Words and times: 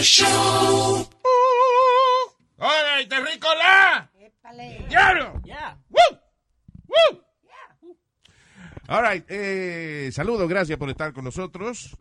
el 0.00 0.06
show. 0.06 1.10
¡Hola, 2.56 3.06
terrícola! 3.06 4.10
Épale. 4.18 4.86
¡Diablo! 4.88 5.42
Ya. 5.44 5.78
¡Woo! 5.90 6.18
¡Woo! 6.86 7.22
All 8.88 9.06
right, 9.06 9.24
eh, 9.28 10.10
saludos, 10.12 10.48
gracias 10.48 10.78
por 10.78 10.88
estar 10.88 11.12
con 11.12 11.24
nosotros. 11.24 11.96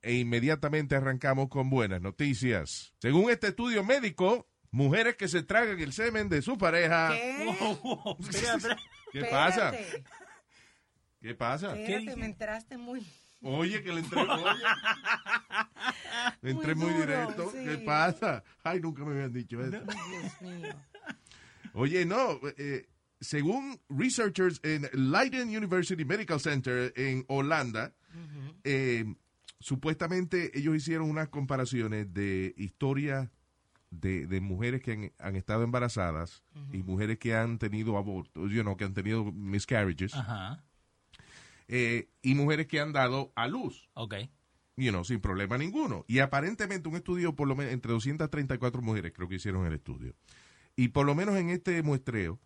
E 0.00 0.14
inmediatamente 0.14 0.94
arrancamos 0.94 1.48
con 1.48 1.70
buenas 1.70 2.00
noticias. 2.00 2.94
Según 2.98 3.30
este 3.30 3.48
estudio 3.48 3.82
médico, 3.82 4.48
mujeres 4.70 5.16
que 5.16 5.26
se 5.26 5.42
tragan 5.42 5.80
el 5.80 5.92
semen 5.92 6.28
de 6.28 6.40
su 6.40 6.56
pareja. 6.56 7.10
¿Qué? 7.12 7.56
¿Qué 9.12 9.24
pasa? 9.24 9.70
Espérate, 9.70 10.04
¿Qué 11.20 11.34
pasa? 11.34 11.76
Espérate, 11.76 12.16
me 12.16 12.26
entraste 12.26 12.76
muy... 12.78 13.04
Oye, 13.42 13.82
que 13.82 13.92
le 13.92 14.00
entré, 14.00 14.20
oye. 14.20 14.62
Le 16.42 16.50
entré 16.50 16.74
muy, 16.74 16.86
Muy 16.86 16.94
duro, 16.94 17.06
directo. 17.06 17.50
sí. 17.52 17.58
¿Qué 17.64 17.78
pasa? 17.78 18.42
Ay, 18.62 18.80
nunca 18.80 19.04
me 19.04 19.12
habían 19.12 19.32
dicho 19.32 19.60
eso. 19.60 19.70
Dios 19.80 20.42
mío. 20.42 20.74
Oye, 21.74 22.04
no, 22.04 22.38
eh, 22.56 22.88
según 23.20 23.80
researchers 23.88 24.60
en 24.62 24.88
Leiden 24.92 25.48
University 25.56 26.04
Medical 26.04 26.40
Center 26.40 26.92
en 26.96 27.24
Holanda, 27.28 27.92
eh, 28.64 29.04
supuestamente 29.58 30.56
ellos 30.58 30.76
hicieron 30.76 31.08
unas 31.10 31.28
comparaciones 31.28 32.12
de 32.12 32.54
historias 32.56 33.30
de, 33.90 34.26
de 34.26 34.40
mujeres 34.40 34.82
que 34.82 34.92
han, 34.92 35.12
han 35.18 35.36
estado 35.36 35.62
embarazadas 35.64 36.42
y 36.72 36.78
mujeres 36.82 37.18
que 37.18 37.34
han 37.34 37.58
tenido 37.58 37.96
abortos, 37.96 38.50
you 38.50 38.62
know, 38.62 38.76
que 38.76 38.84
han 38.84 38.94
tenido 38.94 39.24
miscarriages, 39.32 40.14
Ajá. 40.14 40.62
Eh, 41.68 42.08
y 42.22 42.34
mujeres 42.34 42.66
que 42.66 42.80
han 42.80 42.92
dado 42.92 43.32
a 43.36 43.48
luz. 43.48 43.88
Ok. 43.94 44.14
you 44.76 44.90
know, 44.90 45.04
sin 45.04 45.20
problema 45.20 45.58
ninguno. 45.58 46.04
Y 46.08 46.20
aparentemente 46.20 46.88
un 46.88 46.96
estudio, 46.96 47.34
por 47.34 47.48
lo 47.48 47.54
menos 47.54 47.72
entre 47.72 47.92
234 47.92 48.82
mujeres, 48.82 49.12
creo 49.14 49.28
que 49.28 49.36
hicieron 49.36 49.66
el 49.66 49.74
estudio. 49.74 50.14
Y 50.76 50.88
por 50.88 51.06
lo 51.06 51.14
menos 51.14 51.36
en 51.36 51.50
este 51.50 51.82
muestreo, 51.82 52.40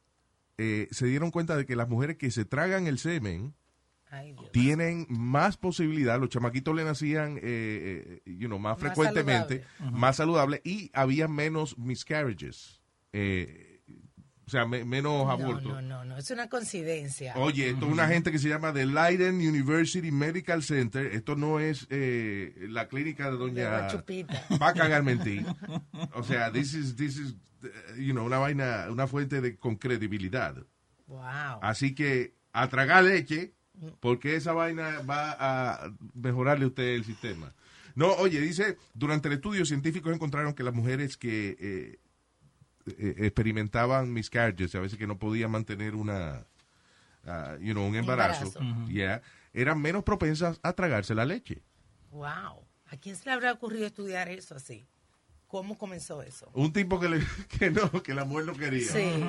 eh, 0.59 0.89
se 0.91 1.07
dieron 1.07 1.31
cuenta 1.31 1.57
de 1.57 1.67
que 1.67 1.77
las 1.77 1.89
mujeres 1.89 2.17
que 2.17 2.31
se 2.31 2.45
tragan 2.45 2.87
el 2.87 2.99
semen 2.99 3.55
Ay, 4.11 4.37
tienen 4.53 5.07
más 5.09 5.57
posibilidad, 5.57 6.19
los 6.21 6.29
chamaquitos 6.29 6.75
le 6.75 6.85
nacían, 6.85 7.39
eh, 7.39 8.21
eh, 8.25 8.33
you 8.39 8.47
know, 8.47 8.59
más, 8.59 8.81
Más 8.81 8.81
frecuentemente, 8.81 9.65
más 9.93 10.17
saludable, 10.17 10.61
y 10.65 10.91
había 10.95 11.29
menos 11.29 11.77
miscarriages. 11.77 12.81
Eh, 13.13 13.66
o 14.47 14.51
sea, 14.51 14.65
me- 14.65 14.85
menos 14.85 15.25
No, 15.25 15.31
abortos. 15.31 15.65
no, 15.65 15.83
no, 15.83 16.05
no, 16.05 16.17
es 16.19 16.31
una 16.31 16.49
coincidencia. 16.49 17.35
Oye, 17.37 17.71
esto 17.71 17.87
es 17.87 17.93
una 17.93 18.07
gente 18.07 18.31
que 18.31 18.39
se 18.39 18.49
llama 18.49 18.73
The 18.73 18.87
Leiden 18.87 19.37
University 19.37 20.13
Medical 20.13 20.63
Center. 20.63 21.07
Esto 21.07 21.35
no 21.35 21.59
es 21.59 21.87
eh, 21.91 22.55
la 22.69 22.87
clínica 22.87 23.31
de 23.31 23.37
doña 23.39 23.71
la 23.71 23.87
chupita. 23.89 24.45
va 24.63 24.69
a 24.69 24.75
cagar 24.75 25.03
mentir. 25.03 25.45
O 26.15 26.23
sea, 26.23 26.53
this 26.53 26.75
is, 26.75 26.95
this 26.95 27.17
is, 27.19 27.35
eh, 27.65 27.69
you 27.99 28.13
know, 28.13 28.25
una 28.25 28.39
vaina, 28.39 28.87
una 28.91 29.09
fuente 29.09 29.41
de 29.41 29.57
con 29.57 29.75
credibilidad. 29.77 30.55
Wow. 31.09 31.59
Así 31.63 31.95
que 31.95 32.35
a 32.53 32.69
tragar 32.69 33.03
leche, 33.03 33.53
porque 34.01 34.37
esa 34.37 34.53
vaina 34.53 35.01
va 35.01 35.37
a 35.39 35.91
mejorarle 36.15 36.65
a 36.67 36.69
usted 36.69 36.95
el 36.95 37.05
sistema. 37.05 37.53
No, 37.97 38.13
oye, 38.15 38.41
dice, 38.41 38.77
durante 38.95 39.27
el 39.29 39.35
estudio 39.35 39.65
científicos 39.65 40.15
encontraron 40.15 40.55
que 40.55 40.63
las 40.63 40.75
mujeres 40.75 41.17
que 41.17 41.57
eh, 41.59 41.99
experimentaban 42.87 44.13
miscarriages, 44.13 44.75
a 44.75 44.81
veces 44.81 44.99
que 44.99 45.07
no 45.07 45.19
podían 45.19 45.51
mantener 45.51 45.95
una, 45.95 46.47
ah, 47.25 47.57
you 47.61 47.73
know, 47.73 47.87
un 47.87 47.97
embarazo, 47.97 48.47
Embarazo. 48.47 48.89
yeah, 48.89 49.23
eran 49.53 49.81
menos 49.81 50.05
propensas 50.05 50.61
a 50.63 50.73
tragarse 50.73 51.15
la 51.15 51.25
leche. 51.25 51.63
Wow. 52.11 52.65
¿A 52.89 52.97
quién 52.97 53.17
se 53.17 53.25
le 53.25 53.33
habrá 53.33 53.53
ocurrido 53.53 53.87
estudiar 53.87 54.29
eso 54.29 54.55
así? 54.55 54.87
¿Cómo 55.49 55.79
comenzó 55.79 56.23
eso? 56.23 56.51
Un 56.55 56.73
tipo 56.73 56.99
que, 56.99 57.09
le, 57.09 57.21
que 57.59 57.71
no, 57.71 57.91
que 58.03 58.15
la 58.15 58.25
mujer 58.25 58.47
no 58.47 58.53
quería. 58.55 58.91
Sí, 58.91 59.25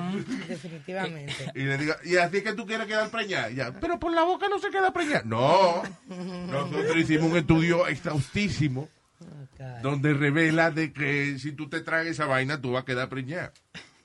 definitivamente. 0.48 1.52
Y 1.54 1.62
le 1.62 1.78
diga, 1.78 1.96
y 2.04 2.16
así 2.16 2.42
que 2.42 2.54
tú 2.54 2.66
quieres 2.66 2.86
quedar 2.86 3.08
preñada. 3.10 3.50
Ya, 3.50 3.72
pero 3.72 3.98
por 3.98 4.12
la 4.12 4.24
boca 4.24 4.48
no 4.48 4.58
se 4.58 4.70
queda 4.70 4.92
preñada. 4.92 5.22
No. 5.24 5.82
Nosotros 6.08 6.96
hicimos 6.96 7.30
un 7.30 7.38
estudio 7.38 7.86
exhaustísimo. 7.86 8.88
Donde 9.82 10.14
revela 10.14 10.70
de 10.70 10.92
que 10.92 11.38
si 11.38 11.52
tú 11.52 11.68
te 11.68 11.80
tragas 11.80 12.06
esa 12.06 12.26
vaina, 12.26 12.60
tú 12.60 12.72
vas 12.72 12.82
a 12.82 12.86
quedar 12.86 13.08
preñada. 13.08 13.52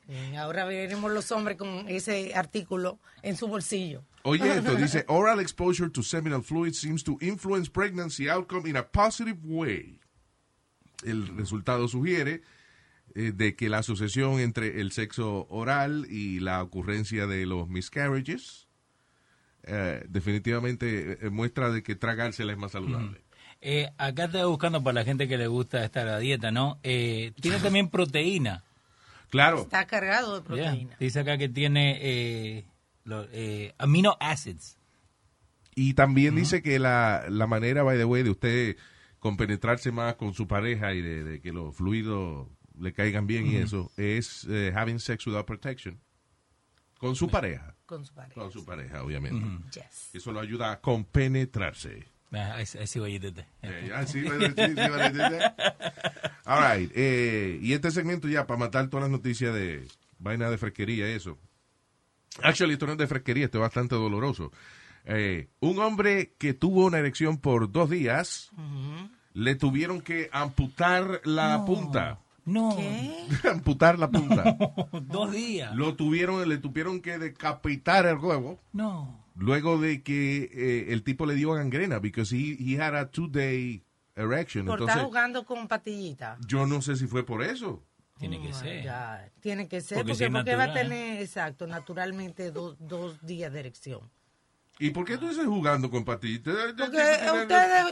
Bien, 0.08 0.36
Ahora 0.36 0.66
veremos 0.66 1.12
los 1.12 1.32
hombres 1.32 1.58
con 1.58 1.86
ese 1.88 2.34
artículo 2.36 3.00
en 3.22 3.38
su 3.38 3.48
bolsillo. 3.48 4.04
Oye, 4.24 4.58
esto 4.58 4.76
dice, 4.76 5.06
oral 5.08 5.40
exposure 5.40 5.90
to 5.90 6.04
seminal 6.04 6.42
fluid 6.42 6.74
seems 6.74 7.04
to 7.04 7.18
influence 7.22 7.70
pregnancy 7.70 8.30
outcome 8.30 8.70
in 8.70 8.78
a 8.78 8.84
positive 8.84 9.40
way. 9.44 10.00
El 11.04 11.28
resultado 11.38 11.88
sugiere 11.88 12.42
eh, 13.16 13.32
de 13.34 13.56
que 13.56 13.70
la 13.70 13.80
asociación 13.80 14.40
entre 14.40 14.82
el 14.82 14.92
sexo 14.92 15.48
oral 15.50 16.08
y 16.10 16.40
la 16.40 16.64
ocurrencia 16.64 17.28
de 17.28 17.46
los 17.46 17.68
miscarriages 17.68 18.68
eh, 19.64 20.04
definitivamente 20.10 21.26
eh, 21.26 21.30
muestra 21.30 21.72
de 21.72 21.84
que 21.84 21.96
tragársela 21.96 22.52
es 22.52 22.58
más 22.58 22.74
saludable. 22.74 23.23
Eh, 23.66 23.90
acá 23.98 24.26
estaba 24.26 24.46
buscando 24.48 24.84
para 24.84 24.96
la 24.96 25.06
gente 25.06 25.28
que 25.28 25.38
le 25.38 25.48
gusta 25.48 25.86
estar 25.86 26.06
a 26.08 26.20
dieta, 26.20 26.52
¿no? 26.52 26.80
Eh, 26.84 27.32
tiene 27.40 27.60
también 27.60 27.88
proteína. 27.90 28.64
Claro, 29.30 29.62
Está 29.62 29.88
cargado 29.88 30.42
de 30.42 30.56
Yeah. 30.56 30.66
proteína. 30.72 30.96
Dice 31.00 31.20
acá 31.22 31.38
que 31.38 31.48
tiene 31.50 31.98
eh, 32.02 32.66
lo- 33.06 33.28
eh, 33.32 33.74
amino 33.78 34.18
acids. 34.20 34.78
y 35.76 35.94
también 35.96 36.36
dice 36.36 36.62
que 36.62 36.78
la, 36.78 37.26
la 37.30 37.48
manera, 37.48 37.82
by 37.84 37.98
the 37.98 38.06
way, 38.06 38.22
de 38.22 38.30
usted 38.30 38.78
compenetrarse 39.20 39.92
más 39.92 40.16
con 40.16 40.34
su 40.34 40.48
pareja 40.48 40.94
y 40.94 41.02
de, 41.02 41.24
de 41.24 41.42
que 41.42 41.52
los 41.54 41.76
fluidos 41.76 42.48
le 42.80 42.92
caigan 42.94 43.26
bien 43.28 43.48
y 43.48 43.56
eso, 43.56 43.92
es 43.98 44.46
eh, 44.50 44.72
having 44.76 45.00
sex 45.00 45.26
without 45.26 45.46
protection. 45.48 46.00
Con 47.00 47.16
su 47.16 47.28
pareja. 47.30 47.76
Con 47.86 48.06
su 48.06 48.14
pareja. 48.14 48.34
Con 48.40 48.52
su 48.52 48.66
pareja, 48.66 49.04
obviamente. 49.04 49.46
Yes. 49.74 50.10
Eso 50.14 50.32
lo 50.32 50.40
ayuda 50.42 50.72
a 50.74 50.80
compenetrarse. 50.82 52.06
I, 52.34 52.62
I 52.62 52.86
see 52.88 53.00
what 53.00 53.10
you 53.12 53.20
did 53.20 53.36
there. 53.36 53.48
Eh, 53.62 53.92
ah, 53.94 54.06
sí, 54.06 54.22
bueno, 54.24 54.48
sí, 54.48 54.54
sí, 54.56 54.74
vale, 54.76 55.10
sí, 55.10 55.20
sí. 55.38 55.64
All 56.46 56.78
right. 56.80 56.92
eh, 56.96 57.60
y 57.62 57.74
este 57.74 57.92
segmento 57.92 58.28
ya 58.28 58.48
para 58.48 58.60
matar 58.60 58.90
todas 58.90 59.04
las 59.04 59.12
noticias 59.12 59.54
de 59.54 59.88
vaina 60.20 60.50
de 60.50 60.58
fresquería, 60.58 61.08
eso. 61.08 61.38
Actually, 62.42 62.74
esto 62.74 62.86
no 62.88 62.94
es 62.94 62.98
de 62.98 63.08
fresquería, 63.08 63.46
esto 63.46 63.60
es 63.60 63.62
bastante 63.62 63.96
doloroso. 63.96 64.52
Eh, 65.06 65.50
un 65.60 65.80
hombre 65.80 66.34
que 66.38 66.54
tuvo 66.54 66.86
una 66.86 66.98
erección 66.98 67.38
por 67.38 67.72
dos 67.72 67.90
días, 67.90 68.50
le 69.34 69.56
tuvieron 69.56 70.02
que 70.02 70.30
amputar 70.32 71.22
la 71.26 71.66
punta. 71.66 72.20
No, 72.46 72.76
¿Qué? 73.42 73.48
amputar 73.50 74.00
la 74.00 74.10
punta. 74.10 74.58
dos 75.04 75.32
días. 75.32 75.76
Lo 75.76 75.96
tuvieron, 75.96 76.48
le 76.48 76.58
tuvieron 76.58 77.02
que 77.02 77.18
decapitar 77.18 78.06
el 78.06 78.18
huevo. 78.18 78.60
No. 78.74 79.23
Luego 79.36 79.78
de 79.80 80.04
que 80.04 80.50
eh, 80.54 80.94
el 80.94 81.04
tipo 81.04 81.26
le 81.26 81.36
dio 81.36 81.54
gangrena, 81.54 82.00
because 82.00 82.36
he, 82.36 82.56
he 82.60 82.80
had 82.80 82.96
a 82.96 83.10
two-day 83.10 83.84
erection. 84.16 84.66
Por 84.66 84.76
Entonces, 84.76 84.96
estar 84.96 85.06
jugando 85.08 85.46
con 85.46 85.68
patillita. 85.68 86.38
yo 86.48 86.66
no 86.68 86.82
sé 86.82 86.96
si 86.96 87.08
fue 87.08 87.26
por 87.26 87.42
eso. 87.44 87.84
Tiene 88.20 88.40
que 88.42 88.50
Oh 88.50 88.54
ser. 88.54 88.84
God. 88.86 89.32
Tiene 89.42 89.68
que 89.68 89.82
ser, 89.82 89.98
Porque 89.98 90.12
porque, 90.14 90.30
porque 90.32 90.56
va 90.56 90.64
a 90.66 90.68
natural. 90.68 90.90
tener, 90.90 91.22
exacto, 91.22 91.66
naturalmente 91.66 92.52
do- 92.52 92.76
dos 92.80 93.20
días 93.26 93.52
de 93.52 93.60
erección. 93.60 94.02
¿Y 94.86 94.90
por 94.92 95.06
qué 95.06 95.18
tú 95.18 95.30
dices 95.30 95.46
jugando 95.46 95.90
con 95.90 96.04
patitas? 96.04 96.56
Porque 96.78 96.98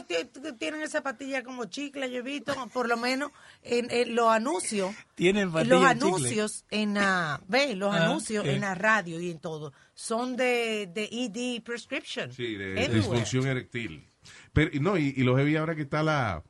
ustedes 0.00 0.58
tienen 0.58 0.82
esa 0.82 1.02
patilla 1.02 1.42
como 1.42 1.64
chicle, 1.64 2.10
yo 2.10 2.18
he 2.18 2.22
visto, 2.22 2.54
por 2.72 2.88
lo 2.88 2.96
menos 2.96 3.30
en, 3.62 3.90
en 3.90 4.14
los 4.14 4.28
anuncios. 4.28 4.94
Tienen 5.14 5.44
los 5.46 5.54
patilla 5.54 5.74
chicle. 5.94 6.06
anuncios 6.06 6.64
en 6.70 6.94
la, 6.94 7.40
ve, 7.48 7.74
los 7.76 7.94
Ah, 7.94 8.04
anuncios 8.04 8.44
¿qué? 8.44 8.52
en 8.52 8.60
la 8.60 8.74
radio 8.74 9.20
y 9.20 9.30
en 9.30 9.38
todo 9.38 9.72
son 9.94 10.36
de, 10.36 10.90
de 10.92 11.08
ED 11.10 11.62
prescription. 11.62 12.30
Sí, 12.32 12.56
de, 12.56 12.72
Everywhere. 12.72 12.94
disfunción 12.94 13.46
erectil. 13.46 14.08
Pero, 14.52 14.70
y 14.72 14.80
no, 14.80 14.98
y, 14.98 15.14
y 15.16 15.22
lo 15.22 15.36
heavy 15.36 15.56
ahora 15.56 15.74
que 15.74 15.82
está 15.82 16.02
la... 16.02 16.42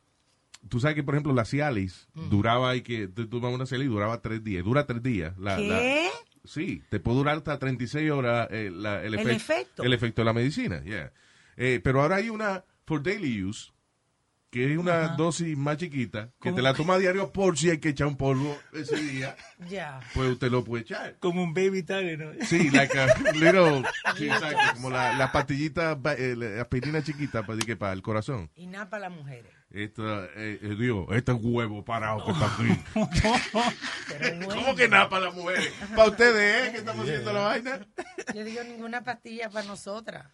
Tú 0.69 0.79
sabes 0.81 0.95
que, 0.95 1.03
por 1.03 1.15
ejemplo, 1.15 1.33
la 1.35 1.45
Cialis 1.45 2.09
duraba, 2.15 2.77
y 2.77 2.83
que 2.83 3.09
tú 3.09 3.29
tomabas 3.29 3.55
una 3.57 3.67
Cialis 3.67 3.87
y 3.87 3.91
duraba 3.91 4.21
tres 4.23 4.43
días. 4.45 4.65
Dura 4.65 4.87
tres 4.87 5.03
días. 5.03 5.37
La, 5.39 5.59
la- 5.59 5.79
¿Qué? 5.79 6.09
Sí, 6.45 6.83
te 6.91 7.01
puede 7.01 7.19
durar 7.19 7.37
hasta 7.39 7.59
36 7.59 8.11
horas 8.11 8.49
eh, 8.51 8.71
la- 8.73 9.03
el, 9.03 9.15
El 9.15 9.27
efect- 9.29 9.37
efecto. 9.37 9.83
El 9.83 9.93
efecto 9.93 10.23
de 10.23 10.27
la 10.27 10.33
medicina, 10.33 10.83
yeah. 10.83 11.13
Eh, 11.57 11.81
pero 11.83 12.03
ahora 12.03 12.17
hay 12.17 12.29
una 12.31 12.65
for 12.87 13.03
daily 13.03 13.43
use, 13.45 13.73
que 14.51 14.71
es 14.73 14.77
una 14.79 15.09
dosis 15.17 15.57
más 15.57 15.79
chiquita, 15.79 16.27
que 16.41 16.51
¿Cómo? 16.51 16.57
te 16.57 16.63
la 16.63 16.75
toma 16.75 16.95
a 16.95 16.99
diario 16.99 17.33
por 17.33 17.57
si 17.57 17.71
hay 17.71 17.79
que 17.79 17.89
echar 17.91 18.07
un 18.07 18.17
polvo 18.19 18.59
ese 18.75 18.97
día, 19.03 19.35
Ya. 19.71 20.01
pues 20.15 20.31
usted 20.31 20.51
lo 20.51 20.63
puede 20.63 20.83
echar. 20.83 21.17
Como 21.21 21.43
un 21.43 21.55
baby 21.55 21.83
tag, 21.83 22.19
¿no? 22.19 22.33
Sí, 22.45 22.71
like 22.71 22.99
a 22.99 23.07
little, 23.33 23.83
sí, 24.17 24.27
exacto, 24.31 24.59
como 24.75 24.91
la, 24.91 25.15
la 25.17 25.33
pastillita, 25.33 25.99
eh, 26.19 26.35
la 26.37 26.61
aspirina 26.63 27.03
chiquita 27.03 27.47
para, 27.47 27.59
que 27.61 27.77
para 27.77 27.93
el 27.95 28.03
corazón. 28.03 28.51
Y 28.55 28.67
nada 28.67 28.91
para 28.91 29.09
las 29.09 29.17
mujeres. 29.19 29.51
Esto, 29.73 30.25
eh, 30.25 30.59
eh, 30.61 30.77
digo, 30.79 31.07
este 31.15 31.33
huevo 31.33 31.83
parado 31.83 32.23
que 32.27 32.31
está 32.33 32.55
aquí. 32.55 34.45
¿Cómo 34.47 34.75
que 34.75 34.87
nada 34.87 35.09
para 35.09 35.27
las 35.27 35.35
mujeres? 35.35 35.73
Para 35.97 36.11
ustedes, 36.11 36.69
¿eh? 36.69 36.73
Que 36.73 36.79
estamos 36.79 37.07
haciendo 37.09 37.33
la 37.33 37.41
vaina. 37.41 37.87
yo 38.35 38.45
digo 38.45 38.63
ninguna 38.65 39.03
pastilla 39.03 39.49
para 39.49 39.67
nosotras. 39.67 40.27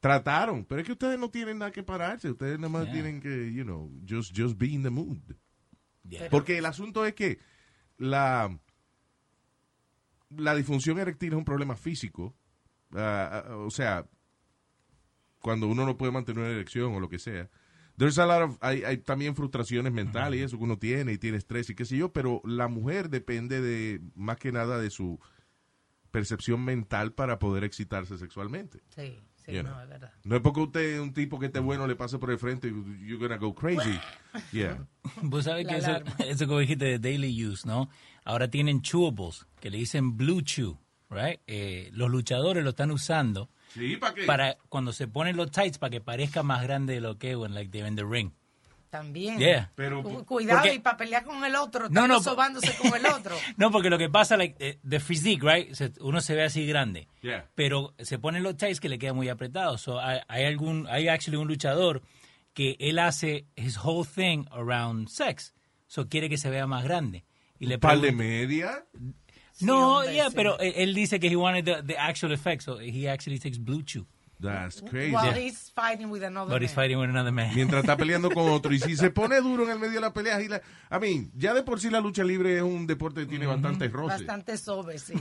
Trataron, 0.00 0.64
pero 0.64 0.80
es 0.80 0.86
que 0.86 0.92
ustedes 0.92 1.18
no 1.20 1.30
tienen 1.30 1.58
nada 1.58 1.70
que 1.70 1.84
pararse. 1.84 2.30
Ustedes 2.30 2.58
nada 2.58 2.70
más 2.70 2.84
Yeah. 2.86 2.92
tienen 2.94 3.20
que, 3.20 3.52
you 3.52 3.62
know, 3.62 3.92
just, 4.08 4.36
just 4.36 4.58
be 4.58 4.68
in 4.68 4.82
the 4.82 4.90
mood. 4.90 5.18
Yeah. 6.08 6.28
Porque 6.28 6.58
el 6.58 6.66
asunto 6.66 7.06
es 7.06 7.14
que 7.14 7.38
la, 7.96 8.58
la 10.30 10.54
disfunción 10.56 10.98
eréctil 10.98 11.32
es 11.32 11.38
un 11.38 11.44
problema 11.44 11.76
físico. 11.76 12.34
Ah, 12.96 13.44
ah, 13.46 13.56
o 13.56 13.70
sea, 13.70 14.04
cuando 15.38 15.68
uno 15.68 15.86
no 15.86 15.96
puede 15.96 16.10
mantener 16.10 16.42
una 16.42 16.52
erección 16.52 16.92
o 16.94 16.98
lo 16.98 17.08
que 17.08 17.20
sea. 17.20 17.48
There's 18.00 18.18
a 18.18 18.24
lot 18.24 18.42
of- 18.48 18.56
hay, 18.62 18.82
hay 18.82 18.96
también 18.96 19.36
frustraciones 19.36 19.92
mentales 19.92 20.40
y 20.40 20.42
eso 20.42 20.56
que 20.56 20.64
uno 20.64 20.78
tiene 20.78 21.12
y 21.12 21.18
tiene 21.18 21.36
estrés 21.36 21.68
y 21.68 21.74
qué 21.74 21.84
sé 21.84 21.98
yo, 21.98 22.12
pero 22.14 22.40
la 22.46 22.66
mujer 22.66 23.10
depende 23.10 23.60
de 23.60 24.00
más 24.14 24.38
que 24.38 24.52
nada 24.52 24.78
de 24.78 24.88
su 24.88 25.20
percepción 26.10 26.64
mental 26.64 27.12
para 27.12 27.38
poder 27.38 27.62
excitarse 27.64 28.16
sexualmente. 28.18 28.80
Sí, 28.96 29.18
sí, 29.44 29.52
You 29.52 29.62
no, 29.62 29.70
know. 29.70 29.82
es 29.82 29.88
verdad. 29.90 30.12
No 30.24 30.36
es 30.36 30.42
porque 30.42 30.60
usted, 30.60 30.98
un 31.00 31.12
tipo 31.12 31.38
que 31.38 31.46
esté 31.46 31.60
bueno, 31.60 31.86
le 31.86 31.94
pase 31.94 32.18
por 32.18 32.30
el 32.30 32.38
frente 32.38 32.68
y 32.68 32.70
you're 33.06 33.18
gonna 33.18 33.36
go 33.36 33.54
crazy. 33.54 33.98
Yeah. 34.52 34.86
Vos 35.22 35.44
sabés 35.44 35.66
que 35.66 35.76
eso, 35.76 35.92
eso 36.26 36.46
que 36.48 36.58
dijiste 36.60 36.84
de 36.86 36.98
daily 36.98 37.44
use, 37.46 37.66
¿no? 37.68 37.90
Ahora 38.24 38.48
tienen 38.48 38.80
chewables, 38.82 39.46
que 39.60 39.70
le 39.70 39.76
dicen 39.78 40.16
blue 40.16 40.40
chew, 40.40 40.78
right? 41.10 41.40
Eh, 41.46 41.90
los 41.92 42.10
luchadores 42.10 42.64
lo 42.64 42.70
están 42.70 42.90
usando 42.92 43.50
Sí, 43.72 43.96
¿para 43.96 44.14
qué? 44.14 44.24
para 44.24 44.56
cuando 44.68 44.92
se 44.92 45.08
ponen 45.08 45.36
los 45.36 45.50
tights 45.50 45.78
para 45.78 45.90
que 45.90 46.00
parezca 46.00 46.42
más 46.42 46.62
grande 46.62 46.94
de 46.94 47.00
lo 47.00 47.18
que 47.18 47.30
es 47.32 47.36
when 47.36 47.54
like 47.54 47.70
they're 47.70 47.88
in 47.88 47.96
the 47.96 48.04
ring. 48.04 48.32
También. 48.90 49.38
Yeah. 49.38 49.70
Pero, 49.76 50.02
Cu- 50.02 50.24
Cuidado 50.24 50.62
Porque- 50.62 50.74
y 50.74 50.78
para 50.80 50.96
pelear 50.96 51.22
con 51.24 51.44
el 51.44 51.54
otro, 51.54 51.88
No, 51.90 52.08
no, 52.08 52.20
sobándose 52.20 52.74
con 52.76 52.92
el 52.92 53.06
otro. 53.06 53.36
No, 53.56 53.70
porque 53.70 53.88
lo 53.88 53.98
que 53.98 54.08
pasa, 54.10 54.36
like, 54.36 54.56
eh, 54.58 54.78
the 54.88 54.98
physique, 54.98 55.44
right? 55.46 55.72
Uno 56.00 56.20
se 56.20 56.34
ve 56.34 56.42
así 56.42 56.66
grande. 56.66 57.06
Yeah. 57.22 57.48
Pero 57.54 57.94
se 58.00 58.18
ponen 58.18 58.42
los 58.42 58.56
tights 58.56 58.80
que 58.80 58.88
le 58.88 58.98
quedan 58.98 59.14
muy 59.14 59.28
apretados. 59.28 59.80
So, 59.80 60.00
hay, 60.00 60.18
hay 60.26 60.44
algún, 60.44 60.88
hay 60.88 61.06
actually 61.06 61.36
un 61.36 61.46
luchador 61.46 62.02
que 62.52 62.76
él 62.80 62.98
hace 62.98 63.46
his 63.54 63.78
whole 63.78 64.04
thing 64.04 64.46
around 64.50 65.06
sex. 65.08 65.54
So 65.86 66.08
quiere 66.08 66.28
que 66.28 66.36
se 66.36 66.50
vea 66.50 66.66
más 66.66 66.82
grande. 66.82 67.24
Y 67.60 67.66
le 67.66 67.78
par 67.78 68.00
de 68.00 68.10
media. 68.10 68.86
No, 69.62 69.98
hombre, 69.98 70.14
yeah, 70.14 70.28
sí. 70.28 70.34
pero 70.36 70.58
él, 70.58 70.72
él 70.76 70.94
dice 70.94 71.18
que 71.20 71.28
he 71.28 71.36
wanted 71.36 71.64
the, 71.64 71.82
the 71.82 71.98
actual 71.98 72.32
effect, 72.32 72.62
so 72.62 72.78
he 72.80 73.08
actually 73.08 73.38
takes 73.38 73.58
blue 73.58 73.82
chew. 73.82 74.06
That's 74.40 74.80
crazy. 74.80 75.12
While 75.12 75.34
he's 75.34 75.70
fighting 75.70 76.10
with 76.10 76.22
another 76.22 76.50
But 76.50 76.62
he's 76.62 76.70
man. 76.70 76.76
fighting 76.76 76.98
with 76.98 77.10
another 77.10 77.30
man. 77.30 77.54
Mientras 77.54 77.84
está 77.84 77.96
peleando 77.98 78.30
con 78.30 78.48
otro. 78.48 78.72
Y 78.72 78.78
si 78.78 78.96
se 78.96 79.10
pone 79.10 79.38
duro 79.42 79.64
en 79.64 79.70
el 79.70 79.78
medio 79.78 79.96
de 79.96 80.00
la 80.00 80.14
pelea, 80.14 80.40
y 80.40 80.48
la, 80.48 80.62
a 80.88 80.98
mí, 80.98 81.30
ya 81.34 81.52
de 81.52 81.62
por 81.62 81.78
sí 81.78 81.90
la 81.90 82.00
lucha 82.00 82.24
libre 82.24 82.56
es 82.56 82.62
un 82.62 82.86
deporte 82.86 83.20
que 83.20 83.26
tiene 83.26 83.44
bastantes 83.46 83.92
roces. 83.92 84.20
Bastante 84.20 84.56
sobe, 84.56 84.98
sí. 84.98 85.12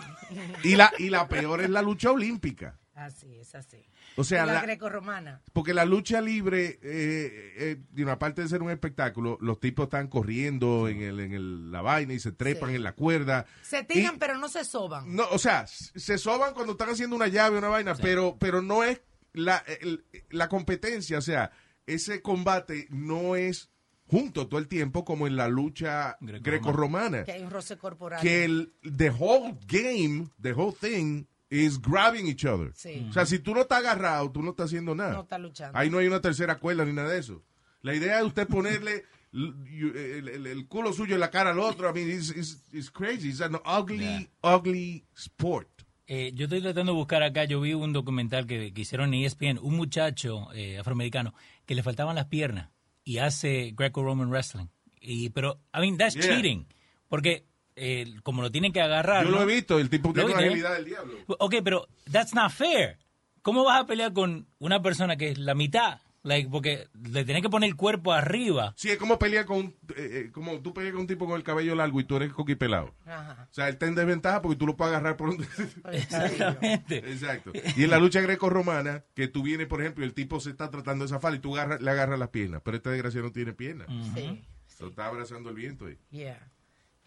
Y 0.64 0.78
la, 0.78 0.92
y 0.98 1.10
la 1.10 1.28
peor 1.28 1.60
es 1.60 1.70
la 1.70 1.82
lucha 1.82 2.12
olímpica. 2.12 2.80
Así 2.96 3.36
es, 3.36 3.56
así. 3.56 3.86
O 4.16 4.24
sea, 4.24 4.46
la, 4.46 4.54
la- 4.54 4.62
grecorromana. 4.64 5.42
porque 5.54 5.74
la 5.74 5.86
lucha 5.86 6.20
libre, 6.22 6.80
eh, 6.82 7.54
eh, 7.58 7.78
de 7.92 8.04
una 8.04 8.20
parte 8.20 8.42
de 8.42 8.50
ser 8.50 8.62
un 8.62 8.70
espectáculo, 8.72 9.38
los 9.42 9.60
tipos 9.60 9.86
están 9.86 10.08
corriendo 10.08 10.88
en, 10.88 11.02
el, 11.02 11.20
en 11.20 11.34
el- 11.34 11.72
la 11.72 11.82
vaina 11.82 12.14
y 12.14 12.20
se 12.20 12.32
trepan 12.32 12.70
Sí. 12.70 12.76
en 12.76 12.84
la 12.84 12.94
cuerda. 12.94 13.46
Se 13.62 13.84
tiran, 13.84 14.16
Y- 14.16 14.20
pero 14.20 14.38
no 14.38 14.50
se 14.50 14.66
soban. 14.66 15.16
No, 15.16 15.26
o 15.32 15.40
sea, 15.40 15.66
se 15.68 16.18
soban 16.18 16.54
cuando 16.54 16.74
están 16.74 16.90
haciendo 16.90 17.16
una 17.16 17.28
llave 17.28 17.56
o 17.56 17.60
una 17.60 17.70
vaina, 17.70 17.96
pero, 17.96 18.38
pero 18.40 18.62
no 18.62 18.84
es 18.84 19.02
la, 19.34 19.64
el- 19.82 20.04
la 20.32 20.50
competencia, 20.50 21.18
o 21.18 21.22
sea, 21.22 21.52
ese 21.86 22.22
combate 22.22 22.88
no 22.90 23.36
es 23.36 23.70
junto 24.08 24.48
todo 24.48 24.60
el 24.60 24.68
tiempo 24.68 25.06
como 25.06 25.28
en 25.28 25.36
la 25.36 25.48
lucha 25.48 26.18
Grecorromana. 26.20 26.40
grecorromana. 26.42 27.24
Que 27.26 27.32
hay 27.34 27.44
un 27.44 27.52
roce 27.52 27.78
corporal. 27.78 28.20
Que 28.22 28.44
el 28.44 28.74
the 28.98 29.12
whole 29.12 29.56
game, 29.68 30.28
the 30.42 30.54
whole 30.54 30.76
thing 30.80 31.26
is 31.50 31.80
grabbing 31.82 32.28
each 32.28 32.46
other. 32.46 32.72
Sí. 32.76 33.06
O 33.10 33.14
sea, 33.14 33.26
si 33.26 33.40
tú 33.40 33.54
no 33.56 33.62
estás 33.62 33.80
agarrado, 33.80 34.32
tú 34.32 34.42
no 34.44 34.52
estás 34.52 34.68
haciendo 34.68 34.94
nada. 34.96 35.14
No 35.14 35.22
está 35.22 35.38
luchando. 35.38 35.78
Ahí 35.78 35.90
no 35.90 35.98
hay 35.98 36.08
una 36.08 36.22
tercera 36.22 36.58
cuerda 36.60 36.86
ni 36.86 36.94
nada 36.94 37.10
de 37.10 37.20
eso. 37.20 37.44
La 37.82 37.96
idea 37.96 38.20
es 38.20 38.26
usted 38.26 38.48
ponerle 38.48 39.06
el, 39.34 40.28
el- 40.30 40.48
el 40.48 40.68
culo 40.68 40.94
suyo 40.94 41.16
en 41.16 41.22
la 41.22 41.30
cara 41.32 41.52
al 41.52 41.60
otro. 41.60 41.90
I 41.90 41.94
mean, 41.94 42.10
it's, 42.12 42.30
it's- 42.32 42.64
it's 42.74 42.90
crazy. 42.92 43.30
It's 43.30 43.42
an 43.42 43.56
ugly, 43.66 44.30
ugly 44.44 45.06
sport. 45.16 45.68
Eh, 46.08 46.32
yo 46.34 46.46
estoy 46.46 46.62
tratando 46.62 46.92
de 46.94 46.98
buscar 46.98 47.22
acá, 47.22 47.46
yo 47.46 47.62
vi 47.62 47.74
un 47.76 47.94
documental 47.94 48.48
que, 48.48 48.74
que 48.74 48.82
hicieron 48.82 49.14
en 49.14 49.26
ESPN, 49.26 49.60
un 49.62 49.76
muchacho 49.76 50.52
eh, 50.54 50.80
afroamericano 50.80 51.36
que 51.68 51.76
le 51.76 51.84
faltaban 51.84 52.16
las 52.16 52.26
piernas 52.26 52.70
y 53.04 53.20
hace 53.20 53.74
Greco-Roman 53.78 54.30
Wrestling. 54.32 54.68
Y, 55.00 55.30
pero, 55.30 55.62
I 55.74 55.82
mean, 55.82 55.98
that's 55.98 56.16
Yeah. 56.16 56.24
cheating. 56.36 56.66
Porque 57.08 57.46
eh, 57.80 58.14
como 58.24 58.42
lo 58.42 58.52
tienen 58.52 58.72
que 58.74 58.82
agarrar. 58.82 59.24
Yo 59.26 59.32
lo 59.32 59.38
¿no? 59.38 59.44
he 59.50 59.56
visto, 59.56 59.80
el 59.80 59.90
tipo 59.90 60.10
¿Lo 60.10 60.14
tiene 60.14 60.26
una 60.32 60.38
viste? 60.38 60.48
agilidad 60.50 60.74
del 60.76 60.86
diablo. 60.86 61.14
Ok, 61.40 61.56
pero 61.64 61.88
that's 62.12 62.34
not 62.34 62.52
fair. 62.52 62.98
¿Cómo 63.42 63.64
vas 63.64 63.82
a 63.82 63.86
pelear 63.86 64.14
con 64.14 64.48
una 64.60 64.82
persona 64.82 65.16
que 65.16 65.30
es 65.30 65.38
la 65.38 65.56
mitad? 65.56 66.00
Like, 66.22 66.50
porque 66.50 66.90
le 67.02 67.24
tenés 67.24 67.42
que 67.42 67.50
poner 67.50 67.70
el 67.70 67.78
cuerpo 67.78 68.12
arriba. 68.12 68.74
Sí, 68.76 68.90
es 68.90 68.98
como 68.98 69.18
pelear 69.18 69.46
con, 69.46 69.58
un- 69.58 69.76
eh, 69.96 70.26
eh, 70.28 70.32
como 70.34 70.60
tú 70.62 70.74
peleas 70.74 70.92
con 70.92 71.02
un 71.02 71.08
tipo 71.08 71.26
con 71.26 71.38
el 71.38 71.44
cabello 71.44 71.76
largo 71.76 71.98
y 72.02 72.04
tú 72.04 72.18
eres 72.18 72.34
coquipelado. 72.34 72.94
Ajá. 73.06 73.48
O 73.50 73.54
sea, 73.54 73.68
él 73.70 73.76
está 73.76 73.86
en 73.88 73.96
desventaja 73.96 74.42
porque 74.42 74.58
tú 74.58 74.68
lo 74.68 74.76
puedes 74.76 74.94
agarrar 74.94 75.16
por 75.16 75.30
un... 75.30 75.38
Exactamente. 75.94 76.98
Exacto. 76.98 77.54
Y 77.78 77.84
en 77.86 77.90
la 77.90 78.00
lucha 78.00 78.20
greco-romana, 78.20 79.06
que 79.16 79.30
tú 79.30 79.44
vienes, 79.44 79.68
por 79.68 79.80
ejemplo, 79.82 80.04
y 80.04 80.08
el 80.08 80.14
tipo 80.14 80.42
se 80.42 80.50
está 80.50 80.70
tratando 80.70 81.06
de 81.06 81.10
zafar 81.10 81.34
y 81.36 81.40
tú 81.40 81.56
agarra- 81.56 81.80
le 81.80 81.90
agarras 81.90 82.20
las 82.20 82.30
piernas, 82.30 82.62
pero 82.66 82.76
esta 82.76 82.90
desgracia 82.92 83.22
no 83.22 83.32
tiene 83.32 83.54
piernas. 83.54 83.88
Sí. 84.14 84.44
Lo 84.82 84.90
está 84.90 85.08
abrazando 85.08 85.50
el 85.50 85.56
viento 85.56 85.86
ahí. 85.86 85.98
Yeah. 86.12 86.52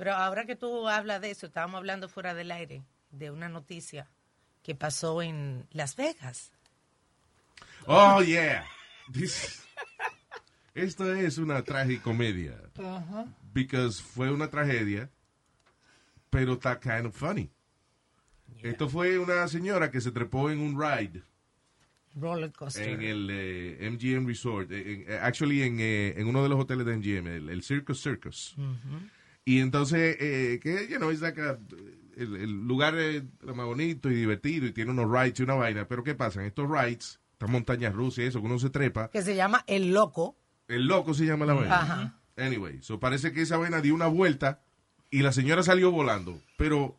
Pero 0.02 0.16
ahora 0.16 0.46
que 0.46 0.56
tú 0.56 0.88
hablas 0.88 1.20
de 1.20 1.30
eso, 1.30 1.46
estábamos 1.46 1.78
hablando 1.78 2.08
fuera 2.08 2.34
del 2.34 2.50
aire 2.50 2.82
de 3.12 3.30
una 3.30 3.48
noticia 3.48 4.10
que 4.64 4.74
pasó 4.74 5.22
en 5.22 5.64
Las 5.70 5.94
Vegas. 5.94 6.50
Oh, 7.86 8.20
yeah. 8.20 8.64
This- 9.12 9.62
Esto 10.74 11.14
es 11.14 11.38
una 11.38 11.62
tragicomedia. 11.62 12.58
Because 13.54 14.02
fue 14.02 14.32
una 14.32 14.48
tragedia, 14.50 15.08
pero 16.30 16.54
está 16.54 16.80
kind 16.80 17.06
of 17.06 17.14
funny. 17.16 17.48
Esto 18.60 18.88
fue 18.88 19.20
una 19.20 19.46
señora 19.46 19.88
que 19.92 20.00
se 20.00 20.10
trepó 20.10 20.50
en 20.50 20.58
un 20.58 20.80
ride 20.82 21.22
Roller 22.16 22.50
coaster. 22.50 22.88
en 22.88 23.02
el 23.02 23.28
eh, 23.30 23.88
MGM 23.88 24.26
Resort, 24.26 24.72
eh, 24.72 24.94
en- 24.94 25.12
eh, 25.12 25.18
actually 25.22 25.62
en, 25.62 25.78
eh, 25.78 26.14
en 26.16 26.26
uno 26.26 26.42
de 26.42 26.48
los 26.48 26.58
hoteles 26.58 26.86
de 26.86 26.92
MGM, 26.96 27.28
el, 27.28 27.48
el 27.50 27.62
Circus 27.62 28.02
Circus. 28.02 28.56
Y 29.44 29.60
entonces, 29.60 30.16
eh, 30.20 30.60
que, 30.62 30.88
you 30.88 30.96
know, 30.98 31.10
es 31.10 31.20
like 31.20 31.40
a- 31.40 31.58
el, 32.16 32.36
el 32.36 32.50
lugar 32.66 32.96
es 32.98 33.22
lo 33.40 33.54
más 33.54 33.66
bonito 33.66 34.10
y 34.10 34.14
divertido 34.14 34.66
y 34.66 34.72
tiene 34.72 34.90
unos 34.90 35.10
rides 35.10 35.40
y 35.40 35.42
una 35.42 35.54
vaina, 35.54 35.88
pero 35.88 36.04
¿qué 36.04 36.14
pasa? 36.14 36.40
En 36.40 36.46
estos 36.46 36.68
rides, 36.70 37.20
estas 37.32 37.48
montañas 37.50 37.94
rusas 37.94 38.18
y 38.18 38.26
eso, 38.28 38.40
que 38.40 38.46
uno 38.46 38.58
se 38.58 38.70
trepa, 38.70 39.08
que 39.10 39.22
se 39.22 39.34
llama 39.34 39.64
El 39.66 39.92
Loco. 39.92 40.36
el 40.68 40.86
loco 40.86 41.14
se 41.14 41.24
llama 41.26 41.46
la 41.46 41.54
vaina. 41.54 41.80
Ajá. 41.80 42.20
Anyway, 42.36 42.80
so 42.82 43.00
parece 43.00 43.32
que 43.32 43.42
esa 43.42 43.56
vaina 43.56 43.80
dio 43.80 43.94
una 43.94 44.06
vuelta 44.06 44.62
y 45.10 45.20
la 45.22 45.32
señora 45.32 45.62
salió 45.62 45.90
volando, 45.90 46.40
pero... 46.56 46.96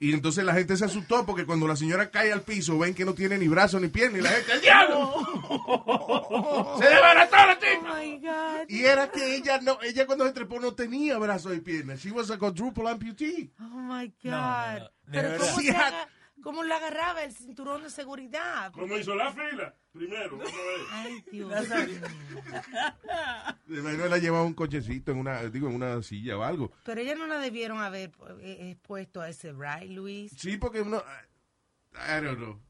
Y 0.00 0.12
entonces 0.12 0.44
la 0.44 0.54
gente 0.54 0.76
se 0.76 0.84
asustó 0.84 1.26
porque 1.26 1.44
cuando 1.44 1.66
la 1.66 1.74
señora 1.74 2.10
cae 2.10 2.32
al 2.32 2.42
piso 2.42 2.78
ven 2.78 2.94
que 2.94 3.04
no 3.04 3.14
tiene 3.14 3.36
ni 3.36 3.48
brazo 3.48 3.80
ni 3.80 3.88
pierna 3.88 4.18
y 4.18 4.20
la 4.20 4.30
gente, 4.30 4.52
¡el 4.52 4.60
diablo! 4.60 5.12
¡Se 6.78 6.88
desbarató 6.88 7.36
la 7.36 7.58
tipa! 7.58 7.92
Oh 7.92 7.96
my 7.96 8.18
God. 8.18 8.68
Y 8.68 8.84
era 8.84 9.10
que 9.10 9.34
ella 9.34 9.60
no, 9.60 9.78
ella 9.82 10.06
cuando 10.06 10.24
se 10.24 10.32
trepó 10.32 10.60
no 10.60 10.72
tenía 10.72 11.18
brazos 11.18 11.56
y 11.56 11.60
piernas. 11.60 12.00
She 12.00 12.12
was 12.12 12.30
a 12.30 12.38
quadruple 12.38 12.88
amputee. 12.88 13.50
Oh 13.58 13.64
my 13.64 14.06
God. 14.22 14.30
No, 14.30 14.78
no, 14.78 14.84
de 14.84 14.90
Pero. 15.10 15.38
¿cómo, 15.38 15.60
se 15.60 15.74
cómo 16.42 16.62
le 16.62 16.74
agarraba 16.74 17.22
el 17.24 17.32
cinturón 17.32 17.82
de 17.82 17.90
seguridad? 17.90 18.72
¿Cómo 18.72 18.96
hizo 18.96 19.14
la 19.14 19.32
fila? 19.32 19.74
Primero, 19.92 20.36
otra 20.36 20.46
vez. 20.46 20.80
Ay, 20.92 21.24
Dios 21.30 21.50
mío. 21.50 22.00
De 23.66 23.82
manera 23.82 24.08
la 24.08 24.18
llevaba 24.18 24.44
un 24.44 24.54
cochecito 24.54 25.12
en 25.12 25.18
una, 25.18 25.42
digo, 25.44 25.68
en 25.68 25.74
una 25.74 26.02
silla 26.02 26.38
o 26.38 26.42
algo. 26.42 26.72
Pero 26.84 27.00
ella 27.00 27.14
no 27.14 27.26
la 27.26 27.38
debieron 27.38 27.78
haber 27.78 28.12
eh, 28.40 28.70
expuesto 28.72 29.20
a 29.20 29.28
ese 29.28 29.52
ride, 29.52 29.88
Luis. 29.88 30.32
Sí, 30.36 30.56
porque 30.56 30.80
uno, 30.80 31.02
I 31.94 32.24
don't 32.24 32.38
know. 32.38 32.60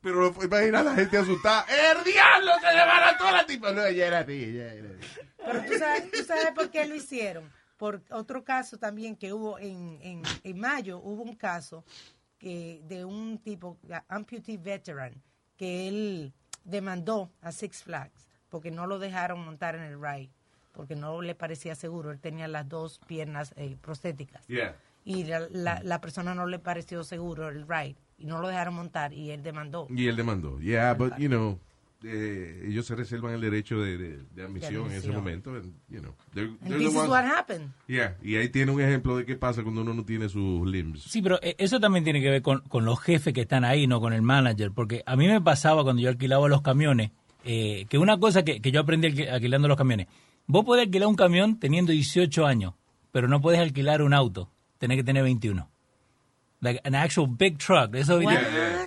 Pero 0.00 0.32
imagina 0.42 0.80
a 0.80 0.84
la 0.84 0.94
gente 0.94 1.18
asustada. 1.18 1.66
¡El 1.68 2.04
diablo 2.04 2.52
se 2.60 2.66
desbarató 2.66 3.30
la 3.30 3.46
tipa! 3.46 3.72
No, 3.72 3.84
ella 3.84 4.06
era 4.06 4.18
así, 4.20 4.44
ella 4.44 4.72
era 4.74 4.88
así. 4.90 5.20
Pero 5.36 5.64
tú 5.64 5.78
sabes, 5.78 6.10
tú 6.10 6.24
sabes 6.24 6.52
por 6.54 6.70
qué 6.70 6.86
lo 6.86 6.94
hicieron. 6.94 7.50
Por 7.76 8.02
otro 8.10 8.44
caso 8.44 8.76
también 8.76 9.16
que 9.16 9.32
hubo 9.32 9.58
en, 9.58 9.98
en, 10.02 10.22
en 10.42 10.58
mayo, 10.58 10.98
hubo 10.98 11.22
un 11.22 11.36
caso 11.36 11.84
que 12.38 12.80
de 12.84 13.04
un 13.04 13.38
tipo, 13.38 13.78
amputee 14.08 14.56
veteran, 14.56 15.12
que 15.56 15.88
él 15.88 16.32
demandó 16.64 17.30
a 17.40 17.52
Six 17.52 17.82
Flags 17.82 18.28
porque 18.48 18.70
no 18.70 18.86
lo 18.86 18.98
dejaron 18.98 19.44
montar 19.44 19.74
en 19.74 19.82
el 19.82 20.00
ride, 20.00 20.30
porque 20.72 20.96
no 20.96 21.20
le 21.20 21.34
parecía 21.34 21.74
seguro. 21.74 22.10
Él 22.10 22.20
tenía 22.20 22.48
las 22.48 22.68
dos 22.68 23.00
piernas 23.06 23.52
eh, 23.56 23.76
prostéticas. 23.80 24.46
Yeah. 24.46 24.76
Y 25.04 25.24
la, 25.24 25.46
la, 25.50 25.80
la 25.82 26.00
persona 26.00 26.34
no 26.34 26.46
le 26.46 26.58
pareció 26.58 27.02
seguro 27.04 27.48
el 27.48 27.66
ride 27.66 27.96
y 28.18 28.26
no 28.26 28.40
lo 28.40 28.48
dejaron 28.48 28.74
montar 28.74 29.12
y 29.12 29.30
él 29.30 29.42
demandó. 29.42 29.86
Y 29.90 30.08
él 30.08 30.16
demandó. 30.16 30.58
Yeah, 30.60 30.94
but, 30.94 31.16
you 31.18 31.28
know, 31.28 31.58
eh, 32.04 32.64
ellos 32.68 32.86
se 32.86 32.94
reservan 32.94 33.34
el 33.34 33.40
derecho 33.40 33.80
de, 33.80 33.98
de, 33.98 34.18
de 34.34 34.42
admisión 34.44 34.86
en 34.90 34.98
ese 34.98 35.10
momento. 35.10 35.50
and, 35.54 35.74
you 35.88 36.00
know, 36.00 36.14
they're- 36.34 36.46
And 36.60 36.60
they're 36.60 36.78
this 36.78 36.78
the 36.78 36.84
is 36.90 36.94
ones- 36.96 37.08
what 37.10 37.24
happened. 37.24 37.70
Yeah, 37.88 38.16
y 38.22 38.36
ahí 38.36 38.48
tiene 38.50 38.70
un 38.72 38.80
ejemplo 38.80 39.16
de 39.16 39.24
qué 39.26 39.34
pasa 39.36 39.62
cuando 39.62 39.82
uno 39.82 39.94
no 39.94 40.04
tiene 40.04 40.28
sus 40.28 40.66
limbs. 40.66 41.02
Sí, 41.02 41.22
pero 41.22 41.38
eh, 41.42 41.56
eso 41.58 41.80
también 41.80 42.04
tiene 42.04 42.20
que 42.20 42.30
ver 42.30 42.42
con, 42.42 42.60
con 42.68 42.84
los 42.84 43.00
jefes 43.00 43.34
que 43.34 43.40
están 43.40 43.64
ahí, 43.64 43.86
no 43.86 44.00
con 44.00 44.12
el 44.12 44.22
manager. 44.22 44.70
Porque 44.72 45.02
a 45.06 45.16
mí 45.16 45.26
me 45.26 45.40
pasaba 45.40 45.82
cuando 45.82 46.00
yo 46.02 46.08
alquilaba 46.08 46.48
los 46.48 46.62
camiones, 46.62 47.10
eh, 47.44 47.86
que 47.88 47.98
una 47.98 48.18
cosa 48.18 48.44
que, 48.44 48.60
que 48.60 48.70
yo 48.70 48.80
aprendí 48.80 49.08
alqui- 49.08 49.28
alquilando 49.28 49.66
los 49.68 49.76
camiones, 49.76 50.06
vos 50.46 50.64
podés 50.64 50.84
alquilar 50.86 51.08
un 51.08 51.16
camión 51.16 51.58
teniendo 51.58 51.90
18 51.92 52.46
años, 52.46 52.74
pero 53.10 53.26
no 53.28 53.40
puedes 53.40 53.58
alquilar 53.60 54.02
un 54.02 54.14
auto. 54.14 54.50
Tenés 54.78 54.98
que 54.98 55.04
tener 55.04 55.24
21. 55.24 55.68
Like 56.60 56.80
an 56.84 56.94
actual 56.94 57.28
big 57.36 57.58
truck. 57.58 57.94
Eso? 57.94 58.20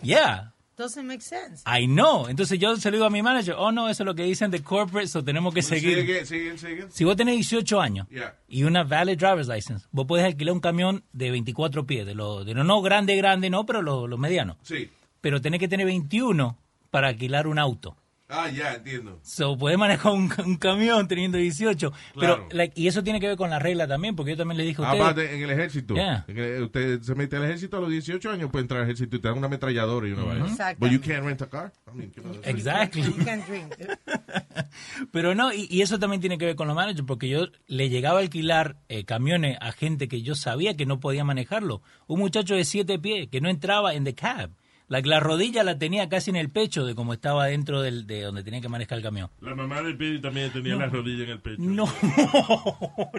Yeah. 0.03 0.50
Doesn't 0.81 1.05
make 1.05 1.21
sense. 1.21 1.61
I 1.67 1.85
know. 1.85 2.27
Entonces 2.27 2.57
yo 2.57 2.75
se 2.75 2.89
lo 2.89 2.97
digo 2.97 3.05
a 3.05 3.09
mi 3.11 3.21
manager, 3.21 3.53
oh 3.57 3.71
no, 3.71 3.87
eso 3.87 4.01
es 4.01 4.05
lo 4.07 4.15
que 4.15 4.23
dicen 4.23 4.49
de 4.49 4.63
corporate, 4.63 5.07
so 5.07 5.23
tenemos 5.23 5.53
que 5.53 5.61
seguir. 5.61 5.99
Sigue, 5.99 6.25
sigue, 6.25 6.57
sigue. 6.57 6.85
Si 6.89 7.03
vos 7.03 7.15
tenés 7.15 7.35
18 7.35 7.79
años 7.79 8.07
Yeah. 8.09 8.33
y 8.49 8.63
una 8.63 8.83
valid 8.83 9.17
driver's 9.17 9.47
license, 9.47 9.85
vos 9.91 10.07
podés 10.07 10.25
alquilar 10.25 10.53
un 10.53 10.59
camión 10.59 11.03
de 11.13 11.29
24 11.29 11.85
pies, 11.85 12.05
de 12.07 12.15
lo, 12.15 12.43
de 12.43 12.55
lo 12.55 12.63
no 12.63 12.81
grande, 12.81 13.15
grande, 13.15 13.49
no, 13.51 13.65
pero 13.65 13.83
lo, 13.83 14.07
lo 14.07 14.17
mediano. 14.17 14.57
Sí. 14.63 14.89
Pero 15.21 15.39
tenés 15.39 15.59
que 15.59 15.67
tener 15.67 15.85
21 15.85 16.57
para 16.89 17.09
alquilar 17.09 17.45
un 17.45 17.59
auto. 17.59 17.95
Ah, 18.33 18.49
ya, 18.49 18.75
entiendo. 18.75 19.19
So, 19.23 19.57
podés 19.57 19.77
manejar 19.77 20.13
un, 20.13 20.31
un 20.45 20.55
camión 20.55 21.07
teniendo 21.07 21.37
18. 21.37 21.91
Claro. 22.13 22.45
Pero, 22.47 22.47
like, 22.51 22.79
y 22.79 22.87
eso 22.87 23.03
tiene 23.03 23.19
que 23.19 23.27
ver 23.27 23.35
con 23.37 23.49
la 23.49 23.59
regla 23.59 23.87
también, 23.87 24.15
porque 24.15 24.31
yo 24.31 24.37
también 24.37 24.57
le 24.57 24.63
dije 24.63 24.81
a 24.81 24.85
ustedes. 24.85 25.01
Aparte, 25.03 25.35
en 25.35 25.43
el 25.43 25.49
ejército. 25.49 25.93
Yeah. 25.95 26.23
En 26.27 26.37
el- 26.37 26.63
usted 26.63 27.01
se 27.01 27.13
mete 27.15 27.35
al 27.35 27.43
ejército 27.43 27.77
a 27.77 27.81
los 27.81 27.89
18 27.89 28.31
años, 28.31 28.49
puede 28.49 28.63
entrar 28.63 28.79
al 28.81 28.85
ejército 28.87 29.15
y 29.17 29.19
te 29.19 29.27
dan 29.27 29.37
una 29.37 29.47
ametralladora 29.47 30.07
y 30.07 30.11
una 30.13 30.23
vaina. 30.23 30.45
Exactamente. 30.45 30.79
But 30.79 30.91
you 30.91 31.01
can't 31.01 31.25
rent 31.25 31.41
a 31.41 31.47
car. 31.49 31.73
I. 31.93 32.49
Exactly. 32.49 33.03
You 33.03 33.25
can 33.25 33.43
drink. 33.45 33.73
Pero 35.11 35.35
no, 35.35 35.53
y, 35.53 35.67
y 35.69 35.81
eso 35.81 35.99
también 35.99 36.21
tiene 36.21 36.37
que 36.37 36.45
ver 36.45 36.55
con 36.55 36.67
los 36.67 36.75
managers, 36.75 37.05
porque 37.05 37.27
yo 37.29 37.47
le 37.67 37.89
llegaba 37.89 38.19
a 38.19 38.21
alquilar 38.21 38.77
eh, 38.89 39.03
camiones 39.05 39.57
a 39.61 39.71
gente 39.71 40.07
que 40.07 40.21
yo 40.21 40.35
sabía 40.35 40.75
que 40.77 40.85
no 40.85 40.99
podía 40.99 41.23
manejarlo. 41.23 41.81
Un 42.07 42.19
muchacho 42.19 42.55
de 42.55 42.63
siete 42.65 42.99
pies 42.99 43.27
que 43.29 43.41
no 43.41 43.49
entraba 43.49 43.93
en 43.93 44.03
the 44.03 44.15
cab. 44.15 44.51
La, 44.91 44.99
la 44.99 45.21
rodilla 45.21 45.63
la 45.63 45.79
tenía 45.79 46.09
casi 46.09 46.31
en 46.31 46.35
el 46.35 46.49
pecho 46.49 46.85
de 46.85 46.95
como 46.95 47.13
estaba 47.13 47.45
dentro 47.45 47.81
del, 47.81 48.05
de 48.07 48.23
donde 48.23 48.43
tenía 48.43 48.59
que 48.59 48.67
manejar 48.67 48.97
el 48.97 49.03
camión. 49.05 49.29
La 49.39 49.55
mamá 49.55 49.81
de 49.81 49.93
Pidi 49.93 50.19
también 50.19 50.51
tenía 50.51 50.75
la 50.75 50.87
rodilla 50.87 51.23
en 51.23 51.29
el 51.29 51.39
pecho. 51.39 51.61
No, 51.61 51.85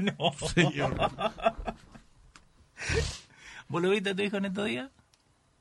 no. 0.02 0.32
Señor. 0.48 0.94
¿Vos 3.68 3.80
lo 3.82 3.88
viste 3.88 4.10
a 4.10 4.14
tu 4.14 4.20
hijo 4.20 4.36
en 4.36 4.44
estos 4.44 4.66
días? 4.66 4.90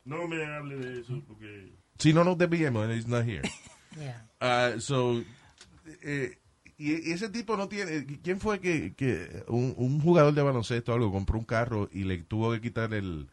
No 0.03 0.27
me 0.27 0.44
hable 0.44 0.75
de 0.75 1.00
eso 1.00 1.24
porque... 1.25 1.72
Si 1.98 2.12
no 2.12 2.25
nos 2.25 2.38
desviemos, 2.38 2.84
and 2.84 2.91
he's 2.94 3.08
not 3.08 3.24
here. 3.25 3.44
Yeah. 3.98 4.25
Uh, 4.41 4.80
so, 4.80 5.22
eh, 6.01 6.38
y 6.77 7.10
y 7.10 7.12
ese 7.12 7.30
tipo 7.30 7.58
no 7.58 7.68
tiene. 7.68 8.06
¿Quién 8.22 8.39
fue 8.39 8.62
que, 8.62 8.94
que 8.96 9.44
un, 9.48 9.74
un 9.75 10.00
jugador 10.00 10.34
de 10.34 10.41
baloncesto 10.41 10.91
o 10.94 10.96
algo 10.96 11.12
compró 11.12 11.38
un 11.38 11.44
carro 11.44 11.89
y 11.91 12.06
le 12.06 12.18
tuvo 12.20 12.53
que 12.53 12.62
quitar 12.62 12.94
el, 12.94 13.27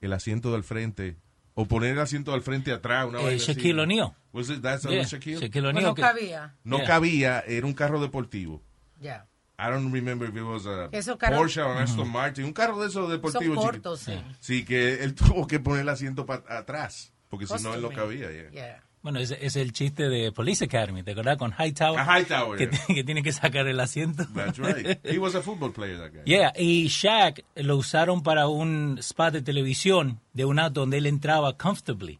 el 0.00 0.12
asiento 0.12 0.50
del 0.52 0.64
frente 0.64 1.16
o 1.54 1.66
poner 1.66 1.92
el 1.92 1.98
asiento 2.00 2.32
del 2.32 2.42
frente 2.42 2.72
atrás? 2.72 3.06
Una 3.06 3.20
Eh? 3.22 3.38
Shaquille 3.38 3.80
O'Neal. 3.80 4.12
Yeah, 4.32 5.02
Shaquille? 5.04 5.40
Shaquille 5.40 5.50
Pues 5.50 5.64
O'Neal. 5.64 5.84
no 5.84 5.94
cabía. 5.94 6.54
No 6.64 6.76
Yeah. 6.78 6.86
cabía, 6.86 7.40
era 7.46 7.66
un 7.66 7.74
carro 7.74 8.00
deportivo. 8.00 8.62
Ya. 9.00 9.26
I 9.58 9.64
don't 9.70 9.92
remember 9.92 10.28
if 10.28 10.34
it 10.36 10.42
was 10.42 10.64
a 10.66 10.88
Porsche 10.90 11.60
o 11.60 11.70
un 11.72 11.76
Aston 11.78 12.08
Martin, 12.10 12.44
un 12.46 12.52
carro 12.52 12.80
de 12.80 12.86
esos 12.88 13.02
Son 13.04 13.10
deportivos. 13.10 13.58
chiqui- 13.58 13.62
cortos, 13.62 14.00
sí. 14.00 14.22
Sí, 14.40 14.64
que 14.64 15.02
él 15.04 15.14
tuvo 15.14 15.46
que 15.46 15.60
poner 15.60 15.82
el 15.82 15.88
asiento 15.90 16.24
pa- 16.24 16.42
atrás, 16.48 17.12
porque 17.28 17.46
si 17.46 17.62
no 17.62 17.74
él 17.74 17.82
no 17.82 17.90
cabía. 17.90 18.30
yeah. 18.50 18.82
Bueno, 19.02 19.18
ese 19.18 19.38
es 19.40 19.56
el 19.56 19.72
chiste 19.72 20.10
de 20.10 20.30
Police 20.30 20.64
Academy, 20.66 21.02
¿te 21.02 21.12
acordás? 21.12 21.38
Con 21.38 21.52
Hightower. 21.58 21.98
A 22.00 22.18
Hightower, 22.20 22.58
Que, 22.58 22.66
yeah. 22.76 22.94
que 22.94 23.02
tiene 23.04 23.22
que 23.22 23.32
sacar 23.32 23.66
el 23.66 23.80
asiento. 23.80 24.26
That's 24.34 24.58
right. 24.58 24.98
He 25.04 25.18
was 25.18 25.34
a 25.34 25.40
football 25.40 25.72
player, 25.72 25.96
that 25.98 26.10
guy. 26.12 26.22
Yeah, 26.26 26.52
y 26.54 26.86
Shaq 26.88 27.42
lo 27.56 27.76
usaron 27.78 28.22
para 28.22 28.46
un 28.48 28.98
spot 28.98 29.32
de 29.32 29.42
televisión 29.42 30.20
de 30.34 30.44
un 30.44 30.58
auto 30.58 30.80
donde 30.80 30.98
él 30.98 31.06
entraba 31.06 31.56
comfortably. 31.56 32.18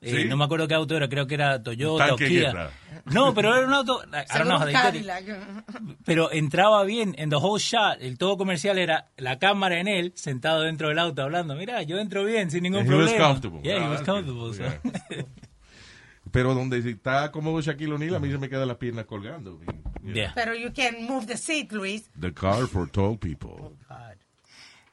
Eh, 0.00 0.22
¿Sí? 0.22 0.28
no 0.28 0.36
me 0.36 0.44
acuerdo 0.44 0.68
qué 0.68 0.74
auto 0.74 0.96
era, 0.96 1.08
creo 1.08 1.26
que 1.26 1.34
era 1.34 1.60
Toyota 1.60 2.14
o 2.14 2.16
Kia. 2.16 2.70
No, 3.06 3.34
pero 3.34 3.56
era 3.56 3.66
un 3.66 3.74
auto, 3.74 4.00
I 4.04 4.38
don't 4.38 4.44
know 4.44 4.56
how 4.56 4.64
un 4.64 4.72
they 4.72 4.92
did 4.92 5.00
it. 5.00 5.06
Cadillac. 5.08 5.64
pero 6.04 6.30
entraba 6.30 6.84
bien 6.84 7.16
en 7.18 7.30
the 7.30 7.34
whole 7.36 7.60
shot. 7.60 8.00
El 8.00 8.16
todo 8.18 8.36
comercial 8.36 8.78
era 8.78 9.08
la 9.16 9.40
cámara 9.40 9.80
en 9.80 9.88
él, 9.88 10.12
sentado 10.14 10.62
dentro 10.62 10.90
del 10.90 11.00
auto 11.00 11.22
hablando. 11.22 11.56
Mira, 11.56 11.82
yo 11.82 11.98
entro 11.98 12.22
bien, 12.24 12.52
sin 12.52 12.62
ningún 12.62 12.82
And 12.82 12.88
he 12.92 12.94
was 12.94 13.06
problema. 13.10 13.26
comfortable. 13.26 13.60
Yeah, 13.64 13.78
he 13.80 13.84
Ah, 13.86 13.90
was 13.90 14.02
comfortable. 14.02 14.40
good. 14.42 14.54
so. 14.54 14.62
Yeah. 14.62 15.24
Pero 16.32 16.54
donde 16.54 16.78
está 16.78 17.30
cómodo 17.30 17.60
Shaquille 17.60 17.92
O'Neal, 17.92 18.14
a 18.16 18.18
mí 18.20 18.30
se 18.30 18.38
me 18.38 18.48
quedan 18.48 18.68
las 18.68 18.76
piernas 18.76 19.06
colgando. 19.06 19.60
Yeah. 20.02 20.14
Yeah. 20.14 20.32
Pero 20.34 20.54
you 20.54 20.72
can 20.72 21.04
move 21.06 21.26
the 21.26 21.36
seat, 21.36 21.72
Luis. 21.72 22.10
The 22.18 22.32
car 22.32 22.66
for 22.66 22.88
tall 22.90 23.18
people. 23.18 23.76
God. 23.88 24.16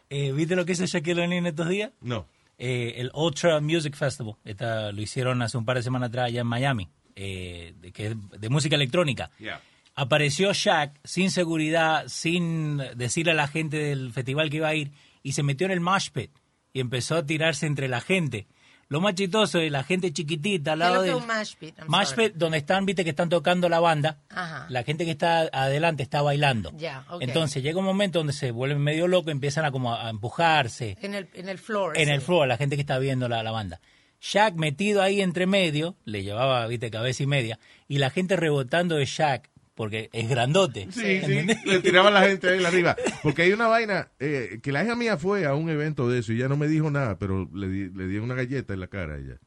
Eh, 0.10 0.32
¿Viste 0.32 0.56
lo 0.56 0.65
que 0.65 0.74
hizo 0.74 0.86
Shaquille 0.86 1.24
O'Neal 1.24 1.46
estos 1.48 1.68
días? 1.70 1.92
No. 2.01 2.27
eh, 2.58 2.94
el 2.98 3.12
Ultra 3.13 3.60
Music 3.62 3.96
Festival. 3.96 4.36
Esta, 4.44 4.92
lo 4.92 5.01
hicieron 5.01 5.42
hace 5.42 5.58
un 5.58 5.65
par 5.65 5.77
de 5.77 5.84
semanas 5.84 6.10
atrás 6.10 6.27
allá 6.27 6.42
en 6.42 6.48
Miami, 6.48 6.89
eh, 7.15 7.74
de, 7.80 7.92
que 7.92 8.15
de 8.39 8.50
música 8.50 8.75
electrónica. 8.75 9.30
Yeah. 9.39 9.62
Apareció 9.96 10.51
Shaq 10.54 11.00
sin 11.04 11.32
seguridad, 11.32 12.06
sin 12.08 12.77
decirle 12.96 13.32
a 13.32 13.36
la 13.36 13.48
gente 13.48 13.77
del 13.77 14.12
festival 14.12 14.50
que 14.50 14.58
iba 14.58 14.68
a 14.68 14.75
ir, 14.75 14.92
y 15.24 15.32
se 15.34 15.44
metió 15.44 15.65
en 15.65 15.72
el 15.72 15.80
mosh 15.80 16.10
pit 16.12 16.32
y 16.74 16.82
empezó 16.82 17.15
a 17.15 17.25
tirarse 17.25 17.65
entre 17.65 17.88
la 17.88 18.01
gente. 18.01 18.48
Lo 18.88 19.01
más 19.01 19.15
chistoso 19.15 19.60
es 19.60 19.72
la 19.72 19.84
gente 19.84 20.13
chiquitita 20.13 20.74
al 20.74 20.80
¿Qué 20.80 20.86
es 20.86 20.92
lado 20.92 21.01
de 21.04 21.10
es 21.10 21.15
un 21.15 21.25
mosh 21.27 21.56
pit? 21.60 21.75
I'm 21.80 21.88
Mosh 21.89 22.08
sorry. 22.10 22.27
pit, 22.30 22.36
donde 22.38 22.58
están, 22.60 22.86
viste 22.86 23.04
que 23.04 23.10
están 23.10 23.30
tocando 23.30 23.68
la 23.68 23.80
banda, 23.80 24.20
Ajá. 24.30 24.68
la 24.70 24.84
gente 24.84 25.06
que 25.06 25.12
está 25.12 25.50
adelante 25.51 26.04
está 26.04 26.22
bailando. 26.22 26.72
Entonces 27.20 27.63
llega 27.63 27.80
un 27.80 27.86
momento 27.86 28.20
donde 28.20 28.34
se 28.34 28.51
vuelven 28.51 28.80
medio 28.82 29.08
locos, 29.08 29.32
empiezan 29.32 29.65
a 29.65 29.72
como 29.72 29.94
a 29.96 30.10
empujarse, 30.10 30.98
En 31.01 31.15
el, 31.15 31.27
en 31.34 31.50
el 31.50 31.58
floor. 31.58 31.98
en 31.98 32.10
el 32.10 32.22
floor, 32.22 32.48
la 32.48 32.58
gente 32.58 32.75
que 32.75 32.82
está 32.82 33.00
viendo 33.00 33.27
la, 33.27 33.42
la 33.42 33.51
banda. 33.51 33.80
Shaq 34.22 34.56
metido 34.56 35.01
ahí 35.01 35.22
entre 35.22 35.46
medio, 35.46 35.96
le 36.06 36.24
llevaba, 36.24 36.65
viste, 36.68 36.89
cabeza 36.89 37.24
y 37.24 37.27
media, 37.27 37.60
y 37.88 37.98
la 38.00 38.10
gente 38.10 38.36
rebotando 38.36 38.96
de 38.96 39.06
Shaq, 39.06 39.50
porque 39.75 40.10
es 40.13 40.27
grandote. 40.29 40.88
Sí, 40.91 41.22
sí, 41.25 41.46
le 41.65 41.79
tiraban 41.82 42.13
la 42.13 42.24
gente 42.27 42.50
ahí 42.50 42.63
arriba. 42.63 42.96
Porque 43.24 43.41
hay 43.44 43.51
una 43.51 43.67
vaina, 43.67 44.10
eh, 44.20 44.60
que 44.63 44.72
la 44.72 44.84
hija 44.84 44.96
mía 44.96 45.17
fue 45.17 45.46
a 45.46 45.53
un 45.53 45.70
evento 45.70 46.10
de 46.10 46.20
eso 46.20 46.32
y 46.34 46.38
ella 46.38 46.48
no 46.48 46.55
me 46.58 46.67
dijo 46.67 46.89
nada, 46.89 47.17
pero 47.20 47.50
le 47.53 47.67
di, 47.67 47.89
le 47.89 48.08
di 48.08 48.17
una 48.17 48.36
galleta 48.36 48.74
en 48.74 48.79
la 48.79 48.88
cara 48.88 49.15
a 49.15 49.17
ella. 49.17 49.38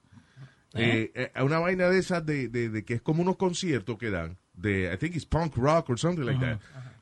Eh, 0.75 1.11
eh, 1.15 1.33
a 1.35 1.45
una 1.45 1.59
vaina 1.59 1.89
de 1.89 1.99
esas 1.99 2.25
de, 2.27 2.49
de, 2.49 2.69
de 2.69 2.85
que 2.85 2.95
es 2.95 3.01
como 3.03 3.23
unos 3.23 3.37
conciertos 3.37 3.97
que 3.99 4.11
dan, 4.11 4.37
de, 4.55 4.93
I 4.93 4.97
think 4.99 5.17
it's 5.17 5.25
punk 5.25 5.57
rock 5.57 5.89
or 5.89 5.99
something 5.99 6.25
like 6.25 6.39
that, 6.41 6.59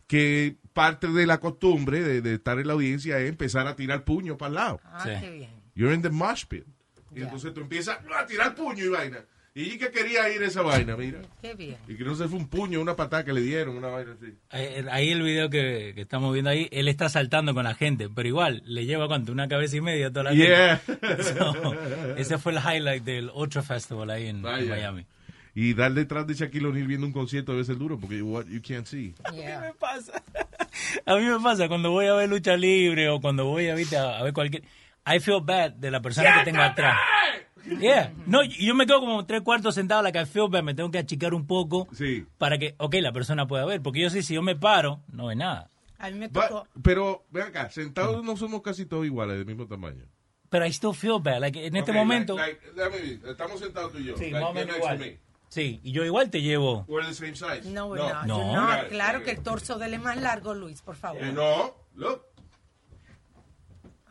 que 0.06 0.56
parte 0.72 1.08
de 1.08 1.26
la 1.26 1.40
costumbre 1.40 2.00
de, 2.02 2.20
de 2.22 2.34
estar 2.34 2.58
en 2.60 2.68
la 2.68 2.74
audiencia 2.74 3.18
es 3.18 3.28
empezar 3.28 3.66
a 3.66 3.74
tirar 3.74 4.04
puño 4.04 4.36
para 4.38 4.48
el 4.50 4.54
lado. 4.54 4.80
Ah, 4.84 5.02
Sí. 5.02 5.10
qué 5.20 5.30
bien. 5.32 5.50
You're 5.74 5.94
in 5.94 6.00
the 6.02 6.10
mosh 6.10 6.44
pit. 6.46 6.64
Y 7.12 7.18
Ya. 7.20 7.24
entonces 7.24 7.52
tú 7.52 7.60
empiezas 7.60 7.98
a 8.16 8.24
tirar 8.26 8.54
puño 8.54 8.84
y 8.84 8.88
vaina. 8.88 9.18
Y 9.58 9.78
que 9.78 9.90
quería 9.90 10.28
ir 10.28 10.42
esa 10.42 10.60
vaina, 10.60 10.98
mira. 10.98 11.22
Qué 11.40 11.54
bien. 11.54 11.78
Y 11.88 11.94
que 11.96 12.04
no 12.04 12.14
se 12.14 12.28
fue 12.28 12.38
un 12.38 12.46
puño, 12.46 12.78
una 12.78 12.94
patada 12.94 13.24
que 13.24 13.32
le 13.32 13.40
dieron, 13.40 13.74
una 13.78 13.88
vaina 13.88 14.12
así. 14.12 14.34
Eh, 14.52 14.84
Ahí 14.90 15.10
el 15.12 15.22
video 15.22 15.48
que, 15.48 15.92
que 15.94 16.02
estamos 16.02 16.30
viendo 16.34 16.50
ahí, 16.50 16.68
él 16.70 16.88
está 16.88 17.08
saltando 17.08 17.54
con 17.54 17.64
la 17.64 17.74
gente, 17.74 18.10
pero 18.14 18.28
igual, 18.28 18.62
le 18.66 18.84
lleva 18.84 19.08
cuánto, 19.08 19.32
una 19.32 19.48
cabeza 19.48 19.78
y 19.78 19.80
media 19.80 20.08
a 20.08 20.10
toda 20.10 20.24
la 20.24 20.34
Yeah. 20.34 20.76
gente. 20.76 21.22
So, 21.22 21.74
ese 22.18 22.36
fue 22.36 22.52
el 22.52 22.58
highlight 22.58 23.02
del 23.02 23.30
Ultra 23.34 23.62
Festival 23.62 24.10
ahí 24.10 24.26
en, 24.26 24.44
en. 24.44 24.68
Miami. 24.68 25.06
Y 25.54 25.72
dar 25.72 25.94
detrás 25.94 26.26
de 26.26 26.34
Shaquille 26.34 26.66
O'Neal 26.66 26.86
viendo 26.86 27.06
un 27.06 27.14
concierto 27.14 27.52
debe 27.52 27.64
ser 27.64 27.78
duro 27.78 27.98
porque 27.98 28.20
what 28.20 28.44
you 28.48 28.60
can't 28.60 28.84
see. 28.86 29.14
Yeah. 29.34 29.72
pasa? 29.80 30.22
A 31.06 31.16
mí 31.16 31.24
me 31.24 31.40
pasa 31.40 31.66
cuando 31.68 31.90
voy 31.92 32.04
a 32.08 32.12
ver 32.12 32.28
lucha 32.28 32.58
libre 32.58 33.08
o 33.08 33.22
cuando 33.22 33.46
voy 33.46 33.68
a, 33.68 33.74
a, 33.74 34.18
a 34.18 34.22
ver 34.22 34.34
cualquier... 34.34 34.64
I 35.06 35.18
feel 35.18 35.40
bad 35.42 35.70
de 35.72 35.90
la 35.90 36.02
persona 36.02 36.40
que 36.40 36.50
tengo 36.50 36.60
atrás. 36.60 36.98
Yeah. 37.80 38.12
No, 38.26 38.42
yo 38.44 38.74
me 38.74 38.86
quedo 38.86 39.00
como 39.00 39.26
tres 39.26 39.42
cuartos 39.42 39.74
sentado, 39.74 40.02
la 40.02 40.12
que 40.12 40.20
I 40.20 40.26
feel 40.26 40.48
bad, 40.48 40.62
me 40.62 40.74
tengo 40.74 40.90
que 40.90 40.98
achicar 40.98 41.34
un 41.34 41.46
poco 41.46 41.88
Sí. 41.92 42.24
para 42.38 42.58
que, 42.58 42.74
ok, 42.78 42.94
la 43.00 43.12
persona 43.12 43.46
pueda 43.46 43.64
ver. 43.64 43.82
Porque 43.82 44.00
yo 44.00 44.10
sé, 44.10 44.22
si 44.22 44.34
yo 44.34 44.42
me 44.42 44.56
paro, 44.56 45.00
no 45.12 45.26
ve 45.26 45.36
nada. 45.36 45.70
A 45.98 46.10
mí 46.10 46.18
me 46.18 46.28
But- 46.28 46.48
tocó. 46.48 46.68
pero, 46.82 47.24
ve 47.30 47.42
acá, 47.42 47.70
sentados 47.70 48.22
no 48.24 48.36
somos 48.36 48.62
casi 48.62 48.86
todos 48.86 49.04
iguales, 49.06 49.36
del 49.38 49.46
mismo 49.46 49.66
tamaño. 49.66 50.04
Pero 50.48 50.64
I 50.66 50.72
still 50.72 50.94
feel 50.94 51.20
bad. 51.20 51.40
Like, 51.40 51.66
en 51.66 51.74
este 51.76 51.90
Ok, 51.90 51.96
momento... 51.96 52.36
like- 52.36 52.60
like, 52.66 52.76
déjame 52.76 52.98
ver, 53.16 53.30
estamos 53.30 53.58
sentados 53.60 53.92
tú 53.92 53.98
y 53.98 54.04
yo. 54.04 54.16
Sí, 54.16 54.30
más 54.30 54.42
o 54.44 54.52
menos 54.52 54.76
igual. 54.76 54.98
me. 54.98 55.20
Sí, 55.48 55.80
y 55.82 55.92
yo 55.92 56.04
igual 56.04 56.28
te 56.30 56.42
llevo... 56.42 56.84
We're 56.88 57.06
the 57.06 57.14
same 57.14 57.34
size. 57.34 57.68
No, 57.70 57.86
we're. 57.86 58.02
No. 58.26 58.52
Not. 58.54 58.68
Got 58.78 58.84
it. 58.84 58.88
Claro 58.90 59.22
que 59.22 59.30
el 59.32 59.42
torso 59.42 59.78
de 59.78 59.86
él 59.86 59.94
es 59.94 60.00
más 60.00 60.16
largo, 60.20 60.54
Luis, 60.54 60.82
por 60.82 60.96
favor. 60.96 61.22
Eh, 61.22 61.32
no, 61.32 61.74
look. 61.94 62.22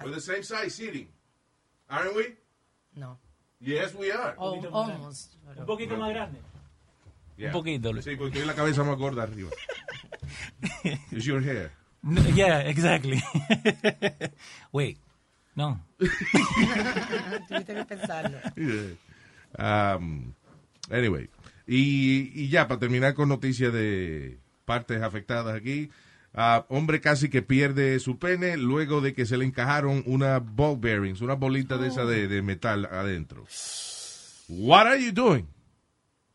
We're 0.01 0.13
the 0.13 0.21
same 0.21 0.43
size 0.43 0.69
sitting. 0.71 1.09
Aren't 1.87 2.15
we? 2.15 2.37
No. 2.95 3.19
Yes, 3.65 3.95
we 3.95 4.11
are. 4.11 4.35
Oh, 4.37 4.61
almost. 4.71 5.33
Un 5.57 5.65
poquito 5.65 5.97
más 5.97 6.09
grande. 6.11 6.39
Yeah. 7.35 7.47
un 7.47 7.53
poquito, 7.53 7.91
Luis. 7.91 8.05
Sí, 8.05 8.15
porque 8.15 8.33
tiene 8.33 8.47
la 8.47 8.53
cabeza 8.53 8.83
más 8.83 8.97
gorda 8.97 9.23
arriba. 9.23 9.49
It's 11.11 11.25
your 11.25 11.41
hair. 11.41 11.71
No, 12.03 12.21
yeah, 12.35 12.59
exactly. 12.61 13.21
Wait, 14.71 14.97
no. 15.55 15.81
Tuviste 15.97 17.73
que 17.73 17.85
pensarlo. 17.85 18.37
Um, 19.57 20.33
anyway, 20.91 21.29
y, 21.65 22.31
y 22.35 22.49
ya 22.49 22.67
para 22.67 22.79
terminar 22.79 23.15
con 23.15 23.29
noticias 23.29 23.73
de 23.73 24.37
partes 24.65 25.01
afectadas 25.01 25.55
aquí, 25.55 25.89
ah, 26.35 26.65
hombre 26.69 27.01
casi 27.01 27.29
que 27.29 27.41
pierde 27.41 27.99
su 27.99 28.19
pene 28.19 28.57
luego 28.57 29.01
de 29.01 29.13
que 29.13 29.25
se 29.25 29.37
le 29.37 29.45
encajaron 29.45 30.03
una 30.05 30.39
ball 30.39 30.77
bearings, 30.79 31.21
una 31.21 31.35
bolita 31.35 31.77
de 31.77 31.87
esa 31.87 32.05
de, 32.05 32.27
de 32.27 32.41
metal 32.41 32.85
adentro. 32.85 33.45
What 34.47 34.87
are 34.87 35.03
you 35.03 35.11
doing? 35.11 35.47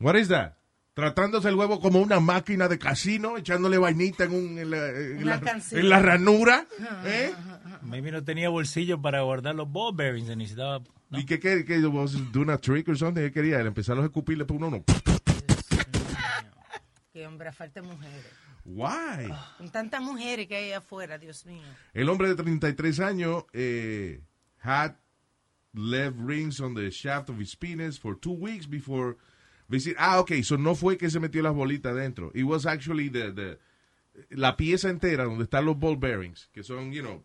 What 0.00 0.16
is 0.16 0.28
that? 0.28 0.54
tratándose 0.92 1.48
el 1.48 1.54
huevo 1.54 1.80
como 1.80 2.00
una 2.00 2.20
máquina 2.20 2.68
de 2.68 2.78
casino, 2.78 3.38
echándole 3.38 3.78
vainita 3.78 4.24
en, 4.24 4.32
un, 4.34 4.58
en, 4.58 4.70
la, 4.70 4.88
en 4.90 5.22
Una 5.22 5.40
la- 5.40 5.62
en 5.70 5.88
la 5.88 5.98
ranura. 6.00 6.66
¿eh? 7.06 7.32
Maybe 7.82 8.10
no 8.12 8.22
tenía 8.22 8.50
bolsillo 8.50 9.00
para 9.00 9.22
guardar 9.22 9.54
los 9.54 9.70
ball 9.70 9.94
bearings, 9.96 10.26
se 10.28 10.36
necesitaba... 10.36 10.82
¿no? 11.08 11.18
¿Y 11.18 11.24
qué 11.24 11.40
qué? 11.40 11.64
qué 11.64 11.78
was 11.86 12.12
doing 12.32 12.50
a 12.50 12.58
trick 12.58 12.86
or 12.88 12.98
something? 12.98 13.22
¿Qué 13.22 13.32
quería? 13.32 13.60
Empezar 13.60 13.98
a 13.98 14.04
escupirle 14.04 14.44
por 14.44 14.58
uno. 14.58 14.66
uno. 14.68 14.84
Que 17.12 17.26
hombre, 17.26 17.48
a 17.48 17.52
falta 17.52 17.82
mujeres. 17.82 18.24
Why? 18.64 19.32
Con 19.58 19.70
tantas 19.70 20.00
mujeres 20.02 20.46
que 20.46 20.56
hay 20.56 20.72
afuera, 20.72 21.18
Dios 21.18 21.44
mío. 21.46 21.62
El 21.94 22.08
hombre 22.08 22.28
de 22.28 22.34
33 22.36 23.00
años 23.00 23.44
eh, 23.52 24.20
had 24.62 24.94
left 25.72 26.16
rings 26.18 26.60
on 26.60 26.74
the 26.74 26.90
shaft 26.90 27.30
of 27.30 27.38
his 27.40 27.54
penis 27.56 27.98
for 27.98 28.18
two 28.18 28.32
weeks 28.32 28.66
before 28.68 29.16
visit. 29.68 29.96
Ah, 29.98 30.20
ok, 30.20 30.32
so 30.42 30.56
no 30.56 30.74
fue 30.74 30.96
que 30.96 31.10
se 31.10 31.20
metió 31.20 31.42
las 31.42 31.54
bolitas 31.54 31.94
dentro. 31.94 32.30
It 32.34 32.44
was 32.44 32.66
actually 32.66 33.08
the, 33.08 33.32
the- 33.32 33.58
la 34.30 34.56
pieza 34.56 34.90
entera 34.90 35.24
donde 35.24 35.44
están 35.44 35.64
los 35.64 35.78
ball 35.78 35.96
bearings, 35.96 36.48
que 36.52 36.62
son, 36.62 36.92
you 36.92 37.02
know, 37.02 37.24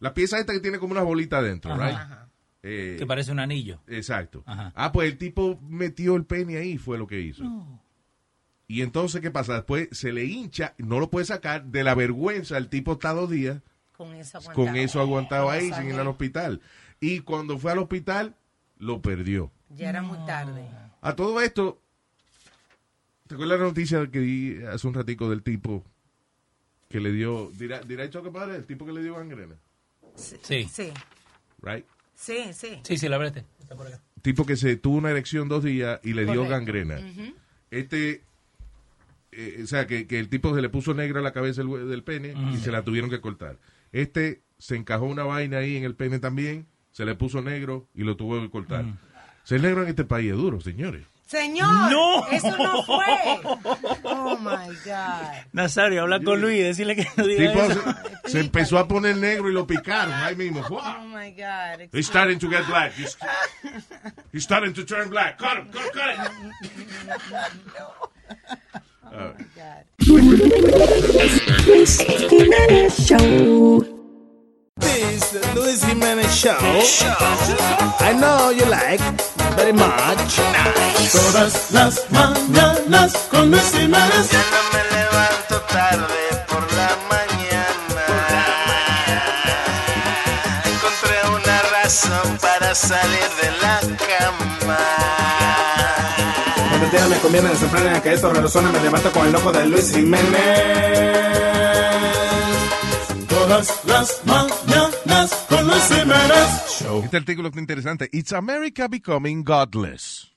la 0.00 0.12
pieza 0.12 0.38
esta 0.38 0.52
que 0.52 0.60
tiene 0.60 0.78
como 0.78 0.92
unas 0.92 1.04
bolitas 1.04 1.42
dentro, 1.42 1.72
Ajá. 1.72 1.86
right? 1.86 1.96
Ajá. 1.96 2.30
Eh, 2.66 2.96
Que 2.98 3.06
parece 3.06 3.30
un 3.30 3.40
anillo. 3.40 3.80
Exacto. 3.86 4.42
Ajá. 4.46 4.72
Ah, 4.74 4.90
pues 4.90 5.10
el 5.12 5.18
tipo 5.18 5.60
metió 5.68 6.16
el 6.16 6.24
pene 6.24 6.56
ahí, 6.56 6.78
fue 6.78 6.98
lo 6.98 7.06
que 7.06 7.20
hizo. 7.20 7.44
Y 8.66 8.82
entonces, 8.82 9.20
¿qué 9.20 9.30
pasa? 9.30 9.54
Después 9.54 9.88
se 9.92 10.12
le 10.12 10.24
hincha, 10.24 10.74
no 10.78 10.98
lo 11.00 11.10
puede 11.10 11.26
sacar, 11.26 11.64
de 11.64 11.84
la 11.84 11.94
vergüenza, 11.94 12.56
el 12.56 12.68
tipo 12.68 12.92
está 12.94 13.12
dos 13.12 13.28
días 13.30 13.60
Con 13.96 14.14
eso 14.14 14.38
aguantado. 14.38 14.66
con 14.66 14.76
eso 14.76 15.00
aguantado 15.00 15.50
ahí, 15.50 15.70
sin 15.72 15.88
ir 15.88 15.94
al 15.96 16.06
hospital. 16.08 16.60
Y 17.00 17.20
cuando 17.20 17.58
fue 17.58 17.72
al 17.72 17.78
hospital, 17.78 18.34
lo 18.78 19.02
perdió. 19.02 19.50
Ya 19.68 19.90
era 19.90 20.00
muy 20.02 20.18
tarde. 20.26 20.66
A 21.02 21.14
todo 21.14 21.40
esto, 21.42 21.78
¿te 23.26 23.34
acuerdas 23.34 23.58
la 23.60 23.66
noticia 23.66 24.10
que 24.10 24.18
di 24.20 24.62
hace 24.64 24.86
un 24.86 24.94
ratico 24.94 25.28
del 25.28 25.42
tipo 25.42 25.84
que 26.88 27.00
le 27.00 27.12
dio, 27.12 27.50
dirá, 27.56 27.80
dirá 27.80 28.04
hecho 28.04 28.22
que 28.22 28.30
padre, 28.30 28.56
el 28.56 28.66
tipo 28.66 28.86
que 28.86 28.92
le 28.92 29.02
dio 29.02 29.16
gangrena, 29.16 29.56
Sí. 30.14 30.36
Sí. 30.42 30.68
Sí, 30.72 30.92
right? 31.60 31.84
sí, 32.14 32.52
sí. 32.52 32.80
Sí, 32.84 32.96
sí, 32.96 33.08
la 33.08 33.18
brete. 33.18 33.44
Está 33.60 33.74
por 33.74 33.88
acá. 33.88 34.00
Tipo 34.22 34.46
que 34.46 34.56
se 34.56 34.76
tuvo 34.76 34.96
una 34.96 35.10
erección 35.10 35.48
dos 35.48 35.64
días 35.64 35.98
y 36.04 36.12
le 36.14 36.24
dio 36.24 36.46
gangrena. 36.46 36.98
Este, 37.70 38.22
eh, 39.36 39.60
o 39.62 39.66
sea, 39.66 39.86
que, 39.86 40.06
que 40.06 40.18
el 40.18 40.28
tipo 40.28 40.54
se 40.54 40.62
le 40.62 40.68
puso 40.68 40.94
negro 40.94 41.20
a 41.20 41.22
la 41.22 41.32
cabeza 41.32 41.62
del, 41.62 42.02
pene 42.02 42.34
y 42.52 42.56
se 42.58 42.70
la 42.70 42.82
tuvieron 42.82 43.10
que 43.10 43.20
cortar. 43.20 43.58
Este 43.92 44.42
se 44.58 44.76
encajó 44.76 45.04
una 45.04 45.24
vaina 45.24 45.58
ahí 45.58 45.76
en 45.76 45.84
el 45.84 45.94
pene 45.94 46.18
también, 46.18 46.66
se 46.90 47.04
le 47.04 47.14
puso 47.14 47.42
negro 47.42 47.88
y 47.94 48.04
lo 48.04 48.16
tuvo 48.16 48.40
que 48.40 48.50
cortar. 48.50 48.84
Ser 49.44 49.60
negro 49.60 49.82
en 49.82 49.88
este 49.88 50.04
país 50.04 50.30
es 50.30 50.36
duro, 50.36 50.60
señores. 50.60 51.02
Señor, 51.26 51.90
¡No! 51.90 52.26
eso 52.28 52.56
no 52.56 52.82
fue. 52.82 53.04
Oh 54.02 54.36
my 54.38 54.74
God. 54.84 55.32
Nazario, 55.52 56.02
habla 56.02 56.20
con 56.22 56.40
Luis 56.40 56.60
y 56.60 56.62
decirle 56.62 56.96
que 56.96 57.06
no 57.16 57.26
diga 57.26 57.50
Tipo 57.50 57.62
eso. 57.64 57.82
se, 58.24 58.30
se 58.30 58.40
empezó 58.40 58.78
a 58.78 58.86
poner 58.86 59.16
negro 59.16 59.50
y 59.50 59.54
lo 59.54 59.66
picaron 59.66 60.12
ahí 60.12 60.36
mismo. 60.36 60.60
Oh 60.68 61.00
my 61.06 61.32
God. 61.32 61.88
He's 61.92 62.06
starting 62.06 62.38
to 62.38 62.48
get 62.48 62.66
black. 62.66 62.92
He's, 62.92 63.16
he's 64.32 64.44
starting 64.44 64.74
to 64.74 64.84
turn 64.84 65.08
black. 65.08 65.38
Cut 65.38 65.56
him, 65.56 65.68
cut, 65.72 65.92
cut 65.92 66.14
it. 66.14 66.20
Oh 69.16 69.32
my 69.38 69.44
God. 69.54 69.84
This 74.76 75.30
the 75.30 75.40
Luis 75.54 75.84
Jimenez 75.84 76.34
Show. 76.36 76.58
I 78.00 78.12
know 78.18 78.50
you 78.50 78.64
like 78.66 79.00
very 79.54 79.72
much. 79.72 80.34
Todas 81.12 81.70
las 81.70 82.10
mañanas 82.10 83.14
con 83.30 83.52
Luis 83.52 83.70
Jiménez. 83.72 84.30
Ya 84.32 84.42
no 84.50 84.62
me 84.72 84.82
levanto 84.96 85.60
tarde 85.68 86.24
por 86.48 86.62
la 86.74 86.90
mañana. 87.08 88.06
Encontré 90.64 91.16
una 91.36 91.62
razón 91.70 92.36
para 92.40 92.74
salir 92.74 93.30
de 93.40 93.50
la 93.62 93.80
cama. 94.08 95.63
Día 96.90 97.08
me 97.08 97.18
conviene 97.18 97.48
desenfrenar 97.48 98.02
que 98.02 98.12
esto 98.12 98.32
resuena, 98.32 98.70
me 98.72 98.80
levanto 98.80 99.10
con 99.12 99.26
el 99.26 99.32
loco 99.32 99.52
de 99.52 99.66
Luis 99.66 99.92
Jiménez. 99.94 100.28
Todas 103.28 103.84
las 103.86 104.22
mañanas 104.26 105.46
con 105.48 105.66
Luis 105.66 105.84
Jiménez. 105.88 106.78
Show. 106.80 107.02
Este 107.04 107.16
artículo 107.16 107.48
está 107.48 107.60
interesante. 107.60 108.08
It's 108.12 108.32
America 108.32 108.88
becoming 108.88 109.44
godless. 109.44 110.30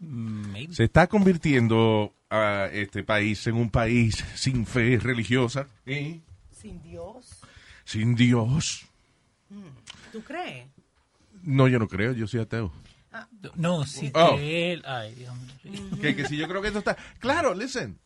Maybe. 0.00 0.74
Se 0.74 0.84
está 0.84 1.06
convirtiendo 1.06 2.12
a 2.30 2.68
este 2.72 3.02
país 3.02 3.46
en 3.46 3.54
un 3.56 3.70
país 3.70 4.24
sin 4.34 4.66
fe 4.66 4.98
religiosa, 5.00 5.66
¿eh? 5.86 6.20
Sin 6.60 6.82
Dios. 6.82 7.40
sin 7.84 8.14
Dios. 8.14 8.86
¿Tú 10.12 10.22
crees? 10.22 10.66
No, 11.42 11.68
yo 11.68 11.78
no 11.78 11.86
creo, 11.88 12.12
yo 12.12 12.26
soy 12.26 12.40
ateo. 12.40 12.72
No, 13.56 13.84
sí 13.84 14.10
Oh. 14.14 14.36
que 14.36 14.72
él... 14.72 14.82
Ay, 14.86 15.14
Dios 15.14 15.34
mío. 15.64 15.82
Que, 16.00 16.14
que 16.16 16.26
si 16.26 16.36
yo 16.36 16.46
creo 16.48 16.60
que 16.62 16.68
esto 16.68 16.78
está... 16.80 16.96
Claro, 17.18 17.54
listen, 17.54 17.98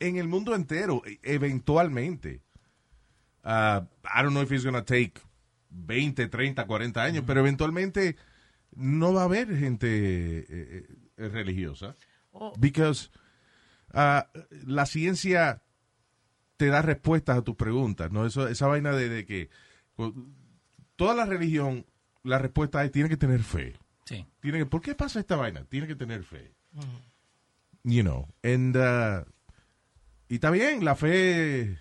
en 0.00 0.16
el 0.16 0.28
mundo 0.28 0.54
entero, 0.54 1.02
e- 1.06 1.18
eventualmente, 1.22 2.42
uh, 3.44 3.80
I 4.04 4.22
don't 4.22 4.30
know 4.30 4.42
if 4.42 4.52
it's 4.52 4.64
gonna 4.64 4.84
take 4.84 5.14
20, 5.70 6.28
30, 6.28 6.66
40 6.66 7.02
años, 7.02 7.24
pero 7.26 7.40
eventualmente 7.40 8.16
no 8.76 9.12
va 9.12 9.22
a 9.22 9.24
haber 9.24 9.56
gente 9.56 9.86
eh, 9.88 10.86
eh, 11.16 11.28
religiosa. 11.28 11.94
Oh. 12.32 12.52
Because 12.58 13.10
uh, 13.92 14.22
la 14.66 14.86
ciencia 14.86 15.62
te 16.56 16.66
da 16.68 16.82
respuestas 16.82 17.38
a 17.38 17.42
tus 17.42 17.56
preguntas, 17.56 18.10
¿no? 18.12 18.26
Eso, 18.26 18.46
esa 18.48 18.66
vaina 18.66 18.92
de, 18.92 19.08
de 19.08 19.26
que 19.26 19.50
toda 20.96 21.14
la 21.14 21.24
religión, 21.26 21.86
la 22.22 22.38
respuesta 22.38 22.84
es 22.84 22.92
tiene 22.92 23.08
que 23.08 23.16
tener 23.16 23.42
fe. 23.42 23.74
Sí. 24.04 24.26
Tiene 24.40 24.58
que, 24.58 24.66
¿Por 24.66 24.80
qué 24.80 24.94
pasa 24.94 25.20
esta 25.20 25.36
vaina? 25.36 25.64
Tiene 25.64 25.86
que 25.86 25.96
tener 25.96 26.24
fe. 26.24 26.52
You 27.84 28.02
know, 28.02 28.28
and, 28.42 28.76
uh, 28.76 29.24
y 30.28 30.36
está 30.36 30.50
bien, 30.50 30.84
la 30.84 30.96
fe 30.96 31.78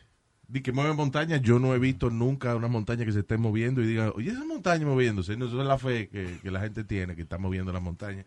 de 0.47 0.61
que 0.61 0.71
mueve 0.71 0.93
montañas, 0.93 1.41
yo 1.41 1.59
no 1.59 1.73
he 1.73 1.79
visto 1.79 2.09
nunca 2.09 2.55
una 2.55 2.67
montaña 2.67 3.05
que 3.05 3.11
se 3.11 3.21
esté 3.21 3.37
moviendo 3.37 3.81
y 3.81 3.87
diga, 3.87 4.11
oye, 4.11 4.31
esa 4.31 4.45
montaña 4.45 4.85
moviéndose, 4.85 5.35
no, 5.37 5.45
eso 5.47 5.59
es 5.59 5.67
la 5.67 5.77
fe 5.77 6.09
que, 6.09 6.39
que 6.41 6.51
la 6.51 6.59
gente 6.59 6.83
tiene, 6.83 7.15
que 7.15 7.23
está 7.23 7.37
moviendo 7.37 7.71
la 7.71 7.79
montaña. 7.79 8.25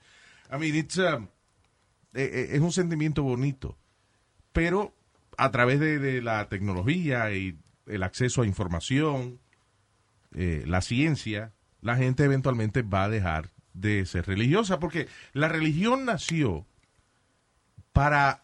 I 0.50 0.58
mean, 0.58 0.74
it's, 0.74 0.96
um, 0.98 1.28
eh, 2.14 2.30
eh, 2.32 2.48
es 2.52 2.60
un 2.60 2.72
sentimiento 2.72 3.22
bonito, 3.22 3.78
pero 4.52 4.94
a 5.36 5.50
través 5.50 5.78
de, 5.78 5.98
de 5.98 6.22
la 6.22 6.48
tecnología 6.48 7.32
y 7.32 7.58
el 7.86 8.02
acceso 8.02 8.42
a 8.42 8.46
información, 8.46 9.38
eh, 10.34 10.64
la 10.66 10.80
ciencia, 10.80 11.52
la 11.80 11.96
gente 11.96 12.24
eventualmente 12.24 12.82
va 12.82 13.04
a 13.04 13.08
dejar 13.08 13.52
de 13.80 14.06
ser 14.06 14.26
religiosa, 14.26 14.78
porque 14.78 15.08
la 15.32 15.48
religión 15.48 16.04
nació 16.04 16.66
para 17.92 18.42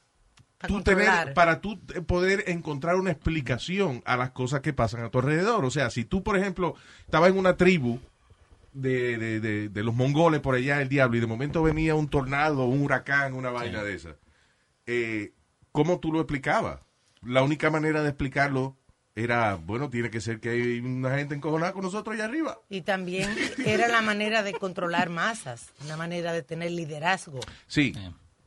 Para 0.58 0.68
tú 0.68 0.82
tener, 0.82 1.34
para 1.34 1.60
tú 1.60 1.80
poder 2.06 2.44
encontrar 2.48 2.96
una 2.96 3.10
explicación 3.10 4.02
a 4.06 4.16
las 4.16 4.30
cosas 4.30 4.60
que 4.60 4.72
pasan 4.72 5.02
a 5.04 5.10
tu 5.10 5.18
alrededor. 5.18 5.64
O 5.64 5.70
sea, 5.70 5.90
si 5.90 6.04
tú, 6.04 6.22
por 6.22 6.36
ejemplo, 6.38 6.74
estabas 7.04 7.30
en 7.30 7.38
una 7.38 7.56
tribu 7.56 7.98
de, 8.72 9.18
de, 9.18 9.40
de- 9.40 9.68
de 9.68 9.82
los 9.82 9.94
mongoles 9.94 10.40
por 10.40 10.54
allá, 10.54 10.80
el 10.80 10.88
diablo, 10.88 11.16
y 11.16 11.20
de 11.20 11.26
momento 11.26 11.62
venía 11.62 11.94
un 11.94 12.08
tornado, 12.08 12.64
un 12.66 12.82
huracán, 12.82 13.34
una 13.34 13.50
vaina 13.50 13.82
de 13.82 13.94
esa, 13.94 14.16
eh, 14.86 15.32
¿cómo 15.72 15.98
tú 16.00 16.12
lo 16.12 16.20
explicabas? 16.20 16.80
La 17.22 17.42
única 17.42 17.70
manera 17.70 18.02
de 18.02 18.08
explicarlo 18.08 18.76
era, 19.14 19.57
bueno, 19.57 19.90
tiene 19.90 20.11
que 20.11 20.20
ser 20.20 20.40
que 20.40 20.51
hay 20.51 20.79
una 20.81 21.16
gente 21.16 21.35
encojonada 21.35 21.72
con 21.72 21.83
nosotros 21.83 22.14
allá 22.14 22.25
arriba. 22.25 22.59
Y 22.70 22.83
también 22.83 23.29
era 23.66 23.88
la 23.88 24.03
manera 24.03 24.42
de 24.42 24.53
controlar 24.55 25.11
masas, 25.11 25.70
una 25.85 25.96
manera 25.96 26.33
de 26.33 26.42
tener 26.42 26.70
liderazgo. 26.70 27.40
Sí, 27.66 27.94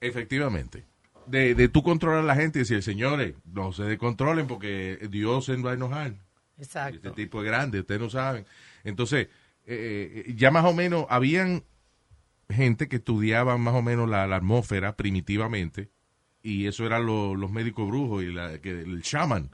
efectivamente. 0.02 0.86
De, 1.28 1.56
de 1.56 1.70
tú 1.70 1.82
controlar 1.82 2.20
a 2.20 2.24
la 2.24 2.36
gente 2.36 2.60
y 2.60 2.62
decir, 2.62 2.84
señores, 2.84 3.34
no 3.46 3.72
se 3.74 3.84
descontrolen 3.84 4.48
porque 4.48 5.08
Dios 5.10 5.46
se 5.46 5.56
va 5.58 5.72
a 5.72 5.74
enojar. 5.74 6.14
Este 6.58 6.64
Exacto. 6.64 7.12
tipo 7.14 7.42
es 7.42 7.46
grande, 7.46 7.80
ustedes 7.80 8.00
no 8.00 8.10
saben. 8.10 8.46
Entonces, 8.84 9.28
eh, 9.66 10.24
eh, 10.28 10.34
ya 10.36 10.52
más 10.52 10.66
o 10.66 10.74
menos, 10.74 11.06
habían 11.10 11.64
gente 12.50 12.88
que 12.88 12.98
estudiaban 12.98 13.60
más 13.62 13.74
o 13.74 13.82
menos 13.82 14.10
la, 14.10 14.28
la 14.28 14.38
atmósfera 14.38 14.96
primitivamente, 14.96 15.90
y 16.48 16.68
eso 16.68 16.86
eran 16.86 17.06
lo- 17.06 17.36
los 17.36 17.52
médicos 17.52 17.88
brujos 17.88 18.24
y 18.24 18.32
la, 18.32 18.60
que, 18.60 18.70
el 18.82 19.02
shaman, 19.02 19.50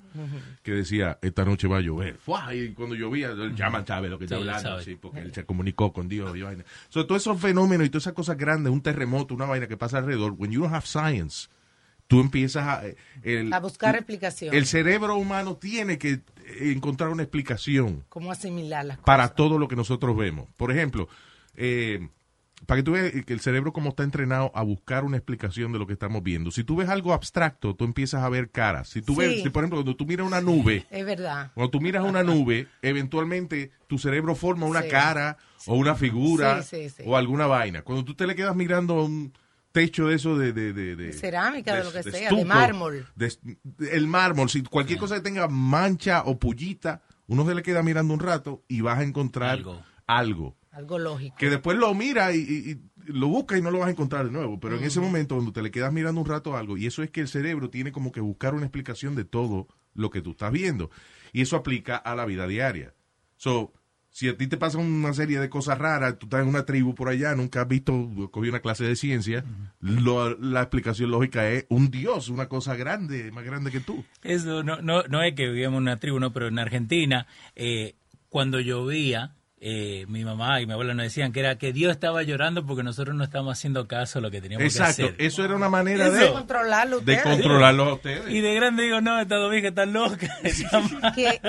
que 0.62 0.71
decía, 0.73 1.17
esta 1.21 1.45
noche 1.45 1.67
va 1.67 1.77
a 1.77 1.82
llover. 1.82 2.17
¡Fua! 2.17 2.54
Y 2.54 2.73
cuando 2.73 2.95
llovía, 2.95 3.30
el 3.32 3.56
shaman 3.56 3.88
sabe 3.88 4.10
lo 4.10 4.17
que 4.19 4.25
está 4.25 4.36
Sí, 4.36 4.41
hablando, 4.41 4.82
sí, 4.82 4.95
porque 4.99 5.19
él 5.21 5.34
se 5.34 5.45
comunicó 5.45 5.93
con 5.93 6.10
Dios 6.10 6.36
y 6.36 6.41
vaina. 6.41 6.65
So, 6.89 7.06
todos 7.08 7.21
esos 7.21 7.39
fenómenos 7.39 7.88
y 7.88 7.89
todas 7.89 8.04
esas 8.04 8.13
cosas 8.13 8.38
grandes, 8.38 8.73
un 8.73 8.82
terremoto, 8.82 9.34
una 9.34 9.45
vaina 9.45 9.67
que 9.67 9.77
pasa 9.77 9.99
alrededor, 9.99 10.34
when 10.38 10.51
you 10.51 10.62
don't 10.62 10.73
have 10.73 10.86
science, 10.86 11.47
tú 12.08 12.19
empiezas 12.19 12.67
a... 12.67 12.86
eh, 12.86 12.97
el- 13.23 13.54
A 13.54 13.60
buscar 13.62 13.95
explicaciones. 13.95 14.58
el 14.58 14.65
cerebro 14.65 15.15
humano 15.15 15.56
tiene 15.56 15.97
que 15.97 16.12
eh, 16.12 16.73
encontrar 16.75 17.10
una 17.10 17.23
explicación 17.23 18.04
¿Cómo 18.10 18.32
asimilar 18.34 18.84
las 18.86 18.97
cosas? 18.97 19.06
para 19.06 19.30
todo 19.30 19.58
lo 19.58 19.69
que 19.69 19.77
nosotros 19.77 20.17
vemos. 20.17 20.49
Por 20.58 20.71
ejemplo, 20.73 21.08
eh, 21.56 22.10
para 22.65 22.80
que 22.80 22.84
tú 22.84 22.91
veas 22.91 23.12
que 23.26 23.34
el 23.34 23.39
cerebro 23.39 23.74
como 23.74 23.89
está 23.89 24.04
entrenado 24.04 24.52
a 24.54 24.62
buscar 24.63 25.04
una 25.04 25.17
explicación 25.17 25.71
de 25.74 25.80
lo 25.80 25.88
que 25.88 25.93
estamos 25.93 26.21
viendo. 26.24 26.52
Si 26.52 26.63
tú 26.63 26.76
ves 26.76 26.89
algo 26.89 27.13
abstracto, 27.13 27.76
tú 27.76 27.86
empiezas 27.86 28.24
a 28.24 28.30
ver 28.30 28.50
caras. 28.52 28.89
Si 28.89 29.02
tú 29.02 29.13
Sí. 29.13 29.19
ves, 29.19 29.43
si, 29.43 29.50
por 29.50 29.63
ejemplo, 29.63 29.78
cuando 29.80 29.95
tú 29.95 30.06
miras 30.06 30.28
una 30.28 30.41
nube, 30.41 30.86
Es 30.91 31.06
verdad. 31.06 31.52
cuando 31.56 31.71
tú 31.71 31.82
miras 31.82 32.04
una 32.04 32.24
nube, 32.24 32.67
eventualmente 32.82 33.71
tu 33.88 33.97
cerebro 33.97 34.36
forma 34.36 34.65
una 34.67 34.84
Sí. 34.84 34.89
cara 34.89 35.38
o 35.65 35.76
una 35.76 35.95
figura 35.95 36.62
Sí, 36.63 36.89
sí, 36.89 36.89
sí. 36.97 37.04
o 37.06 37.17
alguna 37.17 37.47
vaina. 37.47 37.82
Cuando 37.82 38.06
tú 38.06 38.13
te 38.13 38.28
le 38.28 38.36
quedas 38.36 38.56
mirando 38.56 39.04
un 39.04 39.34
techo 39.71 40.08
de 40.08 40.15
eso 40.15 40.38
de... 40.38 40.54
De, 40.54 40.74
de- 40.74 41.13
cerámica, 41.13 41.76
de 41.76 41.84
lo 41.84 41.91
que 41.91 42.04
sea, 42.04 42.12
de 42.12 42.24
estuco, 42.26 42.45
mármol. 42.45 43.08
de- 43.15 43.34
de- 43.63 43.91
el 43.95 44.08
mármol, 44.08 44.50
si 44.50 44.62
cualquier 44.63 45.00
cosa 45.00 45.15
que 45.15 45.21
tenga 45.21 45.47
mancha 45.47 46.24
o 46.26 46.38
pullita, 46.38 47.02
uno 47.28 47.45
se 47.47 47.56
le 47.56 47.63
queda 47.63 47.82
mirando 47.82 48.13
un 48.13 48.19
rato 48.19 48.63
y 48.67 48.82
vas 48.82 49.00
a 49.00 49.04
encontrar 49.04 49.50
Algo. 49.52 49.82
algo 50.08 50.58
Algo 50.71 50.97
lógico. 50.99 51.36
que 51.38 51.49
después 51.49 51.77
lo 51.77 51.93
mira 51.93 52.34
y, 52.34 52.39
y- 52.39 52.71
y 52.71 52.79
lo 53.12 53.27
busca 53.27 53.57
y 53.57 53.62
no 53.62 53.71
lo 53.71 53.79
vas 53.79 53.88
a 53.89 53.91
encontrar 53.91 54.25
de 54.25 54.31
nuevo. 54.31 54.60
Pero 54.60 54.77
en 54.77 54.84
ese 54.84 54.99
momento, 55.01 55.36
cuando 55.36 55.51
te 55.51 55.62
le 55.62 55.71
quedas 55.71 55.91
mirando 55.91 56.21
un 56.21 56.27
rato 56.27 56.55
algo, 56.55 56.77
y 56.77 56.86
eso 56.86 57.03
es 57.03 57.10
que 57.12 57.21
el 57.21 57.27
cerebro 57.27 57.69
tiene 57.69 57.91
como 57.91 58.12
que 58.12 58.21
buscar 58.21 58.53
una 58.53 58.65
explicación 58.65 59.15
de 59.15 59.25
todo 59.25 59.67
lo 59.93 60.10
que 60.10 60.21
tú 60.21 60.31
estás 60.31 60.51
viendo. 60.51 60.89
Y 61.34 61.41
eso 61.41 61.55
aplica 61.57 61.97
a 61.97 62.15
la 62.15 62.25
vida 62.25 62.47
diaria. 62.47 62.93
So, 63.36 63.73
si 64.13 64.27
a 64.29 64.38
ti 64.38 64.47
te 64.47 64.57
pasa 64.57 64.77
una 64.77 65.13
serie 65.13 65.39
de 65.39 65.49
cosas 65.49 65.77
raras, 65.77 66.19
tú 66.19 66.25
estás 66.27 66.41
en 66.43 66.47
una 66.49 66.65
tribu 66.65 66.93
por 66.95 67.10
allá, 67.10 67.34
nunca 67.36 67.62
has 67.62 67.67
visto, 67.67 68.10
cogido 68.31 68.51
una 68.53 68.62
clase 68.62 68.84
de 68.86 68.95
ciencia, 68.95 69.43
lo- 69.79 70.38
la 70.38 70.62
explicación 70.62 71.12
lógica 71.12 71.49
es 71.49 71.65
un 71.69 71.89
dios, 71.91 72.29
una 72.29 72.47
cosa 72.47 72.75
grande, 72.75 73.31
más 73.31 73.43
grande 73.45 73.71
que 73.71 73.79
tú. 73.79 74.03
Eso 74.23 74.63
no, 74.63 74.81
no, 74.81 75.03
no 75.03 75.23
es 75.23 75.34
que 75.34 75.47
vivíamos 75.47 75.77
en 75.77 75.84
una 75.84 75.97
tribu, 75.97 76.19
no, 76.19 76.31
pero 76.34 76.47
en 76.49 76.60
Argentina, 76.60 77.25
eh, 77.55 77.95
cuando 78.29 78.60
llovía, 78.60 79.34
eh, 79.63 80.06
mi 80.08 80.26
mamá 80.26 80.60
y 80.60 80.65
mi 80.65 80.74
abuela 80.74 80.95
nos 80.95 81.04
decían 81.04 81.32
que 81.32 81.39
era 81.39 81.58
que 81.60 81.71
Dios 81.71 81.91
estaba 81.91 82.24
llorando 82.24 82.65
porque 82.65 82.82
nosotros 82.82 83.15
no 83.15 83.24
estábamos 83.24 83.54
haciendo 83.60 83.88
caso 83.88 84.17
a 84.17 84.21
lo 84.24 84.32
que 84.32 84.41
teníamos 84.41 84.65
Exacto, 84.65 84.95
que 84.97 85.04
hacer. 85.04 85.15
eso 85.19 85.45
era 85.45 85.56
una 85.56 85.69
manera 85.69 86.10
De 86.10 86.17
de, 86.19 86.32
controlarlo 86.32 87.00
de 87.02 87.13
ustedes. 87.13 87.21
controlarlo 87.38 87.84
a 87.84 87.93
ustedes. 87.93 88.28
Y 88.34 88.41
de 88.41 88.56
grande 88.56 88.82
digo, 88.84 89.02
no, 89.02 89.19
esta 89.19 89.36
dominga 89.36 89.69
está 89.69 89.86
loca. 89.86 90.28
que, 91.15 91.39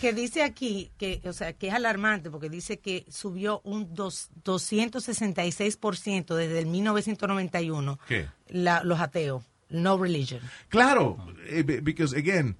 que 0.00 0.12
dice 0.12 0.42
aquí 0.42 0.92
que 0.98 1.22
o 1.24 1.32
sea 1.32 1.54
que 1.54 1.68
es 1.68 1.72
alarmante 1.74 2.30
porque 2.30 2.50
dice 2.50 2.80
que 2.80 3.06
subió 3.08 3.62
un 3.64 3.94
dos, 3.94 4.28
266% 4.44 6.34
desde 6.34 6.58
el 6.58 6.66
1991 6.66 7.98
¿Qué? 8.06 8.26
la- 8.48 8.82
los 8.84 9.00
ateos 9.00 9.42
no 9.70 9.96
religion 9.98 10.40
Claro, 10.68 11.16
eh, 11.48 11.62
be- 11.62 11.80
because 11.80 12.16
again, 12.16 12.56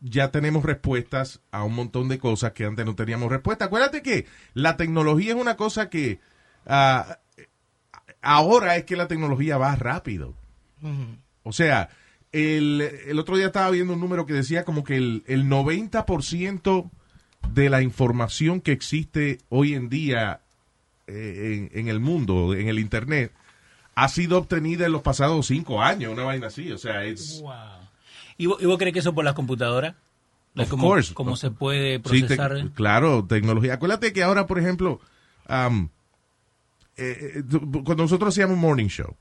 ya 0.00 0.30
tenemos 0.30 0.64
respuestas 0.64 1.40
a 1.50 1.64
un 1.64 1.74
montón 1.74 2.08
de 2.08 2.18
cosas 2.18 2.52
que 2.52 2.64
antes 2.64 2.84
no 2.84 2.94
teníamos 2.94 3.30
respuesta. 3.30 3.66
Acuérdate 3.66 4.02
que 4.02 4.26
la 4.52 4.76
tecnología 4.76 5.34
es 5.34 5.40
una 5.40 5.56
cosa 5.56 5.88
que 5.88 6.20
ah, 6.66 7.18
ahora 8.20 8.76
es 8.76 8.84
que 8.84 8.96
la 8.96 9.08
tecnología 9.08 9.56
va 9.56 9.76
rápido. 9.76 10.34
O 11.42 11.52
sea, 11.52 11.88
el, 12.32 12.80
el 13.06 13.18
otro 13.18 13.36
día 13.36 13.46
estaba 13.46 13.70
viendo 13.70 13.94
un 13.94 14.00
número 14.00 14.26
que 14.26 14.34
decía 14.34 14.64
como 14.64 14.84
que 14.84 14.96
el, 14.96 15.22
el 15.26 15.44
90% 15.44 16.90
de 17.52 17.70
la 17.70 17.80
información 17.80 18.60
que 18.60 18.72
existe 18.72 19.38
hoy 19.48 19.74
en 19.74 19.88
día 19.88 20.40
eh, 21.06 21.68
en, 21.72 21.78
en 21.78 21.88
el 21.88 22.00
mundo, 22.00 22.54
en 22.54 22.68
el 22.68 22.78
Internet, 22.78 23.32
ha 23.94 24.08
sido 24.08 24.38
obtenida 24.38 24.86
en 24.86 24.92
los 24.92 25.02
pasados 25.02 25.46
cinco 25.46 25.82
años, 25.82 26.12
una 26.12 26.24
vaina 26.24 26.48
así. 26.48 26.70
O 26.72 26.78
sea, 26.78 27.04
es... 27.04 27.40
Wow. 27.40 27.83
¿Y 28.38 28.46
vos, 28.46 28.58
y 28.60 28.66
vos 28.66 28.78
crees 28.78 28.92
que 28.92 28.98
eso 29.00 29.14
por 29.14 29.24
las 29.24 29.34
computadoras? 29.34 29.94
Of 30.56 30.68
¿Cómo, 30.70 30.88
course. 30.88 31.14
cómo 31.14 31.36
se 31.36 31.50
puede 31.50 31.96
Sí, 31.96 32.22
te- 32.22 32.36
procesar? 32.36 32.70
claro, 32.74 33.24
tecnología. 33.26 33.74
Acuérdate 33.74 34.12
que 34.12 34.22
ahora, 34.22 34.46
por 34.46 34.58
ejemplo, 34.58 35.00
eh, 35.48 35.88
eh, 36.96 37.42
cuando 37.84 38.04
nosotros 38.04 38.32
hacíamos 38.34 38.56
morning 38.56 38.86
show, 38.86 39.16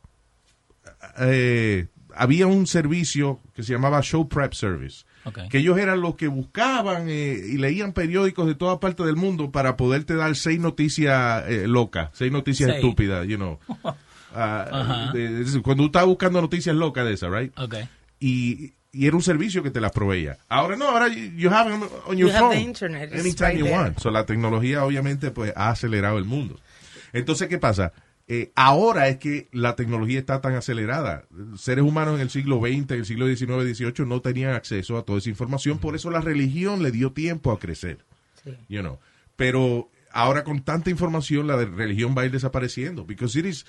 eh, 1.19 1.87
había 2.15 2.47
un 2.47 2.67
servicio 2.67 3.39
que 3.55 3.63
se 3.63 3.73
llamaba 3.73 4.01
Show 4.01 4.27
Prep 4.29 4.53
Service. 4.53 5.05
Que 5.49 5.59
ellos 5.59 5.77
eran 5.77 6.01
los 6.01 6.15
que 6.15 6.27
buscaban 6.27 7.05
eh, 7.07 7.39
y 7.49 7.57
leían 7.57 7.93
periódicos 7.93 8.45
de 8.45 8.55
toda 8.55 8.81
parte 8.81 9.03
del 9.03 9.15
mundo 9.15 9.51
para 9.51 9.77
poderte 9.77 10.15
dar 10.15 10.35
seis 10.35 10.59
noticias 10.59 11.45
locas, 11.65 12.09
seis 12.13 12.29
noticias 12.31 12.69
Seis. 12.69 12.83
estúpidas, 12.83 13.25
you 13.27 13.37
know. 13.37 13.59
Ah, 14.35 14.67
Ajá. 14.71 15.11
de- 15.13 15.29
de- 15.43 15.61
cuando 15.61 15.83
tú 15.83 15.85
estás 15.85 16.07
buscando 16.07 16.41
noticias 16.41 16.75
locas 16.75 17.05
de 17.05 17.13
esas, 17.13 17.31
right? 17.31 17.53
Ok. 17.59 17.75
y, 18.19 18.73
y 18.93 19.07
era 19.07 19.15
un 19.17 19.23
servicio 19.23 19.61
que 19.63 19.71
te 19.71 19.81
las 19.81 19.91
proveía. 19.91 20.37
Ahora 20.47 20.75
no, 20.77 20.87
ahora 20.87 21.07
you 21.09 21.49
have 21.49 21.69
them 21.69 21.81
on 22.05 22.15
your 22.15 22.29
You 22.29 22.35
have 22.35 22.39
phone. 22.39 22.55
the 22.55 22.61
internet, 22.61 23.11
anytime 23.13 23.49
right 23.49 23.57
you 23.57 23.65
there. 23.65 23.75
want. 23.77 23.99
So, 23.99 24.11
la 24.11 24.25
tecnología 24.25 24.85
obviamente 24.85 25.31
pues 25.31 25.51
ha 25.55 25.69
acelerado 25.71 26.17
el 26.19 26.25
mundo. 26.25 26.59
Entonces, 27.11 27.47
¿qué 27.49 27.57
pasa? 27.57 27.91
Eh, 28.27 28.51
ahora 28.55 29.09
es 29.09 29.17
que 29.17 29.49
la 29.51 29.75
tecnología 29.75 30.17
está 30.19 30.39
tan 30.39 30.55
acelerada. 30.55 31.25
Seres 31.57 31.83
humanos 31.83 32.15
en 32.15 32.21
el 32.21 32.29
siglo 32.29 32.59
XX, 32.61 32.91
en 32.91 32.99
el 32.99 33.05
siglo 33.05 33.27
XIX, 33.27 33.75
XVIII 33.77 34.05
no 34.07 34.21
tenían 34.21 34.53
acceso 34.53 34.97
a 34.97 35.03
toda 35.03 35.17
esa 35.19 35.29
información. 35.29 35.77
Por 35.79 35.95
eso 35.95 36.09
la 36.09 36.21
religión 36.21 36.81
le 36.83 36.91
dio 36.91 37.11
tiempo 37.11 37.51
a 37.51 37.59
crecer. 37.59 37.97
Sí. 38.43 38.51
You 38.69 38.79
know. 38.81 38.99
Pero 39.35 39.89
ahora 40.11 40.43
con 40.43 40.61
tanta 40.63 40.89
información 40.89 41.47
la 41.47 41.57
de 41.57 41.65
religión 41.65 42.15
va 42.17 42.21
a 42.21 42.25
ir 42.25 42.31
desapareciendo. 42.31 43.03
Because 43.05 43.37
it 43.37 43.45
is, 43.45 43.65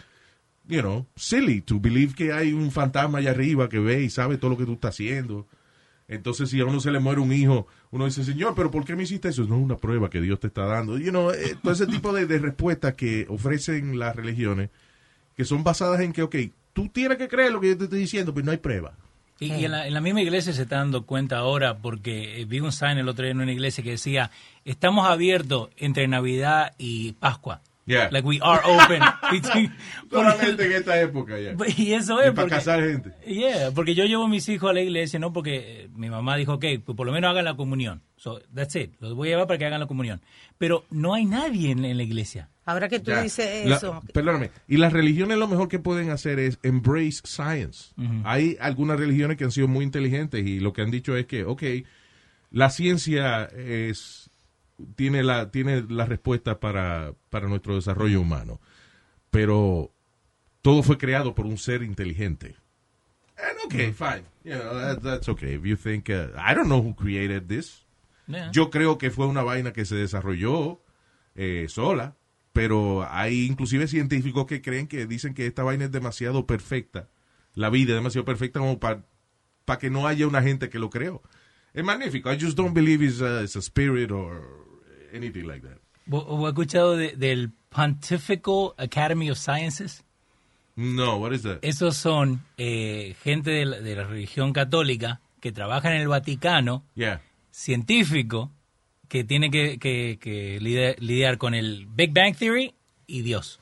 you 0.66 0.81
know, 0.81 1.07
silly 1.16 1.61
to 1.61 1.79
believe 1.79 2.14
que 2.14 2.33
hay 2.33 2.53
un 2.53 2.70
fantasma 2.70 3.18
allá 3.18 3.31
arriba 3.31 3.68
que 3.68 3.79
ve 3.79 4.03
y 4.03 4.11
sabe 4.11 4.38
todo 4.38 4.50
lo 4.50 4.57
que 4.57 4.64
tú 4.64 4.74
estás 4.74 4.94
haciendo. 4.94 5.46
Entonces, 6.07 6.50
si 6.50 6.61
a 6.61 6.66
uno 6.66 6.81
se 6.81 6.90
le 6.90 6.98
muere 6.98 7.20
un 7.20 7.33
hijo, 7.33 7.66
uno 7.90 8.05
dice, 8.05 8.24
Señor, 8.24 8.55
pero 8.55 8.70
¿por 8.70 8.85
qué 8.85 8.94
me 8.94 9.05
hiciste 9.05 9.29
eso? 9.29 9.44
No 9.44 9.57
es 9.57 9.62
una 9.62 9.77
prueba 9.77 10.11
que 10.11 10.20
Dios 10.20 10.38
te 10.38 10.48
está 10.48 10.66
dando. 10.66 10.98
You 10.98 11.11
know, 11.11 11.31
eh, 11.31 11.57
todo 11.62 11.72
ese 11.72 11.87
tipo 11.87 12.12
de, 12.12 12.27
de 12.27 12.38
respuestas 12.38 12.94
que 12.94 13.27
ofrecen 13.31 13.98
las 13.98 14.14
religiones, 14.14 14.70
que 15.37 15.44
son 15.44 15.64
basadas 15.64 16.00
en 16.00 16.12
que, 16.12 16.22
ok, 16.22 16.37
tú 16.74 16.88
tienes 16.88 17.16
que 17.16 17.29
creer 17.29 17.53
lo 17.53 17.61
que 17.61 17.68
yo 17.68 17.79
te 17.79 17.85
estoy 17.85 18.00
diciendo, 18.00 18.35
pero 18.35 18.44
no 18.44 18.53
hay 18.53 18.59
prueba. 18.59 18.94
Y, 19.40 19.53
y 19.53 19.64
en, 19.64 19.70
la, 19.70 19.87
en 19.87 19.94
la 19.94 20.00
misma 20.00 20.20
iglesia 20.20 20.53
se 20.53 20.62
está 20.62 20.77
dando 20.77 21.07
cuenta 21.07 21.38
ahora, 21.38 21.79
porque 21.79 22.40
eh, 22.40 22.44
vi 22.44 22.61
un 22.61 22.70
sign 22.70 22.98
el 22.98 23.09
otro 23.09 23.24
día 23.24 23.33
en 23.33 23.40
una 23.40 23.53
iglesia 23.53 23.83
que 23.83 23.90
decía, 23.92 24.31
estamos 24.64 25.09
abiertos 25.09 25.70
entre 25.77 26.07
Navidad 26.07 26.74
y 26.79 27.12
Pascua. 27.12 27.62
Yeah. 27.86 28.08
Like 28.10 28.26
we 28.26 28.38
are 28.42 28.60
open. 28.64 29.02
Solamente 30.10 30.64
en 30.66 30.72
esta 30.72 31.00
época 31.00 31.38
ya. 31.38 31.54
y 31.76 31.92
eso 31.92 32.14
Y 32.22 32.26
es 32.28 32.32
para 32.32 32.34
porque, 32.34 32.50
casar 32.50 32.80
gente. 32.82 33.12
Yeah, 33.26 33.70
porque 33.74 33.94
yo 33.94 34.04
llevo 34.04 34.24
a 34.24 34.28
mis 34.28 34.48
hijos 34.48 34.70
a 34.70 34.72
la 34.72 34.80
iglesia, 34.80 35.18
¿no? 35.18 35.32
Porque 35.32 35.82
eh, 35.84 35.88
mi 35.94 36.08
mamá 36.08 36.36
dijo, 36.36 36.54
ok, 36.54 36.64
pues 36.84 36.96
por 36.96 37.06
lo 37.06 37.12
menos 37.12 37.30
hagan 37.30 37.44
la 37.44 37.56
comunión. 37.56 38.02
So, 38.16 38.40
that's 38.54 38.74
it. 38.76 38.92
Los 39.00 39.14
voy 39.14 39.28
a 39.28 39.32
llevar 39.32 39.46
para 39.46 39.58
que 39.58 39.66
hagan 39.66 39.80
la 39.80 39.86
comunión. 39.86 40.20
Pero 40.56 40.84
no 40.90 41.14
hay 41.14 41.24
nadie 41.26 41.70
en, 41.72 41.84
en 41.84 41.96
la 41.96 42.02
iglesia. 42.02 42.48
ahora 42.64 42.88
que 42.88 43.00
tú 43.00 43.10
dices 43.22 43.66
La- 43.66 43.76
eso 43.76 44.00
perdóname. 44.12 44.50
Y 44.68 44.78
las 44.78 44.92
religiones 44.92 45.36
lo 45.36 45.48
mejor 45.48 45.68
que 45.68 45.78
pueden 45.78 46.10
hacer 46.10 46.38
es 46.38 46.58
embrace 46.62 47.20
science. 47.24 47.92
Hay 48.24 48.56
algunas 48.60 48.98
religiones 48.98 49.36
que 49.36 49.44
han 49.44 49.50
sido 49.52 49.68
muy 49.68 49.84
inteligentes 49.84 50.46
y 50.46 50.60
lo 50.60 50.72
que 50.72 50.82
han 50.82 50.90
dicho 50.90 51.16
es 51.16 51.26
que, 51.26 51.44
ok, 51.44 51.62
la 52.50 52.70
ciencia 52.70 53.44
es 53.44 54.23
tiene 54.96 55.22
la 55.22 55.50
tiene 55.50 55.84
la 55.88 56.04
respuesta 56.06 56.58
para, 56.60 57.14
para 57.30 57.48
nuestro 57.48 57.74
desarrollo 57.76 58.20
humano, 58.20 58.60
pero 59.30 59.92
todo 60.62 60.82
fue 60.82 60.98
creado 60.98 61.34
por 61.34 61.46
un 61.46 61.58
ser 61.58 61.82
inteligente. 61.82 62.56
And 63.37 63.58
okay, 63.66 63.92
fine. 63.92 64.24
You 64.44 64.54
know, 64.54 64.74
that- 64.78 65.02
that's 65.02 65.28
okay. 65.28 65.54
If 65.56 65.64
you 65.64 65.76
think, 65.76 66.08
uh, 66.08 66.28
I 66.38 66.54
don't 66.54 66.66
know 66.68 66.80
who 66.82 66.94
created 66.94 67.48
this. 67.48 67.84
Yeah. 68.26 68.50
Yo 68.52 68.70
creo 68.70 68.96
que 68.96 69.10
fue 69.10 69.26
una 69.26 69.42
vaina 69.42 69.72
que 69.72 69.84
se 69.84 69.96
desarrolló 69.96 70.80
eh, 71.34 71.66
sola, 71.68 72.16
pero 72.52 73.06
hay 73.10 73.44
inclusive 73.46 73.87
científicos 73.88 74.46
que 74.46 74.62
creen 74.62 74.87
que 74.87 75.06
dicen 75.06 75.34
que 75.34 75.46
esta 75.46 75.62
vaina 75.64 75.84
es 75.87 75.92
demasiado 75.92 76.46
perfecta, 76.46 77.08
la 77.54 77.68
vida 77.70 77.90
es 77.90 77.96
demasiado 77.96 78.24
perfecta 78.24 78.60
como 78.60 78.78
para 78.78 79.04
que 79.80 79.90
no 79.90 80.06
haya 80.06 80.26
una 80.26 80.42
gente 80.42 80.70
que 80.70 80.78
lo 80.78 80.88
creó. 80.90 81.22
Es 81.74 81.84
magnífico. 81.84 82.32
I 82.32 82.38
just 82.40 82.56
don't 82.56 82.72
believe 82.72 83.04
it's 83.04 83.20
a, 83.20 83.42
it's 83.42 83.56
a 83.56 83.60
spirit 83.62 84.10
or 84.12 84.63
anything 85.14 85.44
like 85.46 85.66
that. 85.66 85.79
¿Vos, 86.07 86.27
vos 86.27 86.44
has 86.44 86.48
escuchado 86.50 86.96
de- 86.96 87.16
del 87.16 87.50
Pontifical 87.70 88.72
Academy 88.77 89.31
of 89.31 89.38
Sciences? 89.38 90.05
No, 90.77 91.16
what 91.16 91.33
is 91.33 91.42
that? 91.42 91.59
Esos 91.62 91.96
son 91.96 92.42
eh, 92.59 93.14
gente 93.22 93.50
de 93.50 93.64
la, 93.64 93.81
de 93.81 93.96
la 93.96 94.05
religión 94.05 94.53
católica 94.53 95.20
que 95.40 95.53
trabajan 95.53 95.92
en 95.92 96.00
el 96.03 96.09
Vaticano, 96.09 96.85
Yeah. 96.94 97.20
científico, 97.50 98.50
que 99.09 99.24
tiene 99.24 99.50
que, 99.50 99.79
que- 99.79 100.18
que 100.20 100.59
lidiar, 100.61 100.96
lidiar 100.98 101.38
con 101.38 101.55
el 101.55 101.87
Big 101.87 102.12
Bang 102.12 102.37
Theory 102.37 102.74
y 103.07 103.22
Dios. 103.22 103.61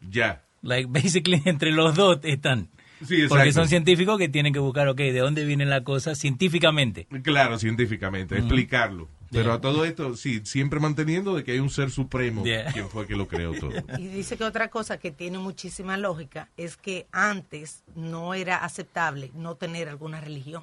Ya. 0.00 0.42
Like, 0.62 0.86
basically, 0.90 1.42
entre 1.44 1.72
los 1.72 1.94
dos 1.94 2.18
están. 2.22 2.68
Sí. 3.04 3.24
Porque 3.28 3.52
son 3.52 3.66
científicos 3.68 4.16
que 4.16 4.28
tienen 4.28 4.52
que 4.52 4.60
buscar, 4.60 4.86
ok, 4.88 4.98
de 4.98 5.18
dónde 5.18 5.44
viene 5.44 5.64
la 5.66 5.82
cosa 5.82 6.14
científicamente. 6.14 7.08
Claro, 7.24 7.58
científicamente, 7.58 8.38
explicarlo. 8.38 9.08
Pero 9.32 9.44
Yeah. 9.46 9.54
a 9.54 9.60
todo 9.62 9.84
esto, 9.86 10.14
sí, 10.14 10.42
siempre 10.44 10.78
manteniendo 10.78 11.34
de 11.34 11.42
que 11.42 11.52
hay 11.52 11.58
un 11.58 11.70
ser 11.70 11.90
supremo 11.90 12.44
Yeah. 12.44 12.70
quien 12.72 12.88
fue 12.88 13.06
que 13.06 13.16
lo 13.16 13.26
creó 13.26 13.52
todo. 13.58 13.72
y 13.98 14.06
dice 14.06 14.36
que 14.36 14.44
otra 14.44 14.68
cosa 14.68 14.98
que 14.98 15.10
tiene 15.10 15.38
muchísima 15.38 15.96
lógica 15.96 16.48
es 16.56 16.76
que 16.76 17.06
antes 17.12 17.82
no 17.96 18.34
era 18.34 18.58
aceptable 18.58 19.30
no 19.34 19.54
tener 19.56 19.88
alguna 19.88 20.20
religión 20.20 20.62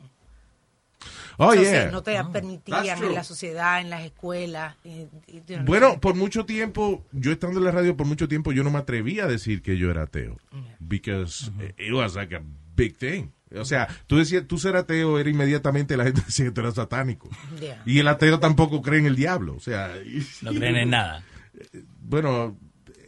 Oh, 1.38 1.54
Entonces, 1.54 1.72
yeah. 1.84 1.92
no 1.92 2.04
te 2.04 2.12
That's 2.12 2.30
permitían 2.30 3.02
en 3.02 3.14
la 3.16 3.24
sociedad, 3.24 3.80
en 3.80 3.90
las 3.90 4.04
escuelas. 4.04 4.76
y- 4.84 5.08
y- 5.28 5.42
you 5.48 5.56
know, 5.56 5.64
Bueno, 5.66 6.00
por 6.02 6.14
mucho 6.16 6.46
tiempo, 6.46 7.06
yo 7.14 7.32
estando 7.32 7.60
en 7.60 7.64
la 7.66 7.72
radio 7.72 7.96
por 7.96 8.06
mucho 8.06 8.28
tiempo, 8.28 8.52
yo 8.52 8.64
no 8.66 8.70
me 8.72 8.80
atrevía 8.80 9.24
a 9.24 9.28
decir 9.28 9.62
que 9.62 9.78
yo 9.78 9.90
era 9.90 10.04
ateo. 10.04 10.38
Because 10.80 11.50
it 11.78 11.94
was 11.94 12.16
like 12.16 12.36
a 12.36 12.42
big 12.76 12.98
thing. 12.98 13.30
O 13.56 13.66
sea, 13.66 13.88
tú 14.08 14.18
decías, 14.18 14.46
tú 14.48 14.58
ser 14.60 14.76
ateo 14.76 15.18
era 15.20 15.30
inmediatamente 15.30 15.98
la 15.98 16.04
gente 16.04 16.22
decía 16.26 16.46
que 16.46 16.52
tú 16.52 16.62
eras 16.62 16.76
satánico. 16.76 17.30
Yeah. 17.60 17.82
Y 17.86 18.00
el 18.00 18.08
ateo 18.08 18.40
tampoco 18.40 18.82
cree 18.82 19.00
en 19.00 19.06
el 19.08 19.16
diablo. 19.16 19.56
O 19.56 19.60
sea, 19.60 19.92
y- 20.06 20.26
No 20.42 20.54
creen 20.54 20.76
en 20.76 20.90
nada. 20.92 21.24
bueno, 22.02 22.58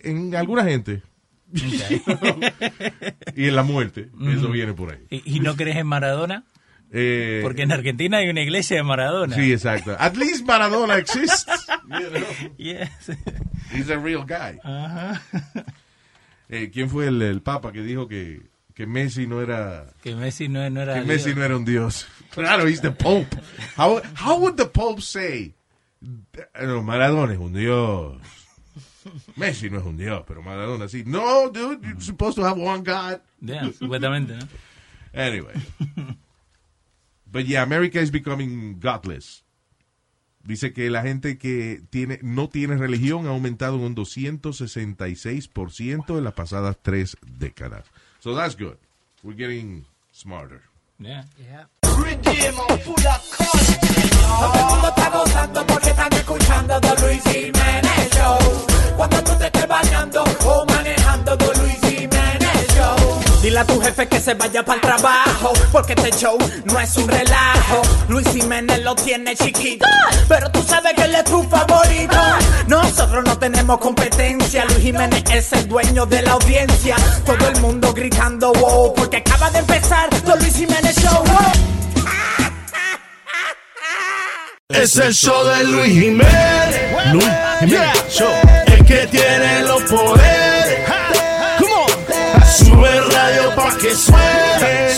en 0.03 0.35
alguna 0.35 0.63
gente. 0.63 1.01
Y 3.35 3.47
en 3.47 3.55
la 3.55 3.63
muerte. 3.63 4.09
Eso 4.35 4.49
viene 4.49 4.73
por 4.73 4.91
ahí. 4.93 4.99
¿Y, 5.09 5.37
y 5.37 5.39
no 5.41 5.55
crees 5.55 5.77
en 5.77 5.87
Maradona? 5.87 6.45
Eh, 6.93 7.39
Porque 7.43 7.61
en 7.63 7.71
Argentina 7.71 8.17
hay 8.17 8.29
una 8.29 8.41
iglesia 8.41 8.77
de 8.77 8.83
Maradona. 8.83 9.35
Sí, 9.35 9.51
exacto. 9.53 9.95
At 9.97 10.15
least 10.17 10.45
Maradona 10.45 10.97
exists. 10.97 11.45
You 11.87 12.09
know? 12.09 12.23
Yes. 12.57 12.89
He's 13.73 13.89
a 13.89 13.97
real 13.97 14.25
guy. 14.25 14.59
Eh, 16.49 16.69
¿Quién 16.73 16.89
fue 16.89 17.07
el, 17.07 17.21
el 17.21 17.41
papa 17.41 17.71
que 17.71 17.81
dijo 17.81 18.07
que, 18.09 18.41
que 18.81 18.87
Messi 18.87 19.27
no 19.27 19.43
era 19.43 19.93
Que 20.01 20.15
Messi 20.15 20.47
no, 20.49 20.67
no 20.71 20.81
era 20.81 20.95
que 20.95 21.03
Messi 21.05 21.25
Dios. 21.25 21.37
no 21.37 21.43
era 21.43 21.55
un 21.55 21.65
dios? 21.65 22.07
Claro, 22.31 22.67
he's 22.67 22.81
the 22.81 22.89
Pope. 22.89 23.37
How, 23.77 24.01
how 24.15 24.39
would 24.39 24.55
the 24.55 24.65
Pope 24.65 25.01
say? 25.01 25.53
No, 26.59 26.81
Maradona 26.81 27.33
es 27.33 27.39
un 27.39 27.53
dios. 27.53 28.19
Messi 29.35 29.69
no 29.69 29.77
es 29.77 29.85
un 29.85 29.97
dios, 29.97 30.23
pero 30.27 30.41
Maradona 30.41 30.87
sí. 30.87 31.03
No, 31.05 31.51
dude, 31.51 31.79
you're 31.83 32.01
supposed 32.01 32.35
to 32.37 32.43
have 32.43 32.57
one 32.57 32.81
God. 32.83 33.21
Yeah, 33.39 33.71
supuestamente, 33.71 34.35
¿no? 34.35 34.47
Anyway. 35.13 35.53
But 37.31 37.45
yeah, 37.45 37.61
America 37.61 37.99
is 37.99 38.09
becoming 38.11 38.79
godless. 38.79 39.43
Dice 40.43 40.73
que 40.73 40.89
la 40.89 41.03
gente 41.03 41.37
que 41.37 41.83
tiene 41.91 42.17
no 42.23 42.49
tiene 42.49 42.77
religión 42.77 43.27
ha 43.27 43.29
aumentado 43.29 43.75
en 43.75 43.83
un 43.83 43.95
266% 43.95 46.17
en 46.17 46.23
las 46.23 46.33
pasadas 46.33 46.79
tres 46.81 47.15
décadas. 47.37 47.85
So 48.21 48.35
that's 48.35 48.53
good. 48.53 48.77
We're 49.23 49.33
getting 49.33 49.85
smarter. 50.11 50.61
Yeah. 50.99 51.23
Yeah. 51.39 51.65
Todo 51.81 52.05
el 52.05 52.53
mundo 54.69 54.87
está 54.89 55.09
gozando 55.09 55.65
porque 55.65 55.89
están 55.89 56.13
escuchando 56.13 56.79
The 56.81 57.01
Luis 57.01 57.23
Jiménez 57.23 58.09
Show. 58.13 58.37
Cuando 58.95 59.23
tú 59.23 59.31
te 59.39 59.45
estés 59.47 59.67
bañando 59.67 60.23
o 60.45 60.65
manejando 60.67 61.35
The 61.35 61.59
Luis 61.61 61.81
Jiménez 61.81 62.67
Show. 62.75 63.30
Dile 63.41 63.59
a 63.59 63.65
tu 63.65 63.81
jefe 63.81 64.07
que 64.07 64.19
se 64.19 64.35
vaya 64.35 64.63
para 64.63 64.75
el 64.75 64.81
trabajo, 64.81 65.51
porque 65.71 65.93
este 65.93 66.11
show 66.11 66.37
no 66.65 66.79
es 66.79 66.95
un 66.95 67.07
relajo. 67.07 67.81
Luis 68.07 68.27
Jiménez 68.27 68.83
lo 68.83 68.93
tiene 68.93 69.35
chiquito, 69.35 69.85
pero 70.27 70.51
tú 70.51 70.61
sabes 70.61 70.93
que 70.93 71.03
él 71.03 71.15
es 71.15 71.23
tu 71.23 71.41
favorito. 71.49 72.17
Nosotros 72.67 73.23
no 73.25 73.35
tenemos 73.39 73.79
competencia, 73.79 74.65
Luis 74.65 74.79
Jiménez 74.79 75.23
es 75.33 75.53
el 75.53 75.67
dueño 75.67 76.05
de 76.05 76.21
la 76.21 76.33
audiencia. 76.33 76.95
Todo 77.25 77.47
el 77.47 77.59
mundo 77.61 77.91
gritando 77.93 78.53
wow, 78.53 78.93
porque 78.93 79.17
acaba 79.17 79.49
de 79.49 79.59
empezar 79.59 80.07
The 80.09 80.35
Luis 80.37 80.55
Jiménez 80.55 80.95
Show. 81.01 81.23
wow. 81.25 81.51
Es 84.69 84.95
el 84.97 85.13
show 85.13 85.43
de 85.45 85.63
Luis 85.63 85.91
Jiménez. 85.91 87.11
Luis 87.11 87.25
Jiménez 87.61 88.03
Show. 88.07 88.31
El 88.67 88.85
que 88.85 89.07
tiene 89.07 89.63
los 89.63 89.81
poderes. 89.81 90.30
Suene. 93.95 94.91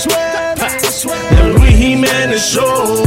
El 1.40 1.54
Luis 1.54 1.76
Jiménez 1.76 2.42
Show. 2.42 3.04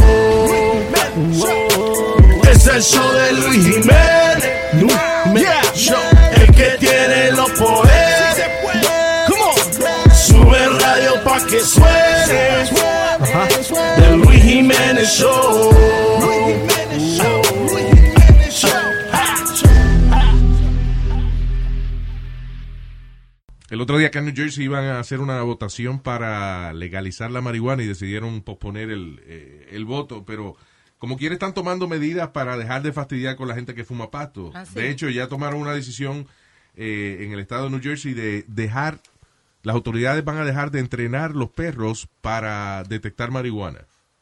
Es 2.51 2.67
el 2.67 2.83
show 2.83 3.13
de 3.13 3.33
Luis 3.33 3.67
Jiménez. 3.67 4.45
Show. 5.75 5.97
El 6.33 6.55
que 6.55 6.77
tiene 6.79 7.33
los 7.33 7.51
poderes. 7.53 8.37
Sube 10.15 10.65
el 10.65 10.81
radio 10.81 11.23
pa' 11.25 11.41
que 11.47 11.61
suene. 11.61 12.67
The 13.97 14.17
Luis 14.17 14.43
Jiménez 14.43 15.09
Show. 15.09 16.36
El 23.77 23.83
otro 23.83 23.99
día 23.99 24.09
acá 24.09 24.21
en 24.21 24.25
New 24.25 24.35
Jersey 24.35 24.65
iban 24.65 24.85
a 24.87 24.99
hacer 24.99 25.21
una 25.21 25.43
votación 25.43 26.01
para 26.01 26.73
legalizar 26.73 27.31
la 27.31 27.43
marihuana 27.43 27.83
y 27.83 27.87
decidieron 27.87 28.41
posponer 28.41 28.89
el, 28.89 29.21
eh, 29.27 29.69
el 29.71 29.85
voto, 29.85 30.25
pero 30.25 30.57
como 30.97 31.19
quiere 31.19 31.35
están 31.35 31.53
tomando 31.53 31.87
medidas 31.87 32.31
para 32.31 32.57
dejar 32.57 32.83
de 32.83 32.95
fastidiar 32.95 33.37
con 33.37 33.49
la 33.49 33.55
gente 33.55 33.75
que 33.75 33.85
fuma 33.85 34.11
pasto. 34.11 34.51
Ah, 34.55 34.65
sí. 34.65 34.77
De 34.77 34.89
hecho, 34.89 35.11
ya 35.11 35.29
tomaron 35.29 35.61
una 35.61 35.75
decisión 35.75 36.27
eh, 36.75 37.19
en 37.21 37.35
el 37.35 37.39
estado 37.39 37.65
de 37.65 37.71
New 37.73 37.83
Jersey 37.83 38.15
de 38.15 38.47
dejar, 38.49 38.99
las 39.63 39.75
autoridades 39.75 40.25
van 40.25 40.39
a 40.39 40.45
dejar 40.47 40.71
de 40.71 40.81
entrenar 40.81 41.33
los 41.33 41.51
perros 41.51 42.09
para 42.23 42.83
detectar 42.85 43.31
marihuana. 43.31 43.81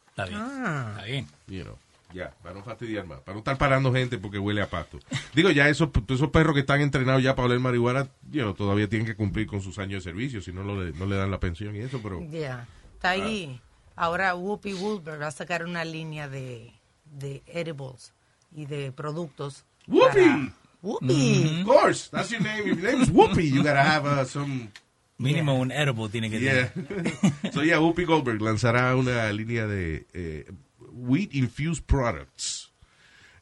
Está 0.08 0.24
bien. 0.24 0.40
Ah. 0.42 0.94
Está 0.96 1.04
bien. 1.04 1.28
You 1.46 1.62
know, 1.62 1.78
ya, 2.14 2.32
para 2.42 2.54
no 2.54 2.62
fastidiar 2.62 3.06
más, 3.06 3.20
para 3.20 3.34
no 3.34 3.40
estar 3.40 3.58
parando 3.58 3.92
gente 3.92 4.16
porque 4.18 4.38
huele 4.38 4.62
a 4.62 4.70
pasto. 4.70 4.98
Digo, 5.34 5.50
ya 5.50 5.68
esos, 5.68 5.90
esos 6.08 6.30
perros 6.30 6.54
que 6.54 6.60
están 6.60 6.80
entrenados 6.80 7.22
ya 7.22 7.34
para 7.34 7.46
oler 7.46 7.58
marihuana, 7.60 8.08
you 8.30 8.42
know, 8.42 8.54
todavía 8.54 8.88
tienen 8.88 9.06
que 9.06 9.16
cumplir 9.16 9.46
con 9.46 9.60
sus 9.60 9.78
años 9.78 10.04
de 10.04 10.10
servicio, 10.10 10.40
si 10.40 10.52
no, 10.52 10.62
no 10.64 10.80
le, 10.82 10.92
no 10.92 11.04
le 11.06 11.16
dan 11.16 11.30
la 11.30 11.40
pensión 11.40 11.74
y 11.76 11.80
eso, 11.80 12.00
pero... 12.02 12.20
Yeah. 12.30 12.66
Está 12.94 13.10
ahí. 13.10 13.60
Ahora 13.96 14.34
Whoopi 14.34 14.72
Goldberg 14.72 15.20
va 15.20 15.26
a 15.26 15.30
sacar 15.32 15.64
una 15.64 15.84
línea 15.84 16.28
de, 16.28 16.72
de 17.04 17.42
edibles 17.46 18.12
y 18.54 18.66
de 18.66 18.92
productos. 18.92 19.64
Whoopi! 19.86 20.14
para- 20.20 20.52
Whoopi. 20.82 21.60
Of 21.62 21.66
course, 21.66 22.10
that's 22.10 22.30
your 22.30 22.40
name. 22.42 22.60
If 22.70 22.78
your 22.78 22.90
name 22.92 23.02
is 23.02 23.10
Whoopi, 23.10 23.50
you 23.50 23.62
gotta 23.62 23.82
have 23.82 24.06
uh, 24.06 24.24
some... 24.24 24.68
Mínimo 25.16 25.54
un 25.58 25.70
edible 25.70 26.08
tiene 26.08 26.28
que 26.28 26.40
Yeah. 26.40 26.70
tener. 26.72 27.12
so 27.52 27.62
yeah, 27.62 27.78
Whoopi 27.78 28.04
Goldberg 28.04 28.40
lanzará 28.42 28.94
una 28.96 29.32
línea 29.32 29.66
de 29.66 30.06
eh, 30.12 30.50
wheat 30.94 31.34
infused 31.34 31.84
products. 31.86 32.70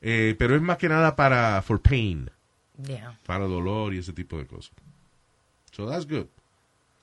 Eh, 0.01 0.35
pero 0.39 0.57
es 0.57 0.63
más 0.63 0.79
que 0.79 0.89
nada 0.89 1.15
para 1.15 1.63
for 1.63 1.81
pain, 1.81 2.31
Yeah. 2.85 3.17
para 3.27 3.45
dolor 3.47 3.95
y 3.95 3.99
ese 3.99 4.13
tipo 4.13 4.37
de 4.39 4.47
cosas. 4.47 4.73
So 5.71 5.87
that's 5.89 6.07
good. 6.07 6.27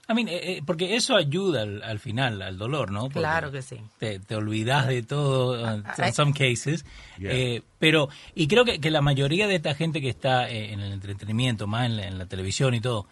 I 0.09 0.13
mean, 0.15 0.27
eh, 0.27 0.57
eh, 0.57 0.61
porque 0.65 0.95
eso 0.95 1.15
ayuda 1.15 1.61
al, 1.61 1.83
al 1.83 1.99
final, 1.99 2.41
al 2.41 2.57
dolor, 2.57 2.91
¿no? 2.91 3.01
Porque 3.03 3.19
Claro 3.19 3.51
que 3.51 3.61
sí. 3.61 3.77
Te, 3.99 4.19
te 4.19 4.35
olvidas 4.35 4.87
de 4.87 5.03
todo, 5.03 5.51
uh, 5.61 5.77
I- 5.99 6.07
en 6.07 6.13
some 6.13 6.33
cases. 6.33 6.83
Yeah. 7.19 7.31
Eh, 7.31 7.61
pero, 7.77 8.09
y 8.33 8.47
creo 8.47 8.65
que, 8.65 8.79
que 8.81 8.89
la 8.89 9.01
mayoría 9.01 9.47
de 9.47 9.55
esta 9.55 9.75
gente 9.75 10.01
que 10.01 10.09
está 10.09 10.49
eh, 10.49 10.73
en 10.73 10.79
el 10.79 10.91
entretenimiento, 10.93 11.67
más 11.67 11.85
en 11.85 11.97
la, 11.97 12.07
en 12.07 12.17
la 12.17 12.25
televisión 12.25 12.73
y 12.73 12.81
todo, 12.81 13.05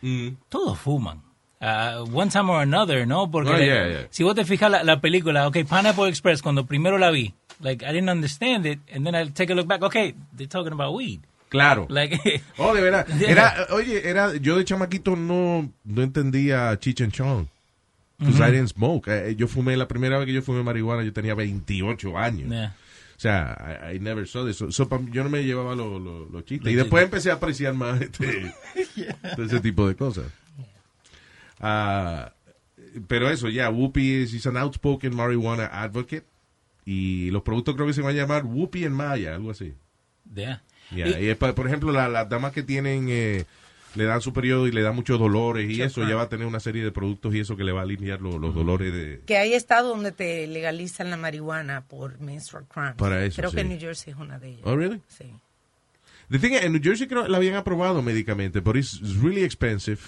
todos 0.50 0.78
fuman. 0.80 1.22
Uh, 1.60 2.06
one 2.14 2.30
time 2.30 2.50
or 2.52 2.62
another, 2.62 3.08
¿no? 3.08 3.32
Porque 3.32 3.50
Oh, 3.50 3.58
le- 3.58 3.66
yeah, 3.66 3.88
yeah. 3.88 4.08
si 4.12 4.24
vos 4.24 4.36
te 4.36 4.46
fijas 4.46 4.70
la, 4.70 4.84
la 4.84 5.02
película, 5.02 5.48
ok, 5.48 5.58
Pineapple 5.68 6.08
Express, 6.08 6.42
cuando 6.44 6.66
primero 6.68 6.98
la 7.00 7.10
vi, 7.10 7.34
like, 7.62 7.84
I 7.84 7.92
didn't 7.92 8.10
understand 8.10 8.66
it, 8.68 8.80
and 8.94 9.06
then 9.06 9.16
I 9.16 9.28
take 9.32 9.52
a 9.52 9.56
look 9.56 9.68
back, 9.68 9.82
okay, 9.82 10.14
they're 10.36 10.48
talking 10.48 10.72
about 10.74 10.94
weed. 10.94 11.22
Claro. 11.50 11.88
Like, 11.90 12.20
Oh, 12.60 12.76
de 12.76 12.82
verdad. 12.82 13.08
Era, 13.22 13.68
oye, 13.72 14.08
era, 14.08 14.36
yo 14.36 14.58
de 14.58 14.66
chamaquito 14.66 15.16
no, 15.16 15.72
no 15.84 16.02
entendía 16.04 16.78
Cheech 16.80 17.02
and 17.02 17.12
Chong. 17.14 17.48
Because 18.20 18.42
I 18.42 18.52
didn't 18.52 18.70
smoke. 18.70 19.08
Eh, 19.08 19.36
Yo 19.36 19.48
fumé, 19.48 19.78
la 19.78 19.88
primera 19.88 20.18
vez 20.18 20.26
que 20.26 20.34
yo 20.34 20.42
fumé 20.42 20.64
marihuana, 20.64 21.04
yo 21.04 21.14
tenía 21.14 21.36
28 21.36 22.18
años. 22.18 22.50
yeah. 22.50 22.76
O 23.16 23.20
sea, 23.20 23.80
I, 23.92 23.96
I 23.96 24.00
never 24.00 24.28
saw 24.28 24.44
this. 24.46 24.58
So, 24.58 24.88
yo 25.12 25.24
no 25.24 25.30
me 25.30 25.44
llevaba 25.44 25.76
los 25.76 26.00
los 26.32 26.46
chistes. 26.46 26.72
Y 26.72 26.76
después 26.76 27.04
empecé 27.04 27.30
a 27.32 27.36
apreciar 27.36 27.74
más 27.76 28.00
este, 28.02 28.52
ese 29.38 29.60
tipo 29.60 29.88
de 29.88 29.96
cosas. 29.96 30.26
Ah, 31.60 32.34
pero 33.08 33.30
eso, 33.30 33.50
ya, 33.50 33.70
Whoopi 33.70 34.22
is, 34.24 34.46
an 34.48 34.58
outspoken 34.58 35.16
marijuana 35.16 35.66
advocate. 35.68 36.24
Y 36.86 37.30
los 37.32 37.42
productos 37.44 37.76
creo 37.76 37.88
que 37.88 37.94
se 37.94 38.02
van 38.02 38.16
a 38.16 38.18
llamar 38.18 38.46
Whoopi 38.46 38.86
en 38.86 38.94
Maya, 38.94 39.36
algo 39.36 39.52
así. 39.52 39.74
Yeah. 40.34 40.64
Ya, 40.92 41.08
Y- 41.08 41.26
y 41.26 41.30
es 41.30 41.38
pa- 41.38 41.54
por 41.54 41.68
ejemplo, 41.68 41.92
la- 41.92 42.08
las 42.08 42.30
damas 42.30 42.54
que 42.54 42.64
tienen, 42.64 43.08
eh, 43.10 43.44
le 43.96 44.04
dan 44.06 44.22
su 44.22 44.32
periodo 44.32 44.68
y 44.68 44.72
le 44.72 44.82
dan 44.84 44.96
muchos 44.96 45.20
dolores 45.20 45.70
y 45.70 45.82
eso, 45.82 46.08
ya 46.08 46.16
va 46.16 46.24
a 46.24 46.30
tener 46.30 46.46
una 46.48 46.60
serie 46.62 46.84
de 46.84 46.92
productos 46.92 47.34
y 47.36 47.40
eso 47.40 47.58
que 47.58 47.64
le 47.66 47.72
va 47.74 47.82
a 47.82 47.84
aliviar 47.84 48.22
lo- 48.22 48.38
los 48.38 48.54
dolores 48.56 48.94
de... 48.94 49.22
Que 49.26 49.38
hay 49.38 49.54
estados 49.54 49.90
donde 49.94 50.12
te 50.14 50.46
legalizan 50.48 51.10
la 51.10 51.18
marihuana 51.18 51.82
por 51.82 52.20
menstrual 52.22 52.66
cramps. 52.72 52.98
Para 53.00 53.26
eso, 53.26 53.38
Creo 53.38 53.50
sí. 53.50 53.58
que 53.58 53.64
New 53.66 53.80
Jersey 53.80 54.14
es 54.14 54.20
una 54.20 54.38
de 54.40 54.50
ellas. 54.50 54.62
Oh, 54.66 54.76
really? 54.76 55.02
Sí. 55.10 55.26
The 56.30 56.40
thing 56.40 56.52
is, 56.54 56.64
en 56.64 56.72
New 56.74 56.82
Jersey 56.84 57.08
creo 57.08 57.24
que 57.24 57.30
la 57.30 57.38
habían 57.38 57.56
aprobado 57.56 58.02
médicamente, 58.02 58.62
pero 58.62 58.78
es 58.80 59.02
really 59.22 59.44
expensive. 59.44 60.00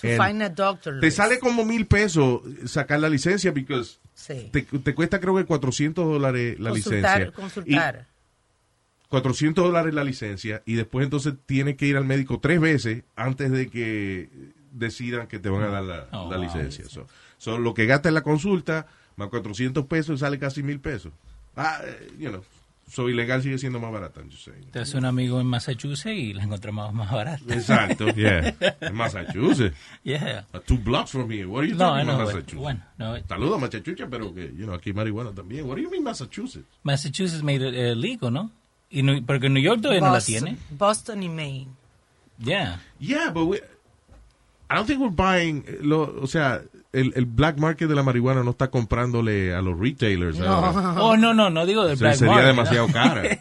To 0.00 0.08
And 0.08 0.16
find 0.16 0.42
a 0.42 0.48
doctor. 0.48 1.00
te 1.00 1.10
sale 1.10 1.38
como 1.38 1.64
mil 1.64 1.86
pesos 1.86 2.40
sacar 2.66 3.00
la 3.00 3.08
licencia, 3.08 3.50
because 3.52 3.98
Sí. 4.14 4.48
te, 4.52 4.62
te 4.62 4.94
cuesta 4.94 5.18
creo 5.20 5.36
que 5.36 5.44
400 5.44 6.04
dólares 6.06 6.58
la 6.60 6.70
consultar, 6.70 7.18
licencia. 7.18 7.32
consultar. 7.32 8.06
Y 8.06 9.08
400 9.08 9.64
dólares 9.64 9.92
la 9.94 10.04
licencia 10.04 10.62
y 10.66 10.74
después 10.74 11.04
entonces 11.04 11.34
tienes 11.46 11.76
que 11.76 11.86
ir 11.86 11.96
al 11.96 12.04
médico 12.04 12.38
tres 12.38 12.60
veces 12.60 13.02
antes 13.16 13.50
de 13.50 13.68
que 13.68 14.28
decidan 14.72 15.26
que 15.26 15.38
te 15.40 15.48
van 15.48 15.64
a 15.64 15.68
dar 15.68 15.82
la, 15.82 16.06
Oh, 16.12 16.30
la 16.30 16.36
wow. 16.36 16.44
licencia. 16.44 16.84
So, 16.88 17.06
so, 17.36 17.58
lo 17.58 17.74
que 17.74 17.86
gasta 17.86 18.08
en 18.08 18.14
la 18.14 18.22
consulta, 18.22 18.86
más 19.16 19.28
400 19.28 19.86
pesos, 19.86 20.20
sale 20.20 20.38
casi 20.38 20.62
mil 20.62 20.78
pesos. 20.80 21.12
Ah, 21.56 21.80
eh, 21.84 22.08
you 22.18 22.28
know, 22.28 22.44
so 22.90 23.08
ilegal 23.08 23.42
sigue 23.42 23.56
siendo 23.58 23.78
más 23.80 23.92
barata. 23.92 24.20
Saying. 24.30 24.64
Entonces 24.64 24.94
un 24.94 25.04
amigo 25.04 25.40
en 25.40 25.46
Massachusetts 25.46 26.06
y 26.18 26.32
la 26.34 26.42
encontramos 26.44 26.92
más 26.92 27.10
barata. 27.10 27.54
Exacto, 27.54 28.08
yeah. 28.14 28.54
En 28.80 28.94
Massachusetts. 28.94 29.76
Yeah. 30.02 30.44
Uh, 30.52 30.58
two 30.58 30.76
blocks 30.76 31.12
from 31.12 31.30
here. 31.30 31.46
What 31.46 31.60
are 31.62 31.68
you 31.68 31.74
No, 31.74 31.90
talking 31.90 32.06
no, 32.06 32.12
about 32.14 32.24
bueno, 32.24 32.34
Massachusetts? 32.34 32.60
bueno, 32.60 32.80
no, 32.98 33.26
Saludos 33.28 33.60
Massachusetts, 33.60 34.08
pero 34.10 34.34
que, 34.34 34.52
you 34.56 34.64
know, 34.66 34.74
aquí 34.74 34.92
marihuana 34.92 35.32
también. 35.32 35.66
What 35.66 35.76
do 35.76 35.82
you 35.82 35.90
mean 35.90 36.02
Massachusetts? 36.04 36.66
Massachusetts 36.82 37.42
made 37.42 37.62
it 37.62 37.96
legal, 37.96 38.30
¿no? 38.32 38.50
Y 38.90 39.02
New- 39.02 39.24
porque 39.24 39.48
New 39.48 39.62
York 39.62 39.80
todavía 39.80 40.00
no 40.00 40.06
la 40.08 40.12
Boston, 40.14 40.34
tiene. 40.44 40.56
Boston 40.70 41.22
y 41.22 41.28
Maine. 41.28 41.68
Yeah. 42.38 42.80
Yeah, 42.98 43.30
but 43.30 43.44
we, 43.46 43.58
I 44.68 44.74
don't 44.74 44.86
think 44.86 45.00
we're 45.00 45.10
buying, 45.14 45.64
lo, 45.82 46.02
o 46.22 46.26
sea, 46.26 46.62
el, 46.92 47.12
el 47.14 47.24
black 47.24 47.58
market 47.58 47.88
de 47.88 47.94
la 47.94 48.02
marihuana 48.02 48.42
no 48.42 48.50
está 48.50 48.70
comprándole 48.70 49.54
a 49.54 49.62
los 49.62 49.78
retailers. 49.78 50.40
ahora. 50.40 50.94
Oh, 51.00 51.16
no, 51.16 51.32
no, 51.32 51.50
no 51.50 51.66
digo 51.66 51.86
del 51.86 51.96
black 51.96 52.16
sería 52.16 52.34
market, 52.34 52.50
demasiado 52.50 52.86
¿no? 52.88 52.92
cara. 52.92 53.22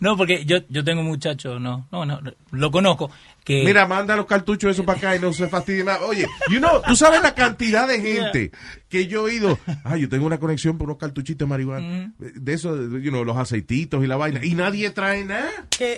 no, 0.00 0.16
porque 0.16 0.44
yo, 0.44 0.58
yo 0.68 0.84
tengo 0.84 1.02
un 1.02 1.06
muchacho, 1.06 1.58
no, 1.58 1.86
no, 1.92 2.06
no, 2.06 2.20
lo 2.50 2.70
conozco, 2.70 3.10
que... 3.44 3.64
Mira, 3.64 3.86
manda 3.86 4.16
los 4.16 4.26
cartuchos 4.26 4.72
eso 4.72 4.84
para 4.84 4.98
acá 4.98 5.16
y 5.16 5.20
no 5.20 5.32
se 5.32 5.48
fastidie 5.48 5.84
más. 5.84 6.00
Oye, 6.00 6.26
you 6.50 6.58
know, 6.58 6.82
tú 6.86 6.96
sabes 6.96 7.22
la 7.22 7.34
cantidad 7.34 7.86
de 7.86 8.00
gente 8.00 8.50
que 8.88 9.06
yo 9.06 9.20
he 9.20 9.32
oído. 9.32 9.58
Ah, 9.84 9.96
yo 9.96 10.08
tengo 10.08 10.26
una 10.26 10.38
conexión 10.38 10.78
por 10.78 10.88
unos 10.88 10.98
cartuchitos 10.98 11.46
de 11.46 11.50
marihuana. 11.50 12.12
De 12.18 12.52
eso, 12.52 12.74
you 12.98 13.10
know, 13.10 13.24
los 13.24 13.36
aceititos 13.36 14.02
y 14.02 14.06
la 14.06 14.16
vaina. 14.16 14.44
Y 14.44 14.54
nadie 14.54 14.90
trae 14.90 15.24
nada. 15.24 15.50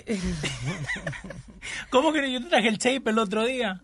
¿Cómo 1.90 2.12
que 2.12 2.32
yo 2.32 2.42
te 2.42 2.48
traje 2.48 2.68
el 2.68 2.78
tape 2.78 3.10
el 3.10 3.18
otro 3.18 3.44
día? 3.44 3.80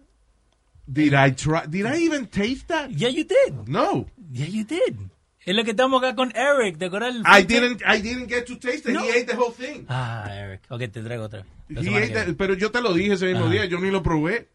Did 0.86 1.14
I 1.14 1.32
try? 1.32 1.66
Did 1.66 1.86
I 1.86 1.96
even 2.04 2.26
taste 2.26 2.68
that? 2.68 2.90
Yeah, 2.90 3.08
you 3.08 3.24
did. 3.24 3.68
No. 3.68 4.06
Yeah, 4.30 4.46
you 4.46 4.64
did. 4.64 4.96
Es 5.44 5.54
lo 5.54 5.62
que 5.62 5.70
estamos 5.70 6.02
acá 6.02 6.16
con 6.16 6.32
Eric, 6.34 6.76
¿te 6.78 6.86
acuerdas? 6.86 7.14
el 7.14 7.22
I 7.24 7.44
didn't, 7.44 7.80
I 7.86 8.00
didn't 8.00 8.28
get 8.28 8.46
to 8.46 8.56
taste 8.58 8.88
it. 8.88 8.94
No. 8.94 9.04
He 9.04 9.10
ate 9.10 9.26
the 9.26 9.36
whole 9.36 9.52
thing. 9.52 9.84
Ah, 9.88 10.26
Eric. 10.28 10.62
Ok, 10.68 10.80
te 10.90 11.02
traigo 11.02 11.24
otra. 11.24 11.44
The- 11.68 12.34
pero 12.36 12.54
yo 12.54 12.70
te 12.72 12.80
lo 12.80 12.92
dije 12.92 13.12
ese 13.14 13.26
mismo 13.26 13.44
Ajá. 13.44 13.52
día, 13.52 13.64
yo 13.66 13.78
ni 13.78 13.90
lo 13.90 14.02
probé. 14.02 14.48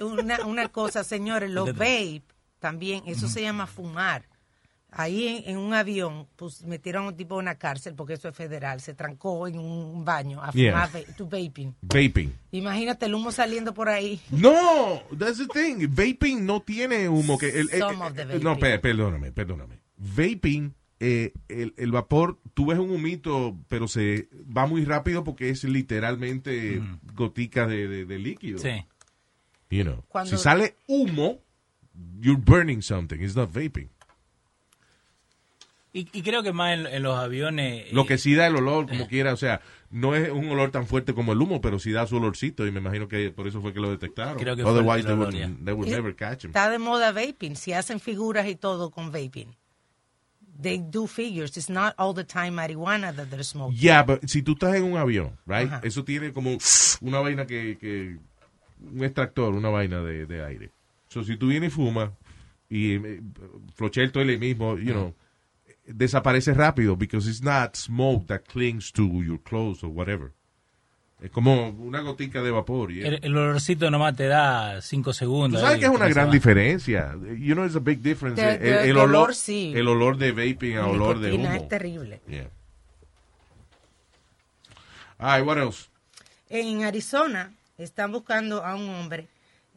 una, 0.00 0.46
una 0.46 0.68
cosa, 0.68 1.04
señores, 1.04 1.50
los 1.52 1.74
vape 1.74 2.22
también, 2.60 3.02
eso 3.06 3.28
se 3.28 3.42
llama 3.42 3.66
fumar. 3.66 4.24
Ahí 4.92 5.26
en, 5.44 5.50
en 5.50 5.56
un 5.58 5.74
avión, 5.74 6.26
pues 6.36 6.62
metieron 6.64 7.04
a 7.04 7.08
un 7.08 7.16
tipo 7.16 7.34
en 7.34 7.40
una 7.46 7.56
cárcel 7.56 7.94
porque 7.94 8.14
eso 8.14 8.28
es 8.28 8.36
federal. 8.36 8.80
Se 8.80 8.94
trancó 8.94 9.46
en 9.46 9.58
un 9.58 10.04
baño 10.04 10.42
a 10.42 10.52
Yeah. 10.52 10.72
fumar 10.86 10.90
va- 11.08 11.12
tu 11.14 11.24
vaping. 11.26 11.74
Vaping. 11.82 12.32
Imagínate 12.52 13.06
el 13.06 13.14
humo 13.14 13.30
saliendo 13.32 13.74
por 13.74 13.88
ahí. 13.88 14.20
No, 14.30 15.02
that's 15.18 15.38
the 15.38 15.46
thing. 15.48 15.86
Vaping 15.90 16.46
no 16.46 16.62
tiene 16.62 17.08
humo. 17.08 17.36
Que 17.36 17.48
el, 17.60 17.68
Some 17.68 18.04
eh, 18.04 18.06
of 18.08 18.14
the 18.14 18.22
eh, 18.22 18.38
no, 18.40 18.50
vaping. 18.50 18.60
pe- 18.60 18.78
perdóname, 18.78 19.32
perdóname. 19.32 19.80
Vaping, 19.98 20.72
eh, 21.00 21.32
el, 21.48 21.74
el 21.76 21.90
vapor, 21.92 22.38
tú 22.54 22.66
ves 22.66 22.78
un 22.78 22.90
humito, 22.90 23.54
pero 23.68 23.88
se 23.88 24.28
va 24.56 24.66
muy 24.66 24.84
rápido 24.84 25.24
porque 25.24 25.50
es 25.50 25.64
literalmente 25.64 26.80
goticas 27.12 27.68
de, 27.68 27.88
de- 27.88 28.04
de 28.06 28.18
líquido. 28.18 28.58
Sí. 28.60 28.86
You 29.68 29.82
know. 29.84 30.04
Cuando- 30.08 30.30
Si 30.30 30.42
sale 30.42 30.76
humo, 30.86 31.40
you're 32.20 32.40
burning 32.40 32.80
something. 32.82 33.16
It's 33.20 33.34
not 33.36 33.50
vaping. 33.52 33.90
Y, 35.96 36.06
y 36.12 36.20
creo 36.20 36.42
que 36.42 36.52
más 36.52 36.78
en, 36.78 36.86
en 36.86 37.02
los 37.02 37.16
aviones... 37.16 37.90
Lo 37.90 38.02
eh, 38.02 38.06
que 38.06 38.18
sí 38.18 38.34
da 38.34 38.46
el 38.46 38.56
olor, 38.56 38.86
como 38.86 39.08
quiera, 39.08 39.32
o 39.32 39.36
sea, 39.38 39.62
no 39.90 40.14
es 40.14 40.30
un 40.30 40.46
olor 40.50 40.70
tan 40.70 40.86
fuerte 40.86 41.14
como 41.14 41.32
el 41.32 41.40
humo, 41.40 41.62
pero 41.62 41.78
sí 41.78 41.90
da 41.90 42.06
su 42.06 42.16
olorcito 42.18 42.66
y 42.66 42.70
me 42.70 42.80
imagino 42.80 43.08
que 43.08 43.30
por 43.30 43.48
eso 43.48 43.62
fue 43.62 43.72
que 43.72 43.80
lo 43.80 43.90
detectaron. 43.90 44.36
Creo 44.36 44.54
que 44.54 44.62
fue 44.62 44.72
Otherwise, 44.72 45.00
el 45.00 45.06
they 45.06 45.14
would, 45.14 45.64
they 45.64 45.72
would 45.72 45.88
Y- 45.88 45.92
never 45.92 46.14
catch 46.14 46.44
him. 46.44 46.50
Está 46.50 46.68
de 46.68 46.78
moda 46.78 47.12
vaping. 47.12 47.56
Si 47.56 47.72
hacen 47.72 47.98
figuras 47.98 48.46
y 48.46 48.56
todo 48.56 48.90
con 48.90 49.10
vaping. 49.10 49.56
They 50.60 50.82
do 50.86 51.06
figures. 51.06 51.56
It's 51.56 51.70
not 51.70 51.94
all 51.96 52.14
the 52.14 52.24
time 52.24 52.50
marijuana 52.50 53.14
that 53.14 53.28
they're 53.28 53.42
smoking. 53.42 53.78
Yeah, 53.78 54.02
but 54.02 54.26
si 54.26 54.42
tú 54.42 54.52
estás 54.52 54.74
en 54.74 54.84
un 54.84 54.98
avión, 54.98 55.38
right? 55.46 55.66
Ajá. 55.66 55.80
Eso 55.82 56.04
tiene 56.04 56.30
como 56.34 56.58
una 57.00 57.20
vaina 57.20 57.46
que, 57.46 57.78
que 57.78 58.18
un 58.82 59.02
extractor, 59.02 59.54
una 59.54 59.70
vaina 59.70 60.02
de, 60.02 60.26
de 60.26 60.44
aire. 60.44 60.72
So, 61.08 61.24
si 61.24 61.38
tú 61.38 61.48
vienes 61.48 61.72
y 61.72 61.74
fumas 61.74 62.10
y 62.68 62.96
eh, 62.96 63.22
flochea 63.74 64.04
el 64.04 64.12
toile 64.12 64.36
mismo, 64.36 64.76
you 64.76 64.92
know, 64.92 65.14
desaparece 65.86 66.52
rápido 66.54 66.96
because 66.96 67.28
it's 67.28 67.42
not 67.42 67.74
smoke 67.76 68.26
that 68.26 68.42
clings 68.50 68.92
to 68.92 69.04
your 69.22 69.40
clothes 69.42 69.82
or 69.82 69.90
whatever. 69.90 70.32
Es 71.20 71.30
como 71.30 71.70
una 71.70 72.00
gotica 72.02 72.42
de 72.42 72.50
vapor. 72.50 72.92
y- 72.92 73.02
El, 73.02 73.20
el 73.22 73.36
olorcito 73.36 73.90
nomás 73.90 74.14
te 74.16 74.26
da 74.26 74.82
cinco 74.82 75.10
Tú 75.10 75.14
segundos. 75.14 75.60
sabes 75.62 75.74
ahí, 75.76 75.80
que 75.80 75.86
es 75.86 75.92
una 75.92 76.08
gran 76.08 76.30
diferencia. 76.30 77.14
You 77.38 77.54
know, 77.54 77.64
it's 77.64 77.74
a 77.76 77.80
big 77.80 78.02
difference. 78.02 78.40
De- 78.42 78.52
el, 78.54 78.60
de- 78.60 78.80
el 78.80 78.84
de 78.86 78.92
olor, 78.92 79.08
olor, 79.08 79.34
sí. 79.34 79.72
el 79.74 79.88
olor 79.88 80.18
de 80.18 80.32
vaping 80.32 80.76
a 80.76 80.86
olor 80.86 81.18
de 81.18 81.32
humo. 81.32 81.50
es 81.52 81.68
terrible. 81.68 82.20
Yeah. 82.28 82.50
All 85.18 85.38
right, 85.38 85.46
what 85.46 85.56
else? 85.58 85.88
En 86.50 86.84
Arizona 86.84 87.50
están 87.78 88.12
buscando 88.12 88.62
a 88.64 88.74
un 88.74 88.88
hombre 88.90 89.26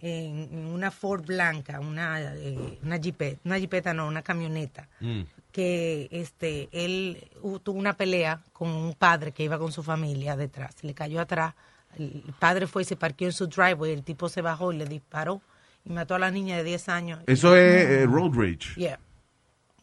en, 0.01 0.49
en 0.51 0.65
una 0.67 0.91
Ford 0.91 1.25
blanca, 1.25 1.79
una, 1.79 2.21
eh, 2.35 2.77
una 2.83 2.99
jipeta, 2.99 3.39
una 3.45 3.57
jipeta 3.57 3.93
no, 3.93 4.07
una 4.07 4.21
camioneta, 4.21 4.87
Mm. 4.99 5.21
Que 5.51 6.07
este 6.11 6.69
él 6.71 7.27
tuvo 7.63 7.79
una 7.79 7.93
pelea 7.93 8.41
con 8.53 8.69
un 8.69 8.93
padre 8.93 9.31
que 9.31 9.43
iba 9.43 9.57
con 9.57 9.71
su 9.71 9.81
familia 9.83 10.35
detrás, 10.35 10.75
le 10.83 10.93
cayó 10.93 11.19
atrás, 11.21 11.55
el 11.97 12.23
padre 12.39 12.67
fue 12.67 12.83
y 12.83 12.85
se 12.85 12.95
parqueó 12.95 13.27
en 13.27 13.33
su 13.33 13.47
driveway, 13.47 13.91
el 13.93 14.03
tipo 14.03 14.29
se 14.29 14.41
bajó 14.41 14.71
y 14.71 14.77
le 14.77 14.85
disparó 14.85 15.41
y 15.83 15.89
mató 15.91 16.13
a 16.15 16.19
la 16.19 16.29
niña 16.29 16.57
de 16.57 16.63
10 16.63 16.89
años. 16.89 17.19
Eso 17.25 17.55
es 17.55 17.85
eh, 17.85 18.05
road 18.05 18.33
rage. 18.35 18.75
Yeah, 18.75 18.99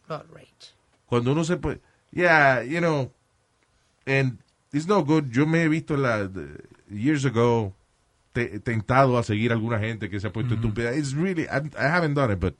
road 0.07 0.25
rage. 0.33 0.73
Cuando 1.05 1.31
uno 1.33 1.43
se 1.43 1.57
puede. 1.57 1.81
Yeah, 2.11 2.63
you 2.63 2.79
know. 2.79 3.11
And 4.05 4.37
it's 4.71 4.87
no 4.87 5.03
good. 5.03 5.25
Yo 5.31 5.45
me 5.45 5.63
he 5.63 5.67
visto 5.67 5.97
la, 5.97 6.27
the- 6.29 6.63
years 6.89 7.25
ago 7.25 7.73
te- 8.31 8.59
tentado 8.61 9.17
a 9.17 9.23
seguir 9.23 9.51
a 9.51 9.55
alguna 9.55 9.79
gente 9.79 10.09
que 10.09 10.19
se 10.19 10.27
ha 10.27 10.31
puesto 10.31 10.53
estúpida. 10.53 10.95
It's 10.95 11.13
really. 11.13 11.43
I, 11.43 11.67
I 11.77 11.87
haven't 11.87 12.13
done 12.13 12.31
it, 12.31 12.39
but. 12.39 12.55